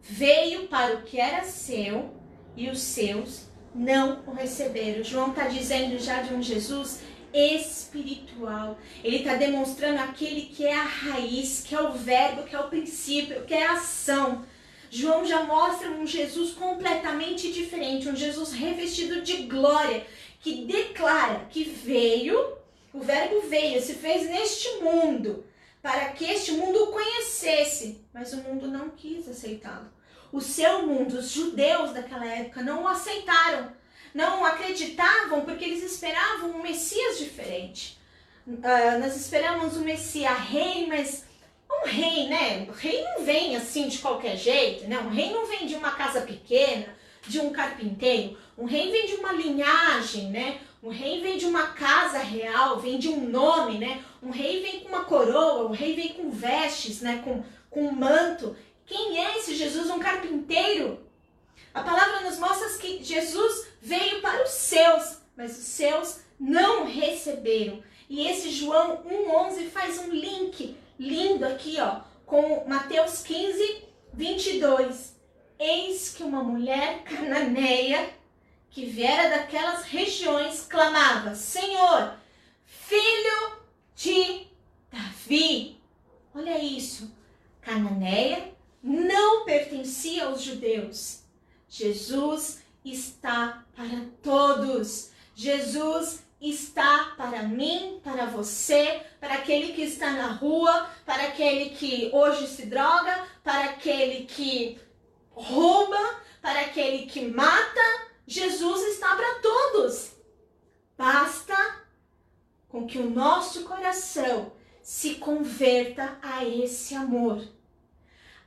Veio 0.02 0.70
para 0.70 0.96
o 0.96 1.04
que 1.04 1.20
era 1.20 1.44
seu 1.44 2.16
e 2.58 2.68
os 2.68 2.80
seus 2.80 3.44
não 3.76 4.24
o 4.26 4.32
receberam. 4.32 5.04
João 5.04 5.30
está 5.30 5.48
dizendo 5.48 6.00
já 6.00 6.24
de 6.24 6.34
um 6.34 6.42
Jesus 6.42 7.02
espiritual. 7.34 8.78
Ele 9.04 9.18
está 9.18 9.36
demonstrando 9.36 10.00
aquele 10.00 10.42
que 10.42 10.66
é 10.66 10.74
a 10.74 10.84
raiz, 10.84 11.64
que 11.66 11.76
é 11.76 11.82
o 11.82 11.94
verbo, 11.94 12.44
que 12.44 12.56
é 12.56 12.60
o 12.60 12.70
princípio, 12.70 13.44
que 13.46 13.54
é 13.54 13.66
a 13.66 13.74
ação. 13.74 14.46
João 14.92 15.26
já 15.26 15.44
mostra 15.44 15.92
um 15.92 16.06
Jesus 16.06 16.54
completamente 16.54 17.52
diferente, 17.52 18.10
um 18.10 18.16
Jesus 18.16 18.52
revestido 18.52 19.22
de 19.22 19.44
glória, 19.44 20.06
que 20.42 20.66
declara 20.66 21.46
que 21.50 21.64
veio, 21.64 22.58
o 22.94 23.00
verbo 23.00 23.42
veio, 23.42 23.82
se 23.82 23.94
fez 23.94 24.28
neste 24.30 24.82
mundo, 24.82 25.46
para 25.82 26.10
que 26.10 26.26
este 26.26 26.54
mundo 26.54 26.84
o 26.84 26.92
conhecesse, 26.92 28.02
mas 28.14 28.34
o 28.34 28.38
mundo 28.38 28.68
não 28.68 28.90
quis 28.90 29.28
aceitá-lo. 29.30 29.90
O 30.32 30.42
seu 30.42 30.86
mundo, 30.86 31.18
os 31.18 31.32
judeus 31.32 31.92
daquela 31.92 32.26
época, 32.26 32.62
não 32.62 32.84
o 32.84 32.88
aceitaram 32.88 33.79
não 34.14 34.46
acreditavam 34.46 35.42
porque 35.42 35.64
eles 35.66 35.84
esperavam 35.84 36.52
um 36.52 36.62
Messias 36.62 37.18
diferente. 37.18 37.98
Uh, 38.48 39.00
nós 39.00 39.16
esperamos 39.16 39.78
um 39.78 39.84
Messias 39.84 40.38
rei, 40.40 40.88
mas 40.88 41.26
um 41.72 41.88
rei, 41.88 42.28
né? 42.28 42.66
O 42.68 42.72
rei 42.72 43.04
não 43.04 43.24
vem 43.24 43.56
assim 43.56 43.88
de 43.88 44.00
qualquer 44.00 44.36
jeito, 44.36 44.88
né? 44.88 45.00
Um 45.00 45.10
rei 45.10 45.32
não 45.32 45.46
vem 45.46 45.68
de 45.68 45.76
uma 45.76 45.92
casa 45.92 46.22
pequena, 46.22 46.88
de 47.28 47.40
um 47.40 47.52
carpinteiro. 47.52 48.38
Um 48.58 48.66
rei 48.66 48.92
vem 48.92 49.06
de 49.06 49.16
uma 49.16 49.32
linhagem, 49.32 50.30
né? 50.30 50.60
Um 50.82 50.90
rei 50.90 51.22
vem 51.22 51.38
de 51.38 51.46
uma 51.46 51.68
casa 51.68 52.20
real, 52.20 52.80
vem 52.80 52.98
de 52.98 53.08
um 53.08 53.30
nome, 53.30 53.78
né? 53.78 54.04
Um 54.22 54.32
rei 54.32 54.64
vem 54.64 54.80
com 54.80 54.90
uma 54.90 55.06
coroa, 55.06 55.68
um 55.68 55.74
rei 55.74 55.96
vem 55.96 56.14
com 56.14 56.32
vestes, 56.32 57.02
né? 57.02 57.22
Com, 57.24 57.44
com 57.70 57.88
um 57.88 57.92
manto. 57.92 58.56
Quem 58.86 59.24
é 59.24 59.38
esse 59.38 59.56
Jesus? 59.56 59.90
Um 59.90 60.00
carpinteiro? 60.00 61.00
A 61.74 61.84
palavra 61.84 62.22
nos 62.22 62.40
mostra 62.40 62.68
que 62.80 63.04
Jesus 63.04 63.69
veio 63.82 64.22
para 64.22 64.44
os 64.44 64.52
seus, 64.52 65.20
mas 65.36 65.58
os 65.58 65.66
seus 65.66 66.22
não 66.40 66.86
receberam. 66.86 67.84
E 68.10 68.28
esse 68.28 68.50
João 68.50 69.04
1,11 69.04 69.70
faz 69.70 70.00
um 70.00 70.12
link 70.12 70.76
lindo 70.98 71.46
aqui, 71.46 71.78
ó, 71.80 72.02
com 72.26 72.68
Mateus 72.68 73.22
15, 73.22 73.84
22. 74.14 75.16
Eis 75.60 76.14
que 76.16 76.24
uma 76.24 76.44
mulher 76.44 77.04
cananeia 77.04 78.10
que 78.70 78.86
viera 78.86 79.30
daquelas 79.30 79.84
regiões 79.84 80.62
clamava: 80.62 81.36
Senhor, 81.36 82.14
filho 82.66 83.60
de 83.96 84.48
Davi. 84.92 85.82
Olha 86.34 86.64
isso. 86.64 87.14
Cananeia 87.62 88.54
não 88.82 89.46
pertencia 89.46 90.26
aos 90.26 90.42
judeus. 90.42 91.24
Jesus 91.68 92.64
está 92.84 93.66
para 93.80 94.06
todos. 94.22 95.12
Jesus 95.34 96.22
está 96.42 97.14
para 97.16 97.44
mim, 97.44 98.02
para 98.04 98.26
você, 98.26 99.02
para 99.22 99.36
aquele 99.36 99.72
que 99.72 99.84
está 99.84 100.12
na 100.12 100.34
rua, 100.34 100.90
para 101.06 101.24
aquele 101.24 101.70
que 101.70 102.10
hoje 102.12 102.46
se 102.48 102.66
droga, 102.66 103.26
para 103.42 103.70
aquele 103.70 104.26
que 104.26 104.78
rouba, 105.32 105.98
para 106.42 106.60
aquele 106.60 107.06
que 107.06 107.22
mata. 107.30 108.10
Jesus 108.28 108.82
está 108.96 109.16
para 109.16 109.36
todos. 109.36 110.12
Basta 110.98 111.56
com 112.68 112.86
que 112.86 112.98
o 112.98 113.10
nosso 113.10 113.64
coração 113.64 114.52
se 114.84 115.16
converta 115.16 116.20
a 116.22 116.44
esse 116.44 116.96
amor. 116.96 117.42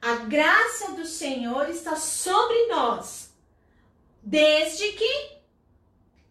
A 0.02 0.16
graça 0.16 0.92
do 0.92 1.06
Senhor 1.06 1.70
está 1.70 1.96
sobre 1.96 2.66
nós 2.66 3.31
desde 4.22 4.92
que 4.92 5.30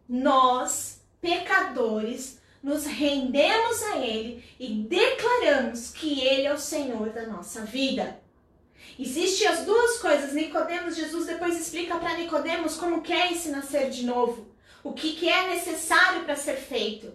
nós, 0.07 1.01
pecadores, 1.19 2.39
nos 2.63 2.85
rendemos 2.85 3.83
a 3.83 3.97
Ele 3.97 4.43
e 4.59 4.83
declaramos 4.83 5.91
que 5.91 6.21
Ele 6.21 6.47
é 6.47 6.53
o 6.53 6.59
Senhor 6.59 7.09
da 7.09 7.25
nossa 7.27 7.61
vida. 7.65 8.19
Existem 8.97 9.47
as 9.47 9.65
duas 9.65 9.97
coisas. 9.97 10.33
Nicodemos, 10.33 10.95
Jesus 10.95 11.25
depois 11.25 11.59
explica 11.59 11.97
para 11.97 12.17
Nicodemos 12.17 12.75
como 12.75 13.01
que 13.01 13.13
é 13.13 13.31
esse 13.31 13.49
nascer 13.49 13.89
de 13.89 14.05
novo, 14.05 14.47
o 14.83 14.93
que, 14.93 15.13
que 15.13 15.27
é 15.27 15.49
necessário 15.49 16.23
para 16.23 16.35
ser 16.35 16.57
feito. 16.57 17.11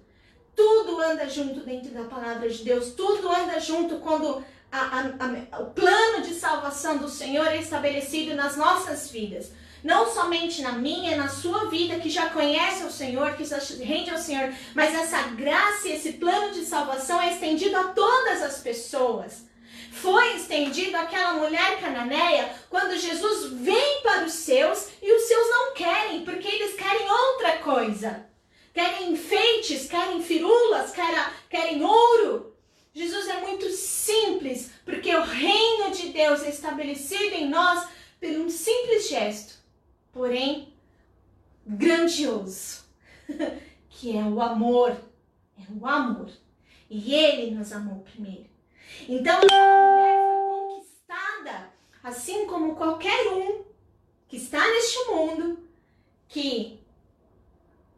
Tudo 0.55 1.01
anda 1.01 1.29
junto 1.29 1.61
dentro 1.61 1.91
da 1.91 2.05
palavra 2.05 2.49
de 2.49 2.65
Deus, 2.65 2.91
tudo 2.93 3.29
anda 3.29 3.61
junto 3.61 3.97
quando 3.97 4.43
a, 4.73 4.79
a, 4.79 5.57
a, 5.57 5.61
o 5.61 5.71
plano 5.71 6.23
de 6.23 6.35
salvação 6.35 6.99
do 6.99 7.09
Senhor 7.09 7.47
é 7.47 7.59
estabelecido 7.59 8.35
nas 8.35 8.57
nossas 8.57 9.11
vidas 9.11 9.53
não 9.87 10.13
somente 10.13 10.63
na 10.63 10.73
minha, 10.73 11.17
na 11.17 11.29
sua 11.29 11.67
vida, 11.67 12.01
que 12.01 12.11
já 12.11 12.29
conhece 12.31 12.83
o 12.83 12.91
Senhor, 12.91 13.37
que 13.37 13.45
já 13.45 13.59
rende 13.81 14.11
ao 14.11 14.19
Senhor, 14.19 14.53
mas 14.75 14.93
essa 14.93 15.23
graça 15.29 15.89
e 15.89 15.93
esse 15.93 16.15
plano 16.15 16.53
de 16.53 16.65
salvação 16.65 17.23
é 17.23 17.33
estendido 17.33 17.77
a 17.77 17.85
todas 17.85 18.43
as 18.43 18.59
pessoas. 18.59 19.47
Foi 19.93 20.35
estendido 20.35 20.97
àquela 20.97 21.35
mulher 21.35 21.79
cananeia 21.79 22.53
quando 22.69 22.99
Jesus 22.99 23.53
vem 23.53 24.03
para 24.03 24.25
os 24.25 24.33
seus 24.33 24.89
e 25.01 25.13
os 25.13 25.23
seus 25.23 25.49
não 25.51 25.73
querem, 25.73 26.25
porque 26.25 26.49
eles 26.49 26.75
querem 26.75 27.09
outra 27.09 27.59
coisa. 27.59 28.27
Querem 28.75 29.13
enfeites, 29.13 29.87
querem 29.89 30.21
firulas, 30.21 30.91
querem, 30.91 31.25
querem 31.49 31.83
ouro. 31.85 32.57
Jesus 32.93 33.29
é 33.29 33.41
muito 33.41 33.71
simples, 33.71 34.69
porque 34.85 35.15
o 35.15 35.23
reino 35.23 35.93
de 35.93 36.09
Deus 36.09 36.43
é 36.43 36.49
estabelecido 36.49 37.37
em 37.37 37.49
nós 37.49 37.87
por 38.19 38.31
um 38.31 38.51
simples 38.51 39.09
gesto 39.09 39.66
porém 40.17 40.73
grandioso, 41.67 42.85
que 43.91 44.17
é 44.17 44.23
o 44.23 44.41
amor. 44.41 44.97
É 45.59 45.73
o 45.79 45.87
amor. 45.87 46.31
E 46.89 47.15
ele 47.15 47.55
nos 47.55 47.71
amou 47.71 48.01
primeiro. 48.01 48.47
Então, 49.07 49.37
a 49.37 49.41
mulher 49.41 50.17
foi 50.49 50.79
conquistada, 50.79 51.71
assim 52.03 52.47
como 52.47 52.77
qualquer 52.77 53.29
um 53.29 53.65
que 54.27 54.37
está 54.37 54.67
neste 54.67 55.05
mundo, 55.11 55.69
que 56.29 56.81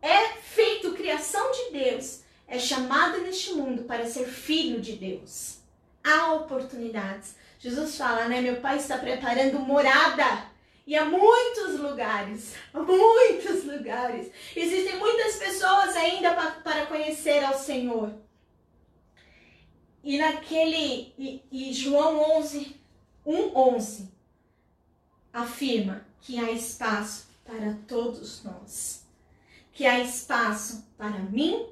é 0.03 0.29
feito 0.39 0.95
criação 0.95 1.53
de 1.53 1.79
Deus, 1.79 2.23
é 2.49 2.59
chamado 2.59 3.21
neste 3.21 3.53
mundo 3.53 3.85
para 3.85 4.07
ser 4.07 4.27
filho 4.27 4.81
de 4.81 4.95
Deus. 4.95 5.59
Há 6.03 6.33
oportunidades. 6.33 7.37
Jesus 7.59 7.97
fala, 7.97 8.27
né? 8.27 8.41
Meu 8.41 8.57
pai 8.57 8.77
está 8.77 8.99
preparando 8.99 9.59
morada 9.61 10.48
e 10.89 10.97
há 10.97 11.05
muitos 11.05 11.79
lugares, 11.79 12.55
há 12.73 12.81
muitos 12.81 13.65
lugares. 13.65 14.33
Existem 14.57 14.97
muitas 14.99 15.37
pessoas 15.37 15.95
ainda 15.95 16.33
para 16.65 16.87
conhecer 16.87 17.45
ao 17.45 17.59
Senhor. 17.59 18.15
E 20.03 20.17
naquele, 20.17 21.13
e, 21.19 21.43
e 21.53 21.75
João 21.75 22.39
11, 22.39 22.75
1, 23.27 23.55
11, 23.55 24.11
afirma 25.31 26.07
que 26.23 26.39
há 26.39 26.51
espaço 26.53 27.29
para 27.45 27.77
todos 27.87 28.43
nós. 28.43 29.07
Que 29.75 29.85
há 29.85 30.01
espaço 30.01 30.89
para 30.97 31.19
mim 31.19 31.67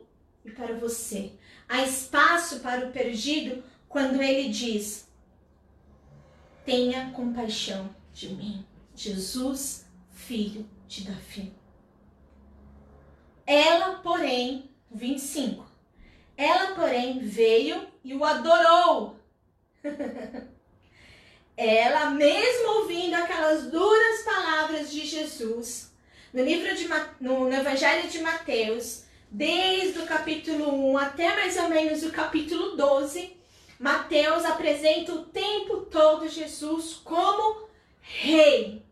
e 0.45 0.51
para 0.51 0.75
você. 0.75 1.33
Há 1.67 1.83
espaço 1.85 2.61
para 2.61 2.87
o 2.87 2.93
perdido 2.93 3.65
quando 3.89 4.21
ele 4.21 4.51
diz: 4.51 5.09
tenha 6.67 7.13
compaixão 7.13 7.89
de 8.13 8.29
mim. 8.35 8.76
Jesus, 8.97 9.85
filho 10.11 10.67
de 10.89 11.05
Davi. 11.05 11.53
Ela, 13.47 13.97
porém, 13.97 14.71
25. 14.91 15.65
Ela, 16.35 16.75
porém, 16.75 17.21
veio 17.21 17.87
e 18.03 18.15
o 18.15 18.25
adorou. 18.25 19.21
Ela, 21.57 22.11
mesmo 22.11 22.81
ouvindo 22.81 23.15
aquelas 23.15 23.71
duras 23.71 24.23
palavras 24.25 24.91
de 24.91 25.05
Jesus, 25.07 25.95
no 26.33 26.43
livro 26.43 26.75
de 26.75 26.89
no, 27.21 27.53
Evangelho 27.53 28.09
de 28.09 28.21
Mateus, 28.21 29.05
desde 29.31 29.99
o 29.99 30.07
capítulo 30.07 30.91
1 30.93 30.99
até 30.99 31.35
mais 31.35 31.57
ou 31.59 31.69
menos 31.69 32.03
o 32.03 32.13
capítulo 32.13 32.77
12, 32.77 33.37
Mateus 33.79 34.45
apresenta 34.45 35.13
o 35.13 35.27
tempo 35.27 35.83
todo 35.83 36.29
Jesus 36.29 36.95
como 37.05 37.69
rei 38.01 38.86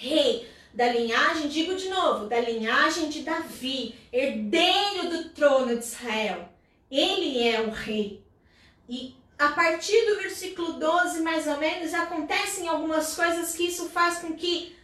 rei 0.00 0.48
da 0.72 0.90
linhagem, 0.90 1.48
digo 1.48 1.74
de 1.74 1.88
novo, 1.88 2.26
da 2.26 2.40
linhagem 2.40 3.10
de 3.10 3.22
Davi, 3.22 3.94
herdeiro 4.12 5.10
do 5.10 5.28
trono 5.30 5.76
de 5.76 5.84
Israel. 5.84 6.48
Ele 6.90 7.46
é 7.46 7.60
o 7.60 7.70
rei. 7.70 8.24
E 8.88 9.14
a 9.38 9.48
partir 9.48 10.06
do 10.06 10.16
versículo 10.16 10.74
12, 10.74 11.20
mais 11.20 11.46
ou 11.46 11.58
menos, 11.58 11.92
acontecem 11.92 12.66
algumas 12.66 13.14
coisas 13.14 13.54
que 13.54 13.64
isso 13.64 13.88
faz 13.90 14.18
com 14.18 14.34
que 14.34 14.74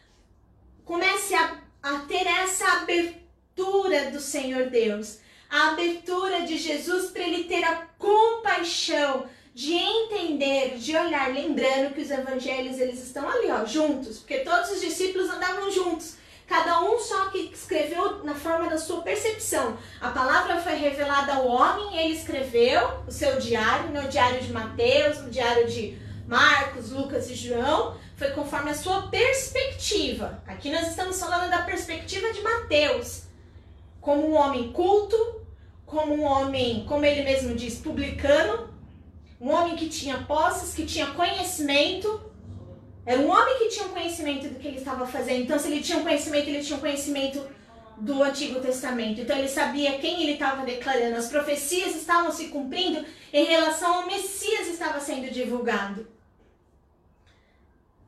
comece 0.85 1.35
a, 1.35 1.63
a 1.83 1.99
ter 2.01 2.27
essa 2.27 2.83
abertura 2.83 4.11
do 4.11 4.21
Senhor 4.21 4.69
Deus, 4.69 5.19
a 5.49 5.71
abertura 5.71 6.43
de 6.43 6.59
Jesus 6.59 7.11
para 7.11 7.23
ele 7.23 7.45
ter 7.45 7.65
a 7.65 7.87
compaixão 7.99 9.29
de 9.57 9.73
entender, 9.73 10.77
de 10.77 10.95
olhar, 10.95 11.33
lembrando 11.33 11.95
que 11.95 12.03
os 12.03 12.11
evangelhos 12.11 12.79
eles 12.79 13.03
estão 13.03 13.27
ali, 13.27 13.51
ó, 13.51 13.65
juntos, 13.65 14.19
porque 14.19 14.41
todos 14.41 14.71
os 14.73 14.83
discípulos 14.83 15.31
andavam 15.31 15.71
juntos. 15.71 16.17
Cada 16.47 16.83
um 16.83 16.99
só 17.01 17.31
que 17.31 17.39
escreveu 17.55 18.23
na 18.23 18.35
forma 18.35 18.69
da 18.69 18.77
sua 18.77 19.01
percepção. 19.01 19.79
A 19.99 20.11
palavra 20.11 20.61
foi 20.61 20.75
revelada 20.75 21.37
ao 21.37 21.47
homem, 21.47 21.99
ele 21.99 22.13
escreveu 22.13 23.01
o 23.09 23.11
seu 23.11 23.39
diário, 23.39 23.89
no 23.93 24.07
diário 24.07 24.43
de 24.43 24.53
Mateus, 24.53 25.23
no 25.23 25.31
diário 25.31 25.67
de 25.67 25.97
Marcos, 26.29 26.91
Lucas 26.91 27.31
e 27.31 27.35
João, 27.35 27.97
foi 28.15 28.33
conforme 28.33 28.73
a 28.73 28.75
sua 28.75 29.09
perspectiva. 29.09 30.43
Aqui 30.47 30.71
nós 30.71 30.87
estamos 30.89 31.19
falando 31.19 31.49
da 31.49 31.63
perspectiva 31.63 32.31
de 32.31 32.43
Mateus, 32.43 33.23
como 34.03 34.29
um 34.29 34.35
homem 34.35 34.71
culto, 34.71 35.17
como 35.87 36.13
um 36.13 36.25
homem, 36.25 36.85
como 36.87 37.07
ele 37.07 37.23
mesmo 37.23 37.55
diz, 37.55 37.77
publicano, 37.77 38.66
um 39.41 39.51
homem 39.51 39.77
que 39.77 39.89
tinha 39.89 40.19
posses, 40.19 40.75
que 40.75 40.87
tinha 40.87 41.07
conhecimento, 41.09 42.21
era 43.05 43.21
um 43.21 43.31
homem 43.31 43.59
que 43.59 43.69
tinha 43.69 43.87
um 43.87 43.91
conhecimento 43.91 44.49
do 44.49 44.59
que 44.59 44.67
ele 44.67 44.79
estava 44.79 45.07
fazendo. 45.07 45.43
Então, 45.43 45.59
se 45.59 45.69
ele 45.69 45.81
tinha 45.81 45.99
um 45.99 46.03
conhecimento, 46.03 46.49
ele 46.49 46.63
tinha 46.63 46.77
um 46.77 46.81
conhecimento 46.81 47.47
do 47.99 48.23
Antigo 48.23 48.61
Testamento. 48.61 49.21
Então, 49.21 49.39
ele 49.39 49.49
sabia 49.49 49.99
quem 49.99 50.23
ele 50.23 50.33
estava 50.33 50.65
declarando. 50.65 51.17
As 51.17 51.29
profecias 51.29 51.95
estavam 51.95 52.33
se 52.33 52.49
cumprindo 52.49 53.05
em 53.33 53.45
relação 53.45 53.95
ao 53.95 54.07
Messias 54.07 54.67
estava 54.67 54.99
sendo 54.99 55.31
divulgado. 55.31 56.07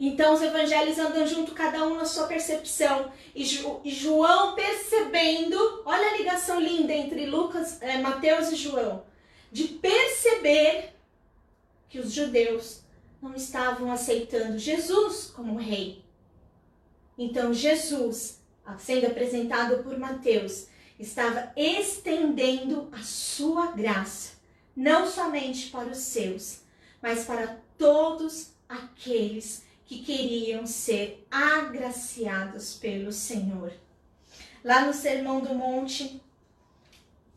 Então, 0.00 0.34
os 0.34 0.42
evangelhos 0.42 0.98
andam 0.98 1.26
junto, 1.26 1.52
cada 1.52 1.84
um 1.86 1.96
na 1.96 2.04
sua 2.04 2.26
percepção. 2.26 3.12
E, 3.34 3.44
João 3.44 4.54
percebendo, 4.54 5.82
olha 5.84 6.08
a 6.08 6.16
ligação 6.16 6.60
linda 6.60 6.92
entre 6.92 7.26
Lucas, 7.26 7.82
é, 7.82 7.98
Mateus 7.98 8.50
e 8.52 8.56
João, 8.56 9.04
de 9.50 9.64
perceber 9.64 10.97
que 11.88 11.98
os 11.98 12.12
judeus 12.12 12.82
não 13.20 13.34
estavam 13.34 13.90
aceitando 13.90 14.58
Jesus 14.58 15.26
como 15.26 15.58
rei. 15.58 16.04
Então 17.16 17.52
Jesus, 17.52 18.40
sendo 18.78 19.06
apresentado 19.06 19.82
por 19.82 19.98
Mateus, 19.98 20.68
estava 20.98 21.52
estendendo 21.56 22.88
a 22.92 23.02
sua 23.02 23.72
graça, 23.72 24.32
não 24.76 25.06
somente 25.06 25.70
para 25.70 25.88
os 25.88 25.98
seus, 25.98 26.60
mas 27.02 27.24
para 27.24 27.58
todos 27.76 28.50
aqueles 28.68 29.64
que 29.86 30.00
queriam 30.02 30.66
ser 30.66 31.26
agraciados 31.30 32.74
pelo 32.74 33.10
Senhor. 33.10 33.72
Lá 34.62 34.84
no 34.84 34.92
Sermão 34.92 35.40
do 35.40 35.54
Monte, 35.54 36.20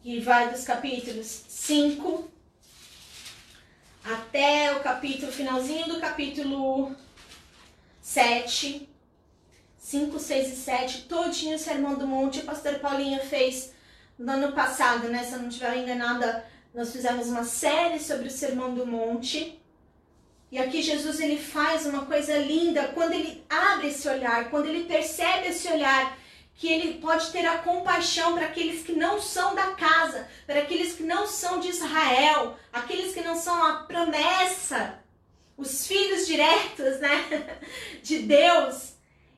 que 0.01 0.19
vai 0.19 0.51
dos 0.51 0.63
capítulos 0.63 1.45
5 1.47 2.30
até 4.03 4.75
o 4.75 4.79
capítulo, 4.79 5.31
finalzinho 5.31 5.87
do 5.87 5.99
capítulo 5.99 6.95
7, 8.01 8.89
5, 9.77 10.19
6 10.19 10.47
e 10.47 10.55
7, 10.55 11.01
todinho 11.03 11.55
o 11.55 11.59
Sermão 11.59 11.95
do 11.95 12.07
Monte, 12.07 12.39
o 12.39 12.45
pastor 12.45 12.79
Paulinho 12.79 13.19
fez 13.21 13.73
no 14.17 14.31
ano 14.31 14.51
passado, 14.53 15.07
né? 15.09 15.23
Se 15.23 15.33
eu 15.33 15.39
não 15.39 15.49
estiver 15.49 15.77
enganada, 15.77 16.45
nós 16.73 16.91
fizemos 16.91 17.27
uma 17.27 17.43
série 17.43 17.99
sobre 17.99 18.27
o 18.27 18.31
Sermão 18.31 18.73
do 18.73 18.85
Monte. 18.85 19.59
E 20.51 20.57
aqui 20.57 20.81
Jesus 20.81 21.19
ele 21.19 21.37
faz 21.37 21.85
uma 21.85 22.05
coisa 22.05 22.37
linda 22.37 22.89
quando 22.89 23.13
ele 23.13 23.43
abre 23.49 23.87
esse 23.87 24.07
olhar, 24.07 24.49
quando 24.49 24.67
ele 24.67 24.85
percebe 24.85 25.47
esse 25.47 25.67
olhar 25.67 26.17
que 26.61 26.71
ele 26.71 26.99
pode 26.99 27.31
ter 27.31 27.43
a 27.43 27.57
compaixão 27.57 28.35
para 28.35 28.45
aqueles 28.45 28.83
que 28.83 28.93
não 28.93 29.19
são 29.19 29.55
da 29.55 29.71
casa, 29.71 30.27
para 30.45 30.59
aqueles 30.59 30.93
que 30.93 31.01
não 31.01 31.25
são 31.25 31.59
de 31.59 31.69
Israel, 31.69 32.55
aqueles 32.71 33.15
que 33.15 33.21
não 33.21 33.35
são 33.35 33.65
a 33.65 33.77
promessa, 33.85 34.99
os 35.57 35.87
filhos 35.87 36.27
diretos, 36.27 36.99
né, 36.99 37.57
de 38.03 38.19
Deus. 38.19 38.93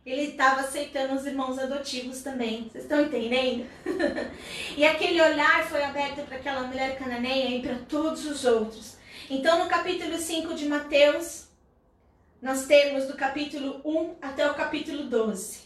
Ele 0.06 0.32
estava 0.32 0.60
aceitando 0.60 1.14
os 1.14 1.26
irmãos 1.26 1.58
adotivos 1.58 2.22
também. 2.22 2.68
Vocês 2.70 2.84
estão 2.84 3.00
entendendo? 3.00 3.66
e 4.76 4.86
aquele 4.86 5.22
olhar 5.22 5.66
foi 5.70 5.82
aberto 5.82 6.26
para 6.26 6.36
aquela 6.36 6.64
mulher 6.64 6.98
cananeia 6.98 7.56
e 7.56 7.62
para 7.62 7.76
todos 7.88 8.26
os 8.26 8.44
outros. 8.44 8.98
Então, 9.30 9.64
no 9.64 9.70
capítulo 9.70 10.18
5 10.18 10.54
de 10.56 10.66
Mateus, 10.66 11.46
nós 12.42 12.66
temos 12.66 13.08
do 13.08 13.16
capítulo 13.16 13.80
1 13.86 14.16
até 14.22 14.46
o 14.52 14.56
capítulo 14.56 15.06
12 15.06 15.63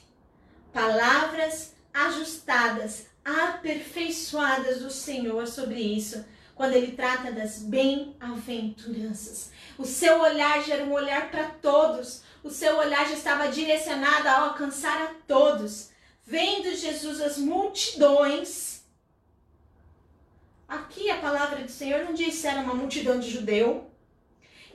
palavras 0.73 1.73
ajustadas, 1.93 3.07
aperfeiçoadas 3.23 4.81
do 4.81 4.89
Senhor 4.89 5.47
sobre 5.47 5.79
isso, 5.79 6.23
quando 6.55 6.73
ele 6.73 6.93
trata 6.93 7.31
das 7.31 7.59
bem-aventuranças. 7.59 9.51
O 9.77 9.85
seu 9.85 10.19
olhar 10.21 10.63
já 10.63 10.75
era 10.75 10.83
um 10.85 10.93
olhar 10.93 11.29
para 11.29 11.45
todos, 11.45 12.23
o 12.43 12.49
seu 12.49 12.77
olhar 12.77 13.07
já 13.07 13.13
estava 13.13 13.47
direcionado 13.49 14.27
a 14.27 14.41
alcançar 14.45 15.01
a 15.03 15.13
todos. 15.27 15.89
Vendo 16.25 16.75
Jesus 16.75 17.21
as 17.21 17.37
multidões, 17.37 18.81
aqui 20.67 21.09
a 21.09 21.17
palavra 21.17 21.63
do 21.63 21.71
Senhor 21.71 22.03
não 22.03 22.13
diz 22.13 22.35
se 22.35 22.47
era 22.47 22.59
uma 22.59 22.73
multidão 22.73 23.19
de 23.19 23.29
judeu, 23.29 23.86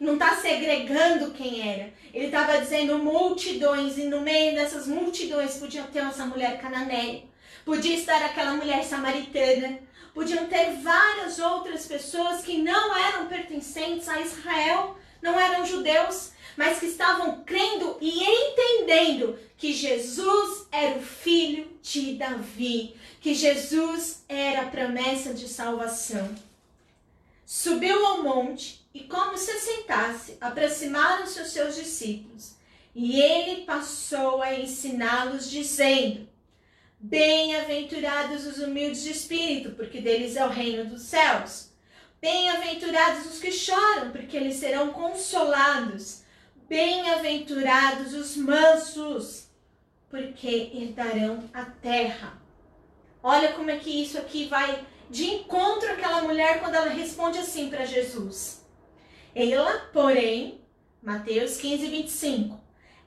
não 0.01 0.15
está 0.15 0.37
segregando 0.37 1.33
quem 1.33 1.69
era. 1.69 1.93
Ele 2.13 2.27
estava 2.27 2.59
dizendo 2.59 2.99
multidões, 2.99 3.97
e 3.99 4.05
no 4.05 4.21
meio 4.21 4.55
dessas 4.55 4.87
multidões 4.87 5.57
podia 5.57 5.85
ter 5.85 6.01
essa 6.01 6.27
mulher 6.27 6.61
cananeia, 6.61 7.23
podia 7.65 7.97
estar 7.97 8.23
aquela 8.25 8.55
mulher 8.55 8.85
samaritana, 8.85 9.79
podiam 10.15 10.47
ter 10.47 10.73
várias 10.83 11.39
outras 11.39 11.87
pessoas 11.87 12.43
que 12.43 12.59
não 12.59 12.97
eram 12.97 13.27
pertencentes 13.27 14.09
a 14.09 14.21
Israel, 14.21 14.99
não 15.23 15.39
eram 15.39 15.65
judeus, 15.65 16.33
mas 16.57 16.79
que 16.79 16.87
estavam 16.87 17.43
crendo 17.45 17.97
e 18.01 18.23
entendendo 18.23 19.39
que 19.57 19.73
Jesus 19.73 20.67
era 20.71 20.99
o 20.99 21.03
filho 21.03 21.71
de 21.81 22.15
Davi, 22.15 22.95
que 23.21 23.35
Jesus 23.35 24.25
era 24.29 24.63
a 24.63 24.67
promessa 24.67 25.33
de 25.33 25.49
salvação. 25.49 26.35
Subiu 27.47 28.05
ao 28.05 28.23
monte 28.23 28.82
e, 28.95 29.05
como 29.05 29.39
se 29.39 29.59
sentasse, 29.59 30.37
aproximaram-se 30.41 31.41
os 31.41 31.49
seus 31.49 31.75
discípulos. 31.75 32.57
E 32.95 33.21
ele 33.21 33.65
passou 33.65 34.43
a 34.43 34.55
ensiná-los, 34.55 35.51
dizendo: 35.51 36.29
Bem-aventurados 36.99 38.47
os 38.47 38.59
humildes 38.59 39.03
de 39.03 39.11
espírito, 39.11 39.71
porque 39.73 40.01
deles 40.01 40.37
é 40.37 40.45
o 40.45 40.51
reino 40.51 40.85
dos 40.85 41.03
céus. 41.03 41.71
Bem-aventurados 42.21 43.27
os 43.27 43.41
que 43.41 43.51
choram, 43.51 44.13
porque 44.13 44.37
eles 44.37 44.57
serão 44.57 44.93
consolados. 44.93 46.23
Bem-aventurados 46.69 48.15
os 48.15 48.37
mansos, 48.37 49.49
porque 50.09 50.71
herdarão 50.75 51.51
a 51.53 51.65
terra. 51.65 52.41
Olha 53.23 53.53
como 53.53 53.71
é 53.71 53.79
que 53.79 54.03
isso 54.03 54.19
aqui 54.19 54.47
vai 54.47 54.87
de 55.09 55.27
encontro 55.27 55.91
àquela 55.93 56.23
mulher 56.23 56.61
quando 56.61 56.75
ela 56.75 56.89
responde 56.89 57.39
assim 57.39 57.69
para 57.69 57.85
Jesus. 57.85 58.62
Ela, 59.35 59.89
porém, 59.93 60.61
Mateus 61.03 61.57
15, 61.57 61.87
25. 61.87 62.61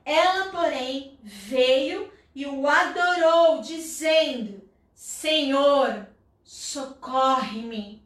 Ela, 0.03 0.49
porém, 0.51 1.19
veio 1.23 2.11
e 2.33 2.45
o 2.45 2.67
adorou, 2.67 3.61
dizendo: 3.61 4.61
Senhor, 4.93 6.07
socorre-me. 6.43 8.03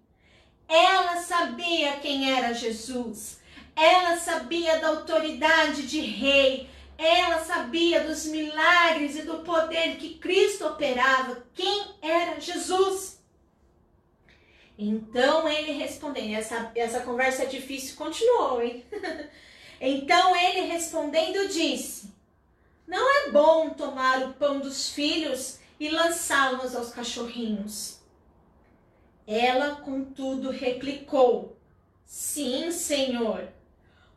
Ela 0.67 1.17
sabia 1.17 1.97
quem 1.97 2.31
era 2.37 2.53
Jesus. 2.53 3.39
Ela 3.75 4.17
sabia 4.17 4.79
da 4.79 4.89
autoridade 4.89 5.87
de 5.87 6.01
rei. 6.01 6.69
Ela 6.97 7.39
sabia 7.39 8.03
dos 8.03 8.25
milagres 8.25 9.15
e 9.15 9.21
do 9.21 9.39
poder 9.39 9.95
que 9.95 10.15
Cristo 10.15 10.67
operava. 10.67 11.45
Quem 11.53 11.95
era 12.01 12.39
Jesus? 12.41 13.18
Então 14.81 15.45
ele 15.49 15.73
respondendo, 15.73 16.33
essa, 16.35 16.71
essa 16.73 17.01
conversa 17.01 17.45
difícil 17.45 17.97
continuou, 17.97 18.61
hein? 18.61 18.85
então 19.81 20.33
ele 20.33 20.61
respondendo 20.71 21.49
disse: 21.49 22.13
Não 22.87 23.27
é 23.27 23.29
bom 23.29 23.71
tomar 23.71 24.23
o 24.23 24.33
pão 24.35 24.61
dos 24.61 24.87
filhos 24.87 25.59
e 25.77 25.89
lançá-los 25.89 26.77
aos 26.77 26.91
cachorrinhos. 26.93 27.99
Ela, 29.27 29.75
contudo, 29.81 30.49
replicou: 30.49 31.57
Sim, 32.05 32.71
senhor. 32.71 33.49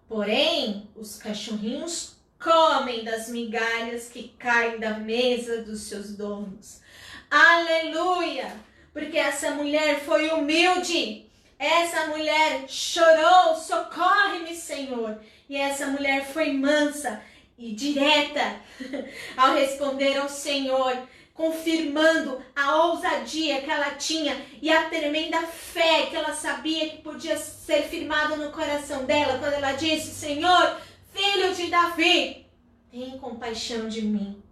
Porém, 0.09 0.89
os 0.95 1.17
cachorrinhos 1.17 2.15
comem 2.39 3.03
das 3.03 3.29
migalhas 3.29 4.09
que 4.09 4.29
caem 4.39 4.79
da 4.79 4.97
mesa 4.97 5.65
dos 5.65 5.81
seus 5.81 6.17
donos. 6.17 6.81
Aleluia! 7.29 8.71
Porque 8.93 9.17
essa 9.17 9.53
mulher 9.53 10.01
foi 10.01 10.29
humilde. 10.31 11.27
Essa 11.59 12.07
mulher 12.09 12.65
chorou, 12.69 13.55
socorre-me, 13.55 14.55
Senhor. 14.55 15.19
E 15.49 15.57
essa 15.57 15.87
mulher 15.87 16.25
foi 16.27 16.53
mansa. 16.53 17.23
e 17.59 17.73
direta 17.73 18.57
ao 19.37 19.55
responder 19.55 20.17
ao 20.17 20.29
Senhor, 20.29 20.97
confirmando 21.33 22.43
a 22.57 22.87
ousadia 22.87 23.61
que 23.61 23.71
ela 23.71 23.93
tinha 23.93 24.37
e 24.61 24.71
a 24.71 24.89
tremenda 24.89 25.41
fé 25.43 26.07
que 26.07 26.17
ela 26.17 26.35
sabia 26.35 26.89
que 26.89 27.03
podia 27.03 27.37
ser 27.37 27.83
firmada 27.83 28.37
no 28.37 28.51
coração 28.51 29.05
dela 29.05 29.39
quando 29.39 29.53
ela 29.53 29.73
disse: 29.73 30.11
Senhor, 30.11 30.77
filho 31.13 31.55
de 31.55 31.69
Davi, 31.69 32.47
tem 32.91 33.19
compaixão 33.19 33.89
de 33.89 34.03
mim. 34.03 34.43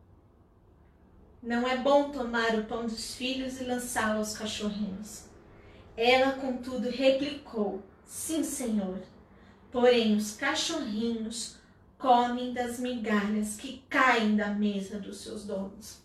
Não 1.43 1.67
é 1.67 1.79
bom 1.79 2.11
tomar 2.11 2.55
o 2.55 2.65
pão 2.65 2.85
dos 2.85 3.15
filhos 3.15 3.61
e 3.61 3.65
lançá-lo 3.65 4.19
aos 4.19 4.37
cachorrinhos. 4.37 5.25
Ela, 5.97 6.33
contudo, 6.33 6.91
replicou: 6.91 7.83
Sim, 8.05 8.45
Senhor. 8.45 8.99
Porém, 9.73 10.17
os 10.17 10.37
cachorrinhos 10.37 11.57
comem 11.97 12.53
das 12.53 12.79
migalhas 12.79 13.57
que 13.57 13.83
caem 13.89 14.37
da 14.37 14.49
mesa 14.49 14.99
dos 14.99 15.23
seus 15.23 15.45
donos. 15.45 16.01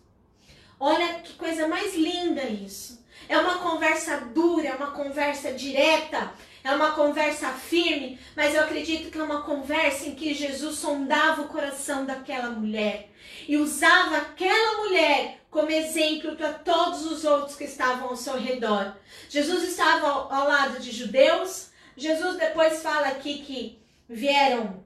Olha 0.80 1.20
que 1.20 1.34
coisa 1.34 1.68
mais 1.68 1.94
linda 1.94 2.44
isso. 2.44 3.04
É 3.28 3.38
uma 3.38 3.58
conversa 3.58 4.18
dura, 4.20 4.68
é 4.68 4.74
uma 4.74 4.92
conversa 4.92 5.52
direta, 5.52 6.32
é 6.66 6.74
uma 6.74 6.90
conversa 6.90 7.52
firme, 7.52 8.18
mas 8.34 8.52
eu 8.52 8.62
acredito 8.62 9.08
que 9.08 9.18
é 9.18 9.22
uma 9.22 9.42
conversa 9.42 10.08
em 10.08 10.16
que 10.16 10.34
Jesus 10.34 10.76
sondava 10.78 11.42
o 11.42 11.48
coração 11.48 12.04
daquela 12.04 12.50
mulher 12.50 13.08
e 13.46 13.56
usava 13.56 14.16
aquela 14.16 14.82
mulher 14.82 15.38
como 15.48 15.70
exemplo 15.70 16.34
para 16.34 16.54
todos 16.54 17.06
os 17.06 17.24
outros 17.24 17.54
que 17.54 17.62
estavam 17.62 18.08
ao 18.08 18.16
seu 18.16 18.36
redor. 18.36 18.96
Jesus 19.28 19.62
estava 19.62 20.08
ao, 20.08 20.32
ao 20.32 20.48
lado 20.48 20.80
de 20.80 20.90
judeus. 20.90 21.70
Jesus 21.96 22.36
depois 22.36 22.82
fala 22.82 23.08
aqui 23.08 23.44
que 23.44 23.78
vieram 24.08 24.84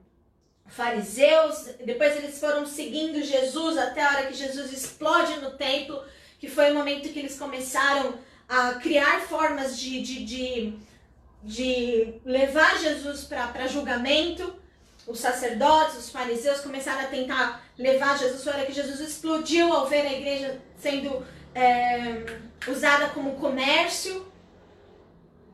fariseus, 0.67 1.65
depois 1.83 2.15
eles 2.15 2.39
foram 2.39 2.63
seguindo 2.63 3.23
Jesus 3.23 3.79
até 3.79 4.03
a 4.03 4.09
hora 4.09 4.27
que 4.27 4.35
Jesus 4.35 4.71
explode 4.71 5.39
no 5.39 5.57
templo, 5.57 5.99
que 6.39 6.47
foi 6.47 6.69
o 6.69 6.75
momento 6.75 7.09
que 7.09 7.19
eles 7.19 7.39
começaram 7.39 8.13
a 8.47 8.75
criar 8.75 9.21
formas 9.21 9.79
de, 9.79 10.01
de, 10.01 10.23
de, 10.23 10.73
de 11.43 12.15
levar 12.25 12.77
Jesus 12.79 13.23
para 13.23 13.67
julgamento. 13.67 14.55
Os 15.07 15.19
sacerdotes, 15.19 15.97
os 15.97 16.09
fariseus 16.09 16.61
começaram 16.61 17.01
a 17.01 17.07
tentar 17.07 17.63
levar 17.77 18.17
Jesus, 18.17 18.43
foi 18.43 18.53
que 18.65 18.73
Jesus 18.73 18.99
explodiu 18.99 19.73
ao 19.73 19.87
ver 19.87 20.05
a 20.05 20.13
igreja 20.13 20.61
sendo 20.77 21.25
é, 21.55 22.23
usada 22.67 23.09
como 23.09 23.35
comércio 23.35 24.31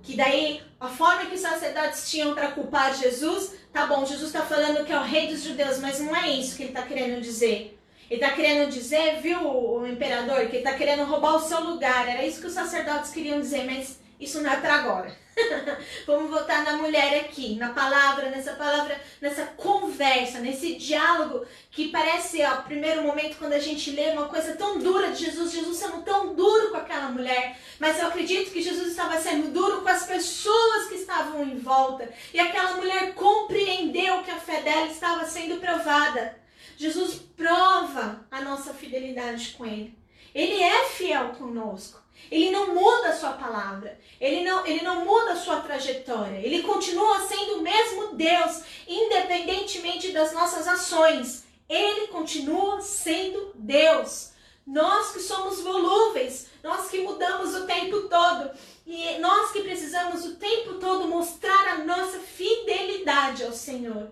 que 0.08 0.16
daí 0.16 0.62
a 0.80 0.88
forma 0.88 1.26
que 1.26 1.36
os 1.36 1.42
sacerdotes 1.42 2.10
tinham 2.10 2.34
para 2.34 2.52
culpar 2.52 2.96
Jesus, 2.96 3.52
tá 3.74 3.86
bom, 3.86 4.06
Jesus 4.06 4.28
está 4.28 4.42
falando 4.42 4.86
que 4.86 4.94
é 4.94 4.98
o 4.98 5.04
rei 5.04 5.28
dos 5.28 5.44
judeus, 5.44 5.80
mas 5.80 6.00
não 6.00 6.16
é 6.16 6.30
isso 6.30 6.56
que 6.56 6.64
ele 6.64 6.70
está 6.70 6.84
querendo 6.84 7.20
dizer. 7.20 7.78
Ele 8.10 8.24
está 8.24 8.34
querendo 8.34 8.72
dizer, 8.72 9.20
viu, 9.22 9.46
o 9.46 9.86
imperador, 9.86 10.48
que 10.48 10.56
ele 10.56 10.58
está 10.60 10.76
querendo 10.76 11.04
roubar 11.04 11.36
o 11.36 11.42
seu 11.42 11.60
lugar. 11.60 12.08
Era 12.08 12.26
isso 12.26 12.40
que 12.40 12.48
os 12.48 12.54
sacerdotes 12.54 13.12
queriam 13.12 13.42
dizer, 13.42 13.66
mas 13.66 14.00
isso 14.20 14.42
não 14.42 14.52
é 14.52 14.58
para 14.58 14.76
agora. 14.76 15.28
Vamos 16.08 16.32
voltar 16.32 16.64
na 16.64 16.74
mulher 16.78 17.22
aqui, 17.22 17.56
na 17.56 17.70
palavra, 17.70 18.30
nessa 18.30 18.54
palavra, 18.54 19.00
nessa 19.22 19.46
conversa, 19.46 20.40
nesse 20.40 20.76
diálogo 20.76 21.46
que 21.70 21.90
parece, 21.90 22.44
ó, 22.44 22.62
primeiro 22.64 23.04
momento, 23.04 23.38
quando 23.38 23.54
a 23.54 23.60
gente 23.60 23.92
lê 23.92 24.10
uma 24.10 24.28
coisa 24.28 24.56
tão 24.56 24.80
dura 24.80 25.12
de 25.12 25.26
Jesus, 25.26 25.52
Jesus 25.52 25.78
sendo 25.78 26.02
tão 26.02 26.34
duro 26.34 26.72
com 26.72 26.78
aquela 26.78 27.10
mulher, 27.10 27.58
mas 27.80 28.00
eu 28.00 28.08
acredito 28.08 28.52
que 28.52 28.62
Jesus 28.62 28.90
estava 28.90 29.20
sendo 29.20 29.52
duro 29.52 29.82
com 29.82 29.90
as 29.90 30.06
pessoas 30.06 30.88
que 30.88 30.96
estavam 30.96 31.44
em 31.44 31.58
volta 31.58 32.12
e 32.34 32.40
aquela 32.40 32.74
mulher 32.74 33.14
compreendeu 33.14 34.24
que 34.24 34.32
a 34.32 34.40
fé 34.40 34.62
dela 34.62 34.88
estava 34.88 35.26
sendo 35.26 35.60
provada. 35.60 36.38
Jesus 36.76 37.16
prova 37.36 38.26
a 38.30 38.42
nossa 38.42 38.74
fidelidade 38.74 39.56
com 39.58 39.66
Ele. 39.66 39.98
Ele 40.38 40.62
é 40.62 40.84
fiel 40.84 41.30
conosco. 41.30 42.00
Ele 42.30 42.52
não 42.52 42.76
muda 42.76 43.10
a 43.10 43.16
sua 43.16 43.32
palavra. 43.32 44.00
Ele 44.22 44.44
não, 44.44 44.64
ele 44.68 44.84
não 44.84 45.04
muda 45.04 45.32
a 45.32 45.36
sua 45.36 45.62
trajetória. 45.62 46.38
Ele 46.38 46.62
continua 46.62 47.28
sendo 47.28 47.56
o 47.56 47.62
mesmo 47.64 48.14
Deus, 48.14 48.62
independentemente 48.88 50.12
das 50.12 50.34
nossas 50.34 50.68
ações. 50.68 51.44
Ele 51.68 52.06
continua 52.10 52.80
sendo 52.82 53.52
Deus. 53.56 54.34
Nós 54.66 55.12
que 55.12 55.22
somos 55.22 55.62
volúveis, 55.62 56.50
nós 56.62 56.88
que 56.88 57.00
mudamos 57.00 57.56
o 57.56 57.66
tempo 57.66 58.02
todo 58.04 58.52
e 58.86 59.18
nós 59.18 59.52
que 59.52 59.64
precisamos 59.64 60.24
o 60.24 60.36
tempo 60.36 60.76
todo 60.76 61.08
mostrar 61.08 61.68
a 61.70 61.78
nossa 61.80 62.20
fidelidade 62.20 63.44
ao 63.44 63.52
Senhor. 63.52 64.12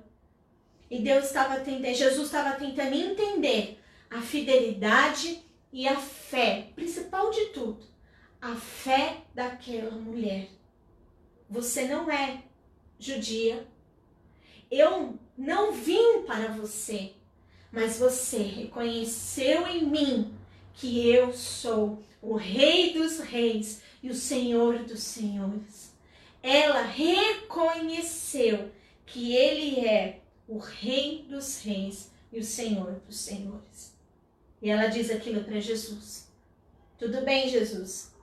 E 0.90 1.00
Deus 1.02 1.26
estava 1.26 1.58
tentando, 1.58 1.94
Jesus 1.94 2.26
estava 2.26 2.56
tentando 2.56 2.96
entender 2.96 3.80
a 4.10 4.22
fidelidade 4.22 5.45
e 5.76 5.90
a 5.90 6.00
fé, 6.00 6.70
principal 6.74 7.32
de 7.32 7.48
tudo, 7.48 7.86
a 8.42 8.56
fé 8.56 9.18
daquela 9.34 9.92
mulher. 9.92 10.48
Você 11.50 11.86
não 11.86 12.10
é 12.10 12.44
judia. 12.98 13.68
Eu 14.72 15.20
não 15.38 15.74
vim 15.74 16.24
para 16.26 16.48
você, 16.54 17.12
mas 17.74 18.00
você 18.00 18.38
reconheceu 18.38 19.68
em 19.68 19.86
mim 19.86 20.34
que 20.76 21.10
eu 21.10 21.34
sou 21.34 22.02
o 22.22 22.36
Rei 22.36 22.94
dos 22.94 23.20
Reis 23.20 23.82
e 24.02 24.10
o 24.10 24.16
Senhor 24.16 24.80
dos 24.86 25.02
Senhores. 25.02 25.94
Ela 26.42 26.84
reconheceu 26.84 28.72
que 29.06 29.36
ele 29.36 29.86
é 29.86 30.22
o 30.48 30.58
Rei 30.58 31.26
dos 31.28 31.62
Reis 31.62 32.12
e 32.32 32.40
o 32.40 32.46
Senhor 32.46 32.94
dos 33.06 33.18
Senhores. 33.18 33.95
E 34.62 34.70
ela 34.70 34.88
diz 34.88 35.12
aquilo 35.12 35.44
para 35.44 35.60
Jesus. 35.60 36.28
Tudo 36.98 37.22
bem, 37.22 37.50
Jesus. 37.50 38.14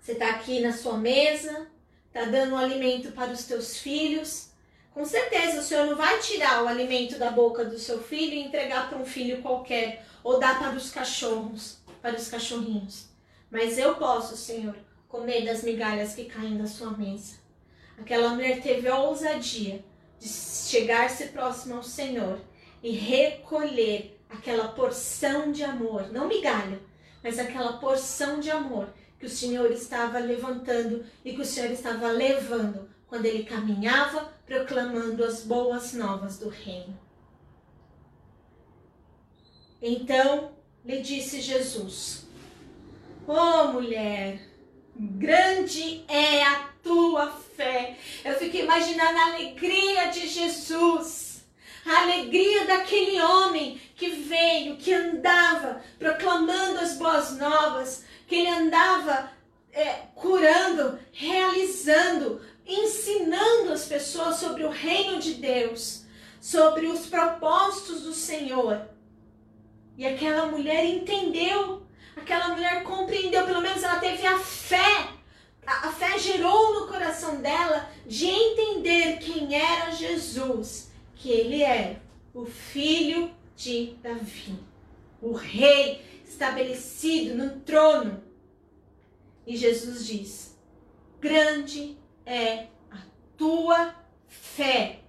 Você 0.00 0.12
está 0.12 0.30
aqui 0.30 0.60
na 0.60 0.72
sua 0.72 0.96
mesa, 0.96 1.66
está 2.06 2.24
dando 2.24 2.54
um 2.54 2.58
alimento 2.58 3.12
para 3.12 3.32
os 3.32 3.44
teus 3.44 3.76
filhos. 3.76 4.50
Com 4.94 5.04
certeza 5.04 5.60
o 5.60 5.62
Senhor 5.62 5.86
não 5.86 5.96
vai 5.96 6.18
tirar 6.20 6.62
o 6.62 6.68
alimento 6.68 7.18
da 7.18 7.30
boca 7.30 7.64
do 7.64 7.78
seu 7.78 8.02
filho 8.02 8.34
e 8.34 8.44
entregar 8.44 8.88
para 8.88 8.98
um 8.98 9.04
filho 9.04 9.42
qualquer 9.42 10.06
ou 10.24 10.38
dar 10.38 10.58
para 10.58 10.74
os 10.74 10.90
cachorros, 10.90 11.78
para 12.00 12.16
os 12.16 12.28
cachorrinhos. 12.28 13.06
Mas 13.50 13.78
eu 13.78 13.96
posso, 13.96 14.36
Senhor, 14.36 14.74
comer 15.08 15.44
das 15.44 15.62
migalhas 15.62 16.14
que 16.14 16.24
caem 16.24 16.56
da 16.56 16.66
sua 16.66 16.92
mesa. 16.92 17.34
Aquela 17.98 18.30
mulher 18.30 18.62
teve 18.62 18.88
a 18.88 18.98
ousadia 18.98 19.84
de 20.18 20.28
chegar-se 20.28 21.28
próximo 21.28 21.76
ao 21.76 21.82
Senhor 21.82 22.40
e 22.82 22.92
recolher 22.92 24.15
aquela 24.28 24.68
porção 24.68 25.52
de 25.52 25.62
amor, 25.62 26.12
não 26.12 26.28
migalha, 26.28 26.80
mas 27.22 27.38
aquela 27.38 27.74
porção 27.74 28.40
de 28.40 28.50
amor 28.50 28.88
que 29.18 29.26
o 29.26 29.30
Senhor 29.30 29.70
estava 29.70 30.18
levantando 30.18 31.04
e 31.24 31.32
que 31.32 31.40
o 31.40 31.44
Senhor 31.44 31.70
estava 31.70 32.08
levando 32.08 32.88
quando 33.08 33.24
ele 33.24 33.44
caminhava 33.44 34.32
proclamando 34.44 35.24
as 35.24 35.42
boas 35.42 35.92
novas 35.92 36.38
do 36.38 36.48
reino. 36.48 36.98
Então 39.80 40.52
lhe 40.84 41.00
disse 41.00 41.40
Jesus: 41.40 42.26
Oh 43.26 43.72
mulher, 43.72 44.40
grande 44.94 46.04
é 46.08 46.42
a 46.42 46.68
tua 46.82 47.30
fé. 47.30 47.96
Eu 48.24 48.34
fico 48.34 48.56
imaginando 48.56 49.18
a 49.18 49.26
alegria 49.34 50.06
de 50.06 50.28
Jesus, 50.28 51.25
a 51.86 52.02
alegria 52.02 52.66
daquele 52.66 53.20
homem 53.20 53.80
que 53.94 54.10
veio, 54.10 54.76
que 54.76 54.92
andava 54.92 55.80
proclamando 55.98 56.80
as 56.80 56.94
boas 56.94 57.36
novas, 57.38 58.04
que 58.26 58.34
ele 58.34 58.48
andava 58.48 59.30
é, 59.72 60.06
curando, 60.14 60.98
realizando, 61.12 62.40
ensinando 62.66 63.72
as 63.72 63.84
pessoas 63.84 64.36
sobre 64.36 64.64
o 64.64 64.70
reino 64.70 65.20
de 65.20 65.34
Deus, 65.34 66.04
sobre 66.40 66.86
os 66.86 67.06
propósitos 67.06 68.02
do 68.02 68.12
Senhor. 68.12 68.80
E 69.96 70.06
aquela 70.06 70.46
mulher 70.46 70.84
entendeu, 70.84 71.86
aquela 72.16 72.48
mulher 72.48 72.82
compreendeu, 72.82 73.44
pelo 73.44 73.62
menos 73.62 73.82
ela 73.82 73.98
teve 73.98 74.26
a 74.26 74.38
fé. 74.38 75.08
A, 75.66 75.90
fé 75.90 76.18
gerou 76.18 76.74
no 76.74 76.86
coração 76.86 77.40
dela 77.40 77.90
de 78.06 78.26
entender 78.26 79.18
quem 79.18 79.54
era 79.54 79.90
Jesus, 79.90 80.85
que 81.16 81.30
ele 81.30 81.62
era 81.62 82.00
o 82.32 82.44
filho 82.44 83.34
de 83.56 83.96
Davi, 84.02 84.58
o 85.20 85.32
rei 85.32 86.04
estabelecido 86.24 87.34
no 87.34 87.60
trono. 87.60 88.22
E 89.46 89.56
Jesus 89.56 90.06
diz: 90.06 90.56
Grande 91.20 91.96
é 92.24 92.66
a 92.90 92.98
tua 93.36 93.94
fé. 94.28 95.00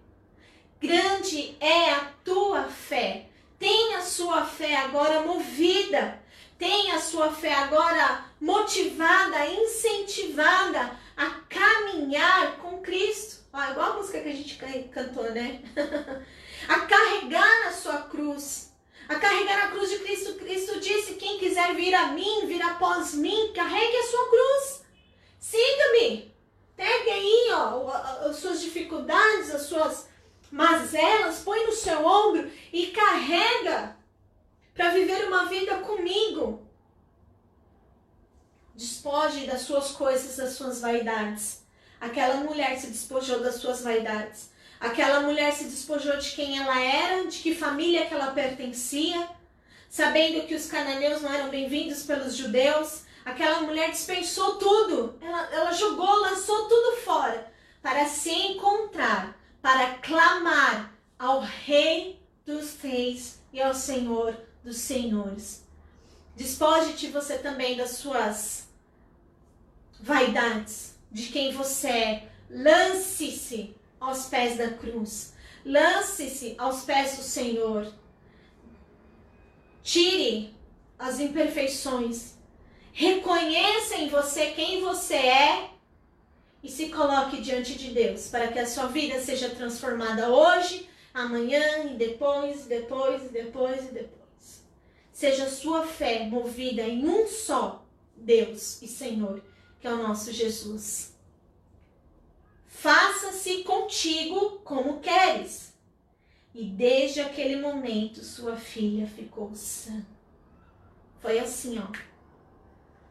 Grande 0.79 1.55
é 1.59 1.91
a 1.91 2.13
tua 2.23 2.63
fé. 2.63 3.29
Tenha 3.59 3.97
a 3.97 4.03
sua 4.03 4.45
fé 4.45 4.77
agora 4.77 5.21
movida. 5.21 6.21
Tenha 6.57 6.95
a 6.95 7.01
sua 7.01 7.31
fé 7.31 7.53
agora 7.53 8.25
motivada, 8.39 9.45
incentivada 9.47 10.97
a 11.15 11.29
caminhar 11.49 12.57
com 12.57 12.81
Cristo. 12.81 13.36
Igual 13.71 13.93
a 13.93 13.95
música 13.95 14.21
que 14.21 14.29
a 14.29 14.33
gente 14.33 14.55
cantou, 14.91 15.31
né? 15.31 15.61
a 16.69 16.79
carregar 16.81 17.67
a 17.67 17.71
sua 17.71 18.03
cruz. 18.03 18.71
A 19.09 19.15
carregar 19.15 19.65
a 19.65 19.71
cruz 19.71 19.89
de 19.89 19.99
Cristo. 19.99 20.35
Cristo 20.35 20.79
disse: 20.79 21.15
quem 21.15 21.39
quiser 21.39 21.73
vir 21.73 21.95
a 21.95 22.09
mim, 22.09 22.45
vir 22.45 22.61
após 22.61 23.15
mim, 23.15 23.51
carregue 23.53 23.97
a 23.97 24.03
sua 24.03 24.29
cruz. 24.29 24.83
Siga-me. 25.39 26.35
Pegue 26.75 27.09
aí, 27.09 27.49
ó, 27.53 27.89
as 28.29 28.35
suas 28.35 28.61
dificuldades, 28.61 29.49
as 29.49 29.63
suas 29.63 30.07
mazelas, 30.51 31.39
põe 31.39 31.65
no 31.65 31.71
seu 31.71 32.05
ombro 32.05 32.51
e 32.71 32.87
carrega 32.87 33.97
para 34.75 34.91
viver 34.91 35.27
uma 35.27 35.45
vida 35.45 35.79
comigo. 35.79 36.67
Despoje 38.75 39.47
das 39.47 39.61
suas 39.61 39.91
coisas, 39.91 40.37
das 40.37 40.53
suas 40.53 40.79
vaidades. 40.79 41.66
Aquela 41.99 42.35
mulher 42.35 42.77
se 42.77 42.87
despojou 42.87 43.39
das 43.39 43.55
suas 43.55 43.81
vaidades. 43.81 44.51
Aquela 44.79 45.21
mulher 45.21 45.51
se 45.51 45.65
despojou 45.65 46.17
de 46.17 46.31
quem 46.31 46.59
ela 46.59 46.79
era, 46.79 47.25
de 47.25 47.39
que 47.39 47.55
família 47.55 48.05
que 48.05 48.13
ela 48.13 48.31
pertencia, 48.31 49.27
sabendo 49.89 50.45
que 50.45 50.53
os 50.53 50.67
cananeus 50.67 51.21
não 51.21 51.33
eram 51.33 51.49
bem-vindos 51.49 52.03
pelos 52.03 52.35
judeus. 52.35 53.01
Aquela 53.25 53.61
mulher 53.61 53.89
dispensou 53.89 54.57
tudo. 54.57 55.17
Ela, 55.19 55.49
ela 55.51 55.71
jogou, 55.71 56.21
lançou 56.21 56.67
tudo 56.67 56.97
fora 56.97 57.51
para 57.81 58.05
se 58.05 58.31
encontrar, 58.31 59.35
para 59.61 59.95
clamar 59.95 60.93
ao 61.17 61.39
Rei 61.39 62.21
dos 62.45 62.79
Reis 62.81 63.39
e 63.51 63.61
ao 63.61 63.73
Senhor 63.73 64.37
dos 64.63 64.77
Senhores. 64.77 65.65
Despoje-te 66.35 67.07
você 67.07 67.37
também 67.39 67.75
das 67.75 67.91
suas 67.91 68.67
vaidades, 69.99 70.96
de 71.17 71.29
quem 71.29 71.51
você 71.51 71.87
é. 71.87 72.27
Lance-se 72.47 73.75
aos 73.99 74.25
pés 74.27 74.55
da 74.55 74.69
cruz. 74.69 75.33
Lance-se 75.65 76.53
aos 76.59 76.83
pés 76.83 77.17
do 77.17 77.23
Senhor. 77.23 77.91
Tire 79.81 80.53
as 80.99 81.19
imperfeições. 81.19 82.35
Reconheça 82.93 83.95
em 83.95 84.09
você 84.09 84.51
quem 84.51 84.81
você 84.81 85.15
é 85.15 85.71
e 86.61 86.69
se 86.69 86.89
coloque 86.89 87.41
diante 87.41 87.75
de 87.75 87.89
Deus 87.91 88.27
para 88.27 88.49
que 88.49 88.59
a 88.59 88.67
sua 88.67 88.85
vida 88.85 89.19
seja 89.19 89.49
transformada 89.49 90.29
hoje, 90.29 90.87
amanhã 91.13 91.83
e 91.85 91.95
depois, 91.95 92.65
depois, 92.65 93.23
depois 93.31 93.89
e 93.89 93.91
depois. 93.91 94.63
Seja 95.11 95.49
sua 95.49 95.83
fé 95.83 96.27
movida 96.27 96.83
em 96.83 97.07
um 97.07 97.27
só 97.27 97.83
Deus 98.15 98.81
e 98.83 98.87
Senhor, 98.87 99.41
que 99.79 99.87
é 99.87 99.91
o 99.91 99.97
nosso 99.97 100.31
Jesus. 100.31 101.15
Faça-se 102.65 103.63
contigo 103.63 104.59
como 104.63 104.99
queres. 104.99 105.73
E 106.53 106.65
desde 106.65 107.21
aquele 107.21 107.55
momento 107.57 108.23
sua 108.23 108.55
filha 108.55 109.07
ficou 109.07 109.53
sã. 109.53 110.05
Foi 111.19 111.39
assim, 111.39 111.79
ó. 111.79 111.91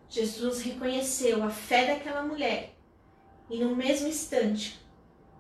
Jesus 0.09 0.63
reconheceu 0.63 1.43
a 1.43 1.51
fé 1.51 1.87
daquela 1.87 2.23
mulher 2.23 2.77
e 3.49 3.59
no 3.59 3.75
mesmo 3.75 4.09
instante 4.09 4.81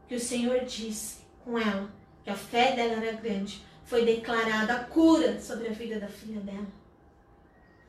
que 0.08 0.14
o 0.14 0.20
Senhor 0.20 0.64
disse 0.64 1.24
com 1.44 1.58
ela 1.58 1.90
que 2.22 2.30
a 2.30 2.36
fé 2.36 2.74
dela 2.74 3.04
era 3.04 3.16
grande, 3.16 3.64
foi 3.84 4.04
declarada 4.04 4.74
a 4.74 4.84
cura 4.84 5.40
sobre 5.40 5.68
a 5.68 5.72
vida 5.72 6.00
da 6.00 6.08
filha 6.08 6.40
dela. 6.40 6.66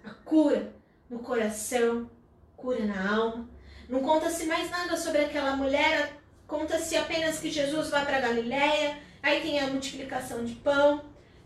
A 0.03 0.11
cura 0.11 0.75
no 1.09 1.19
coração, 1.19 2.09
cura 2.57 2.83
na 2.85 3.15
alma. 3.15 3.49
Não 3.87 4.01
conta-se 4.01 4.45
mais 4.45 4.69
nada 4.69 4.97
sobre 4.97 5.21
aquela 5.21 5.55
mulher 5.55 6.17
Conta-se 6.47 6.95
apenas 6.95 7.39
que 7.39 7.51
Jesus 7.51 7.89
vai 7.89 8.05
para 8.05 8.21
Galiléia, 8.21 8.97
aí 9.21 9.41
tem 9.41 9.59
a 9.59 9.67
multiplicação 9.67 10.45
de 10.45 10.55
pão. 10.55 11.03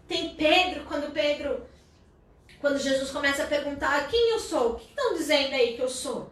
Tem 0.07 0.35
Pedro, 0.35 0.85
quando 0.85 1.11
Pedro, 1.11 1.65
quando 2.59 2.77
Jesus 2.77 3.09
começa 3.09 3.43
a 3.43 3.47
perguntar 3.47 4.07
quem 4.09 4.31
eu 4.31 4.39
sou, 4.39 4.73
o 4.73 4.75
que 4.75 4.89
estão 4.89 5.15
dizendo 5.15 5.55
aí 5.55 5.75
que 5.75 5.81
eu 5.81 5.89
sou? 5.89 6.31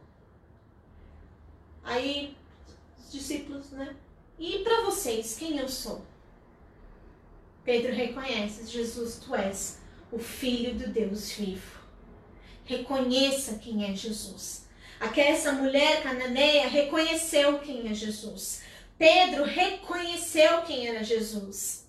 Aí 1.84 2.38
os 3.00 3.12
discípulos, 3.12 3.72
né? 3.72 3.96
E 4.38 4.60
para 4.60 4.84
vocês, 4.84 5.36
quem 5.36 5.58
eu 5.58 5.68
sou? 5.68 6.06
Pedro 7.64 7.92
reconhece, 7.92 8.68
Jesus, 8.68 9.16
tu 9.18 9.34
és 9.34 9.80
o 10.12 10.20
Filho 10.20 10.76
do 10.76 10.88
Deus 10.90 11.32
vivo. 11.32 11.80
Reconheça 12.66 13.58
quem 13.58 13.90
é 13.90 13.96
Jesus. 13.96 14.69
Aquela 15.00 15.54
mulher 15.54 16.04
cananeia 16.04 16.68
reconheceu 16.68 17.60
quem 17.60 17.90
é 17.90 17.94
Jesus. 17.94 18.62
Pedro 18.98 19.46
reconheceu 19.46 20.62
quem 20.64 20.88
era 20.88 21.04
Jesus. 21.04 21.88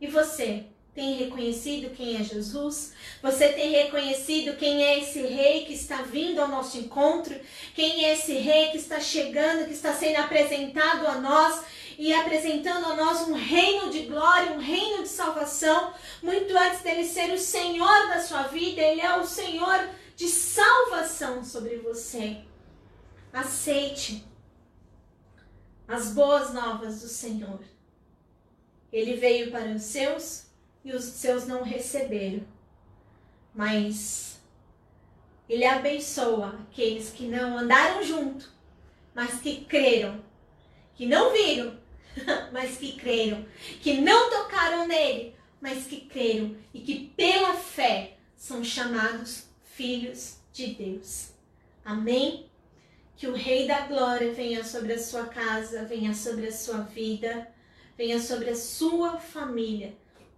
E 0.00 0.06
você? 0.06 0.66
Tem 0.94 1.16
reconhecido 1.16 1.94
quem 1.94 2.16
é 2.16 2.22
Jesus? 2.22 2.94
Você 3.20 3.48
tem 3.50 3.70
reconhecido 3.70 4.56
quem 4.56 4.82
é 4.82 5.00
esse 5.00 5.20
rei 5.20 5.66
que 5.66 5.74
está 5.74 6.00
vindo 6.00 6.40
ao 6.40 6.48
nosso 6.48 6.78
encontro? 6.78 7.38
Quem 7.74 8.06
é 8.06 8.14
esse 8.14 8.32
rei 8.34 8.68
que 8.68 8.78
está 8.78 8.98
chegando, 8.98 9.66
que 9.66 9.74
está 9.74 9.92
sendo 9.92 10.20
apresentado 10.20 11.06
a 11.06 11.16
nós 11.16 11.64
e 11.98 12.14
apresentando 12.14 12.86
a 12.86 12.94
nós 12.94 13.28
um 13.28 13.34
reino 13.34 13.90
de 13.90 14.02
glória, 14.02 14.52
um 14.52 14.58
reino 14.58 15.02
de 15.02 15.08
salvação? 15.08 15.92
Muito 16.22 16.56
antes 16.56 16.80
dele 16.80 17.04
ser 17.04 17.30
o 17.30 17.38
Senhor 17.38 18.08
da 18.08 18.20
sua 18.20 18.44
vida, 18.44 18.80
ele 18.80 19.02
é 19.02 19.18
o 19.18 19.26
Senhor 19.26 19.90
de 20.16 20.28
salvação 20.28 21.44
sobre 21.44 21.76
você. 21.76 22.42
Aceite 23.32 24.26
as 25.86 26.12
boas 26.12 26.52
novas 26.54 27.02
do 27.02 27.08
Senhor. 27.08 27.60
Ele 28.90 29.14
veio 29.14 29.50
para 29.50 29.68
os 29.72 29.82
seus 29.82 30.46
e 30.82 30.92
os 30.92 31.04
seus 31.04 31.46
não 31.46 31.62
receberam. 31.62 32.44
Mas 33.54 34.40
ele 35.48 35.66
abençoa 35.66 36.58
aqueles 36.62 37.10
que 37.10 37.28
não 37.28 37.58
andaram 37.58 38.02
junto, 38.02 38.50
mas 39.14 39.40
que 39.40 39.64
creram, 39.66 40.24
que 40.94 41.06
não 41.06 41.32
viram, 41.32 41.78
mas 42.52 42.78
que 42.78 42.96
creram, 42.96 43.44
que 43.82 44.00
não 44.00 44.30
tocaram 44.30 44.88
nele, 44.88 45.34
mas 45.60 45.86
que 45.86 46.00
creram 46.00 46.56
e 46.72 46.80
que 46.80 47.12
pela 47.16 47.54
fé 47.54 48.16
são 48.34 48.64
chamados 48.64 49.45
filhos 49.76 50.38
de 50.52 50.68
Deus. 50.68 51.32
Amém? 51.84 52.46
Que 53.14 53.26
o 53.26 53.34
Rei 53.34 53.66
da 53.66 53.80
Glória 53.82 54.32
venha 54.32 54.64
sobre 54.64 54.94
a 54.94 54.98
sua 54.98 55.26
casa, 55.26 55.84
venha 55.84 56.14
sobre 56.14 56.46
a 56.46 56.52
sua 56.52 56.80
vida, 56.80 57.46
venha 57.96 58.18
sobre 58.18 58.48
a 58.50 58.56
sua 58.56 59.18
família. 59.18 59.94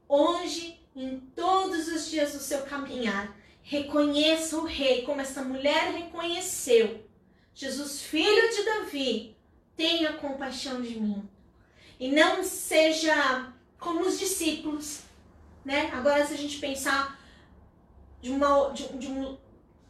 Hoje, 0.09 0.81
em 0.94 1.20
todos 1.36 1.86
os 1.86 2.10
dias 2.10 2.32
do 2.32 2.40
seu 2.40 2.62
caminhar, 2.62 3.36
reconheça 3.62 4.56
o 4.56 4.65
Rei 4.65 5.02
como 5.02 5.20
essa 5.20 5.43
mulher 5.43 5.93
reconheceu. 5.93 7.05
Jesus, 7.55 8.02
filho 8.02 8.51
de 8.51 8.65
Davi, 8.65 9.36
tenha 9.77 10.15
compaixão 10.15 10.82
de 10.82 10.98
mim. 10.98 11.28
E 12.01 12.10
não 12.10 12.43
seja 12.43 13.52
como 13.78 14.01
os 14.01 14.19
discípulos, 14.19 15.01
né? 15.65 15.90
Agora, 15.93 16.27
se 16.27 16.35
a 16.35 16.36
gente 16.36 16.59
pensar 16.59 17.18
de 18.20 18.31
uma, 18.31 18.70
de, 18.70 18.89
de, 18.99 19.07
um, 19.09 19.36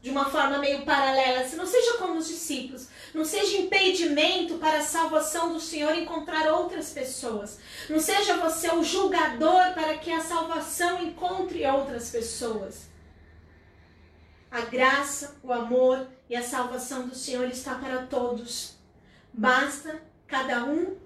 de 0.00 0.10
uma 0.10 0.26
forma 0.26 0.58
meio 0.58 0.84
paralela. 0.84 1.46
Se 1.46 1.56
não 1.56 1.66
seja 1.66 1.98
como 1.98 2.18
os 2.18 2.28
discípulos, 2.28 2.88
não 3.14 3.24
seja 3.24 3.58
impedimento 3.58 4.58
para 4.58 4.78
a 4.78 4.84
salvação 4.84 5.52
do 5.52 5.60
Senhor 5.60 5.94
encontrar 5.94 6.52
outras 6.52 6.90
pessoas. 6.90 7.58
Não 7.88 7.98
seja 7.98 8.36
você 8.36 8.70
o 8.70 8.82
julgador 8.82 9.72
para 9.74 9.96
que 9.98 10.12
a 10.12 10.20
salvação 10.20 11.02
encontre 11.02 11.66
outras 11.66 12.10
pessoas. 12.10 12.88
A 14.50 14.62
graça, 14.62 15.36
o 15.42 15.52
amor 15.52 16.06
e 16.28 16.34
a 16.34 16.42
salvação 16.42 17.06
do 17.06 17.14
Senhor 17.14 17.46
está 17.48 17.74
para 17.74 18.06
todos. 18.06 18.76
Basta 19.32 20.02
cada 20.26 20.64
um 20.64 20.96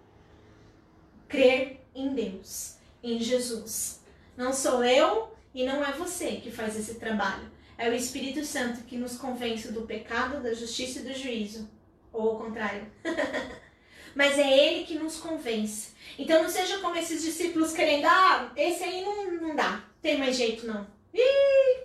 crer 1.28 1.80
em 1.94 2.14
Deus, 2.14 2.76
em 3.02 3.18
Jesus. 3.20 4.00
Não 4.36 4.52
sou 4.52 4.84
eu, 4.84 5.34
e 5.54 5.64
não 5.64 5.84
é 5.84 5.92
você 5.92 6.36
que 6.36 6.50
faz 6.50 6.76
esse 6.76 6.94
trabalho. 6.94 7.50
É 7.76 7.88
o 7.88 7.94
Espírito 7.94 8.44
Santo 8.44 8.84
que 8.84 8.96
nos 8.96 9.16
convence 9.16 9.72
do 9.72 9.82
pecado, 9.82 10.42
da 10.42 10.54
justiça 10.54 11.00
e 11.00 11.02
do 11.02 11.14
juízo. 11.14 11.68
Ou 12.12 12.30
ao 12.30 12.38
contrário. 12.38 12.86
Mas 14.14 14.38
é 14.38 14.50
Ele 14.50 14.84
que 14.84 14.98
nos 14.98 15.16
convence. 15.16 15.92
Então 16.18 16.42
não 16.42 16.50
seja 16.50 16.78
como 16.78 16.96
esses 16.96 17.22
discípulos 17.22 17.72
querendo, 17.72 18.06
ah, 18.06 18.52
esse 18.56 18.84
aí 18.84 19.02
não, 19.02 19.32
não 19.32 19.56
dá, 19.56 19.82
tem 20.02 20.18
mais 20.18 20.36
jeito 20.36 20.66
não. 20.66 20.86
Ih, 21.14 21.80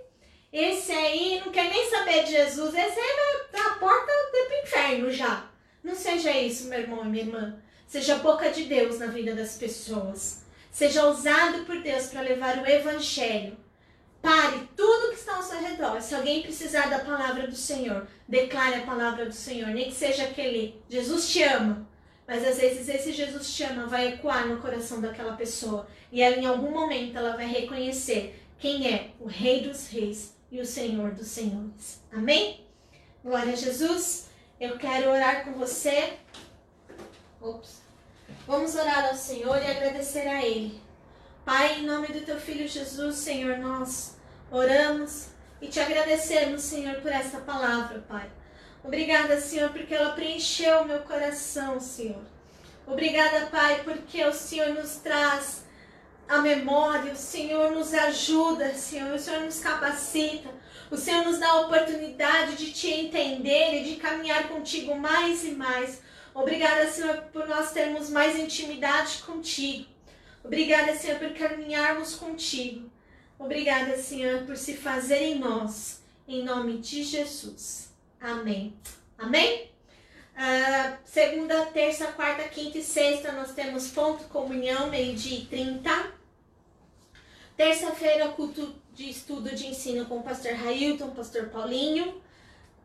esse 0.52 0.92
aí 0.92 1.42
não 1.44 1.52
quer 1.52 1.70
nem 1.70 1.90
saber 1.90 2.24
de 2.26 2.32
Jesus, 2.32 2.74
esse 2.74 3.00
aí 3.00 3.16
vai 3.52 3.62
a 3.68 3.76
porta 3.76 4.12
do 4.32 4.54
inferno 4.64 5.12
já. 5.12 5.50
Não 5.84 5.96
seja 5.96 6.32
isso, 6.32 6.68
meu 6.68 6.80
irmão 6.80 7.06
e 7.06 7.08
minha 7.08 7.24
irmã. 7.24 7.62
Seja 7.88 8.18
boca 8.18 8.50
de 8.50 8.64
Deus 8.64 9.00
na 9.00 9.08
vida 9.08 9.34
das 9.34 9.58
pessoas. 9.58 10.44
Seja 10.72 11.08
usado 11.08 11.66
por 11.66 11.82
Deus 11.82 12.08
para 12.08 12.22
levar 12.22 12.58
o 12.58 12.68
evangelho. 12.68 13.58
Pare 14.22 14.68
tudo 14.76 15.10
que 15.10 15.16
está 15.16 15.38
ao 15.38 15.44
seu 15.44 15.60
redor. 15.60 16.02
Se 16.02 16.14
alguém 16.14 16.42
precisar 16.42 16.88
da 16.88 17.00
palavra 17.00 17.48
do 17.48 17.56
Senhor, 17.56 18.08
declare 18.28 18.76
a 18.76 18.86
palavra 18.86 19.26
do 19.26 19.34
Senhor. 19.34 19.70
Nem 19.70 19.86
que 19.86 19.96
seja 19.96 20.24
aquele 20.24 20.82
Jesus 20.90 21.30
te 21.30 21.44
ama. 21.44 21.88
Mas 22.28 22.46
às 22.46 22.58
vezes 22.58 22.90
esse 22.90 23.14
Jesus 23.14 23.56
te 23.56 23.64
ama 23.64 23.88
vai 23.88 24.10
ecoar 24.10 24.48
no 24.48 24.62
coração 24.62 25.00
daquela 25.00 25.38
pessoa. 25.38 25.88
E 26.12 26.22
ela, 26.22 26.36
em 26.36 26.46
algum 26.46 26.72
momento 26.72 27.18
ela 27.18 27.38
vai 27.38 27.48
reconhecer 27.48 28.44
quem 28.60 28.94
é 28.94 29.12
o 29.20 29.28
Rei 29.28 29.62
dos 29.62 29.88
Reis 29.88 30.36
e 30.52 30.60
o 30.60 30.66
Senhor 30.66 31.12
dos 31.12 31.28
Senhores. 31.28 32.02
Amém? 32.12 32.66
Glória 33.24 33.54
a 33.54 33.56
Jesus. 33.56 34.30
Eu 34.60 34.78
quero 34.78 35.10
orar 35.10 35.46
com 35.46 35.54
você. 35.54 36.18
Ops. 37.40 37.87
Vamos 38.46 38.76
orar 38.76 39.06
ao 39.06 39.16
Senhor 39.16 39.58
e 39.62 39.72
agradecer 39.72 40.28
a 40.28 40.44
Ele. 40.46 40.82
Pai, 41.46 41.80
em 41.80 41.86
nome 41.86 42.08
do 42.08 42.22
Teu 42.22 42.40
Filho 42.40 42.68
Jesus, 42.68 43.16
Senhor, 43.16 43.58
nós 43.58 44.16
oramos 44.52 45.28
e 45.62 45.68
te 45.68 45.80
agradecemos, 45.80 46.62
Senhor, 46.62 47.02
por 47.02 47.12
esta 47.12 47.40
palavra, 47.40 48.04
Pai. 48.08 48.30
Obrigada, 48.84 49.40
Senhor, 49.40 49.70
porque 49.72 49.94
ela 49.94 50.14
preencheu 50.14 50.82
o 50.82 50.86
meu 50.86 51.00
coração, 51.00 51.80
Senhor. 51.80 52.24
Obrigada, 52.86 53.48
Pai, 53.48 53.82
porque 53.84 54.24
o 54.24 54.34
Senhor 54.34 54.70
nos 54.70 54.96
traz 54.98 55.66
a 56.28 56.40
memória, 56.40 57.14
o 57.14 57.18
Senhor 57.18 57.72
nos 57.72 57.94
ajuda, 57.94 58.74
Senhor, 58.74 59.14
o 59.14 59.20
Senhor 59.20 59.42
nos 59.42 59.60
capacita, 59.60 60.50
o 60.92 60.98
Senhor 60.98 61.24
nos 61.24 61.40
dá 61.40 61.50
a 61.50 61.62
oportunidade 61.62 62.56
de 62.56 62.72
te 62.72 62.90
entender 62.90 63.82
e 63.82 63.84
de 63.84 63.96
caminhar 63.98 64.48
contigo 64.48 64.96
mais 64.96 65.44
e 65.44 65.52
mais. 65.52 66.02
Obrigada, 66.38 66.88
Senhor, 66.88 67.18
por 67.34 67.48
nós 67.48 67.72
termos 67.72 68.12
mais 68.12 68.38
intimidade 68.38 69.24
contigo. 69.24 69.88
Obrigada, 70.44 70.96
Senhor, 70.96 71.18
por 71.18 71.34
caminharmos 71.34 72.14
contigo. 72.14 72.92
Obrigada, 73.40 73.98
Senhor, 73.98 74.44
por 74.44 74.56
se 74.56 74.78
fazer 74.78 75.24
em 75.24 75.40
nós. 75.40 76.04
Em 76.28 76.44
nome 76.44 76.78
de 76.78 77.04
Jesus. 77.04 77.92
Amém. 78.22 78.78
Amém? 79.18 79.72
Uh, 80.36 80.98
segunda, 81.04 81.66
terça, 81.66 82.06
quarta, 82.12 82.44
quinta 82.44 82.78
e 82.78 82.84
sexta 82.84 83.32
nós 83.32 83.56
temos 83.56 83.88
ponto 83.88 84.26
comunhão, 84.26 84.92
meio-dia 84.92 85.40
e 85.40 85.46
trinta. 85.48 86.12
Terça-feira, 87.56 88.30
culto 88.30 88.76
de 88.94 89.10
estudo 89.10 89.56
de 89.56 89.66
ensino 89.66 90.06
com 90.06 90.20
o 90.20 90.24
pastor 90.24 90.54
Railton, 90.54 91.10
pastor 91.10 91.50
Paulinho. 91.50 92.22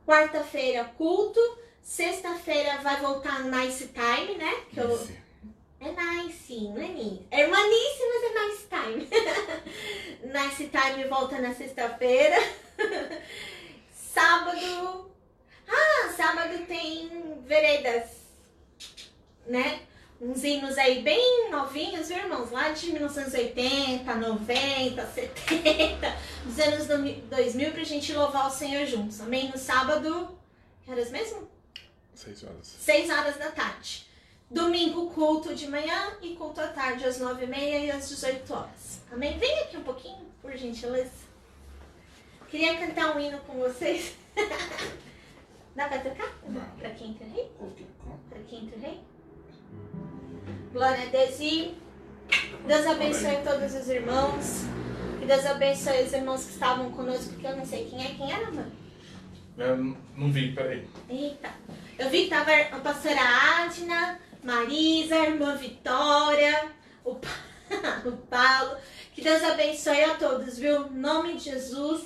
Quarta-feira, 0.07 0.85
culto. 0.97 1.39
Sexta-feira 1.83 2.79
vai 2.79 3.01
voltar 3.01 3.45
Nice 3.45 3.89
Time, 3.89 4.39
né? 4.39 4.53
Que 4.71 4.81
eu... 4.81 5.09
É 5.81 5.91
nice, 5.91 6.61
não 6.69 6.81
é 6.81 6.89
nice. 6.89 7.27
É 7.31 7.47
manice, 7.49 8.03
mas 8.09 8.23
é 8.25 8.47
nice 8.47 8.67
time. 8.71 9.09
nice 10.33 10.71
time 10.71 11.05
volta 11.09 11.41
na 11.41 11.53
sexta-feira. 11.53 12.37
Sábado 13.93 15.13
ah, 15.73 16.13
sábado 16.17 16.67
tem 16.67 17.09
veredas, 17.47 18.11
né? 19.47 19.81
Uns 20.21 20.45
hinos 20.45 20.79
aí 20.79 21.03
bem 21.03 21.51
novinhos, 21.51 22.09
viu, 22.09 22.19
irmãos? 22.19 22.51
Lá 22.51 22.69
de 22.69 22.93
1980, 22.93 24.15
90, 24.15 25.07
70, 25.07 26.17
dos 26.45 26.59
anos 26.61 27.23
2000 27.25 27.73
pra 27.73 27.83
gente 27.83 28.13
louvar 28.13 28.47
o 28.47 28.51
Senhor 28.51 28.87
juntos. 28.87 29.21
Amém? 29.21 29.49
No 29.49 29.59
sábado, 29.59 30.39
que 30.85 30.91
horas 30.91 31.11
mesmo? 31.11 31.51
Seis 32.23 32.45
horas. 32.45 32.77
Seis 32.79 33.11
horas 33.11 33.37
da 33.37 33.51
tarde. 33.51 34.07
Domingo, 34.49 35.11
culto 35.11 35.57
de 35.57 35.67
manhã 35.67 36.13
e 36.23 36.37
culto 36.37 36.61
à 36.61 36.69
tarde, 36.69 37.05
às 37.05 37.19
nove 37.19 37.45
e 37.45 37.49
meia 37.49 37.79
e 37.79 37.91
às 37.91 38.09
18 38.09 38.55
horas. 38.55 39.01
Amém? 39.11 39.37
Vem 39.39 39.59
aqui 39.61 39.77
um 39.77 39.83
pouquinho, 39.83 40.25
por 40.41 40.57
gentileza. 40.57 41.11
Queria 42.49 42.79
cantar 42.79 43.17
um 43.17 43.19
hino 43.21 43.39
com 43.41 43.55
vocês. 43.55 44.15
Dá 45.75 45.89
pra 45.89 45.99
tocar? 45.99 46.33
Pra 46.79 46.91
quem 46.91 47.09
entra 47.11 47.27
rei? 47.27 47.51
Pra 48.29 48.39
quem 48.47 48.67
entra 48.67 48.79
rei? 48.79 49.01
Glória 50.73 51.03
a 51.03 51.07
Deus 51.07 51.41
e 51.41 51.75
Deus 52.69 52.87
abençoe 52.87 53.43
todos 53.43 53.75
os 53.75 53.89
irmãos. 53.89 54.61
Que 55.19 55.27
Deus 55.27 55.45
abençoe 55.45 56.05
os 56.05 56.13
irmãos 56.13 56.45
que 56.45 56.53
estavam 56.53 56.93
conosco, 56.93 57.33
porque 57.33 57.49
eu 57.49 57.57
não 57.57 57.67
sei 57.67 57.87
quem 57.87 58.05
é. 58.05 58.15
Quem 58.15 58.33
era, 58.33 58.49
mano? 58.53 58.73
Eu 59.59 59.77
não 60.17 60.31
vi, 60.31 60.53
peraí. 60.53 60.87
Eita. 61.09 61.51
Eu 61.99 62.09
vi 62.11 62.25
que 62.25 62.31
tava 62.31 62.51
a 62.51 62.81
pastora 62.81 63.21
Adna, 63.21 64.21
Marisa, 64.43 65.15
a 65.15 65.27
irmã 65.27 65.57
Vitória, 65.57 66.71
o, 67.05 67.13
o 68.07 68.17
Paulo. 68.29 68.77
Que 69.15 69.23
Deus 69.23 69.43
abençoe 69.43 70.05
a 70.05 70.15
todos, 70.15 70.59
viu? 70.59 70.87
Em 70.87 70.99
nome 70.99 71.35
de 71.35 71.45
Jesus. 71.45 72.05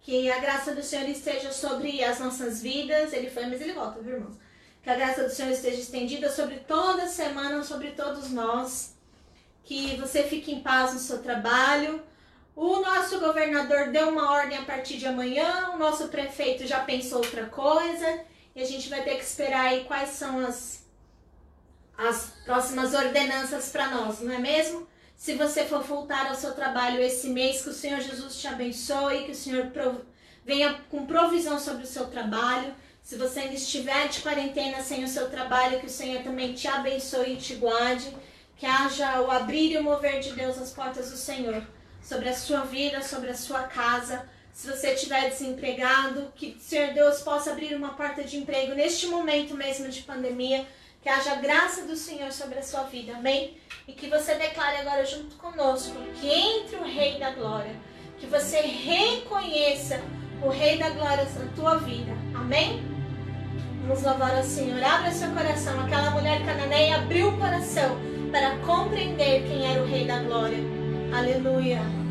Que 0.00 0.30
a 0.30 0.38
graça 0.38 0.74
do 0.74 0.82
Senhor 0.82 1.08
esteja 1.08 1.50
sobre 1.50 2.02
as 2.02 2.20
nossas 2.20 2.62
vidas. 2.62 3.12
Ele 3.12 3.28
foi, 3.28 3.46
mas 3.46 3.60
ele 3.60 3.72
volta, 3.72 4.00
viu, 4.00 4.14
irmãos? 4.14 4.36
Que 4.82 4.90
a 4.90 4.94
graça 4.94 5.24
do 5.24 5.30
Senhor 5.30 5.50
esteja 5.50 5.80
estendida 5.80 6.30
sobre 6.30 6.58
toda 6.60 7.08
semana, 7.08 7.64
sobre 7.64 7.90
todos 7.90 8.30
nós. 8.30 8.96
Que 9.64 9.96
você 9.96 10.22
fique 10.22 10.52
em 10.52 10.60
paz 10.60 10.94
no 10.94 11.00
seu 11.00 11.20
trabalho. 11.22 12.00
O 12.54 12.80
nosso 12.80 13.20
governador 13.20 13.90
deu 13.90 14.08
uma 14.08 14.30
ordem 14.32 14.56
a 14.56 14.64
partir 14.64 14.96
de 14.96 15.06
amanhã, 15.06 15.72
o 15.74 15.78
nosso 15.78 16.08
prefeito 16.08 16.66
já 16.66 16.80
pensou 16.80 17.18
outra 17.18 17.44
coisa, 17.44 18.24
e 18.56 18.62
a 18.62 18.64
gente 18.64 18.88
vai 18.88 19.04
ter 19.04 19.16
que 19.16 19.22
esperar 19.22 19.66
aí 19.66 19.84
quais 19.84 20.08
são 20.10 20.40
as, 20.40 20.82
as 21.96 22.32
próximas 22.46 22.94
ordenanças 22.94 23.68
para 23.68 23.88
nós, 23.88 24.20
não 24.20 24.32
é 24.32 24.38
mesmo? 24.38 24.88
Se 25.14 25.34
você 25.34 25.64
for 25.64 25.82
voltar 25.82 26.26
ao 26.26 26.34
seu 26.34 26.54
trabalho 26.54 27.00
esse 27.00 27.28
mês, 27.28 27.62
que 27.62 27.68
o 27.68 27.74
Senhor 27.74 28.00
Jesus 28.00 28.36
te 28.40 28.48
abençoe, 28.48 29.24
que 29.24 29.32
o 29.32 29.34
Senhor 29.34 29.70
venha 30.44 30.80
com 30.90 31.06
provisão 31.06 31.58
sobre 31.58 31.84
o 31.84 31.86
seu 31.86 32.06
trabalho. 32.06 32.74
Se 33.02 33.16
você 33.16 33.40
ainda 33.40 33.54
estiver 33.54 34.08
de 34.08 34.20
quarentena 34.20 34.82
sem 34.82 35.04
o 35.04 35.08
seu 35.08 35.30
trabalho, 35.30 35.80
que 35.80 35.86
o 35.86 35.90
Senhor 35.90 36.22
também 36.22 36.52
te 36.52 36.68
abençoe 36.68 37.34
e 37.34 37.36
te 37.36 37.54
guarde. 37.54 38.14
Que 38.56 38.66
haja 38.66 39.20
o 39.20 39.30
abrir 39.30 39.72
e 39.72 39.78
o 39.78 39.82
mover 39.82 40.20
de 40.20 40.32
Deus 40.32 40.58
as 40.58 40.72
portas 40.72 41.10
do 41.10 41.16
Senhor 41.16 41.62
sobre 42.02 42.28
a 42.28 42.34
sua 42.34 42.60
vida, 42.60 43.02
sobre 43.02 43.30
a 43.30 43.34
sua 43.34 43.64
casa. 43.64 44.28
Se 44.56 44.70
você 44.70 44.92
estiver 44.92 45.28
desempregado, 45.28 46.32
que 46.34 46.56
Senhor 46.58 46.94
Deus 46.94 47.20
possa 47.20 47.50
abrir 47.50 47.76
uma 47.76 47.90
porta 47.90 48.24
de 48.24 48.38
emprego 48.38 48.74
neste 48.74 49.06
momento 49.06 49.54
mesmo 49.54 49.86
de 49.90 50.00
pandemia 50.00 50.66
que 51.02 51.10
haja 51.10 51.34
graça 51.34 51.82
do 51.82 51.94
Senhor 51.94 52.32
sobre 52.32 52.60
a 52.60 52.62
sua 52.62 52.84
vida, 52.84 53.18
amém? 53.18 53.54
E 53.86 53.92
que 53.92 54.08
você 54.08 54.34
declare 54.34 54.78
agora 54.78 55.04
junto 55.04 55.36
conosco 55.36 55.94
que 56.18 56.26
entre 56.26 56.76
o 56.76 56.84
Rei 56.84 57.18
da 57.18 57.32
Glória, 57.32 57.76
que 58.18 58.24
você 58.24 58.62
reconheça 58.62 60.00
o 60.42 60.48
Rei 60.48 60.78
da 60.78 60.88
Glória 60.88 61.26
na 61.38 61.52
tua 61.54 61.76
vida, 61.76 62.12
amém? 62.34 62.82
Vamos 63.82 64.02
louvar 64.02 64.38
ao 64.38 64.42
Senhor. 64.42 64.82
Abra 64.82 65.12
seu 65.12 65.30
coração. 65.32 65.78
Aquela 65.84 66.12
mulher 66.12 66.42
cananeia 66.46 66.96
abriu 66.96 67.28
o 67.28 67.38
coração 67.38 67.98
para 68.32 68.56
compreender 68.60 69.42
quem 69.46 69.70
era 69.70 69.82
o 69.82 69.86
Rei 69.86 70.06
da 70.06 70.22
Glória. 70.22 70.58
Aleluia. 71.14 72.05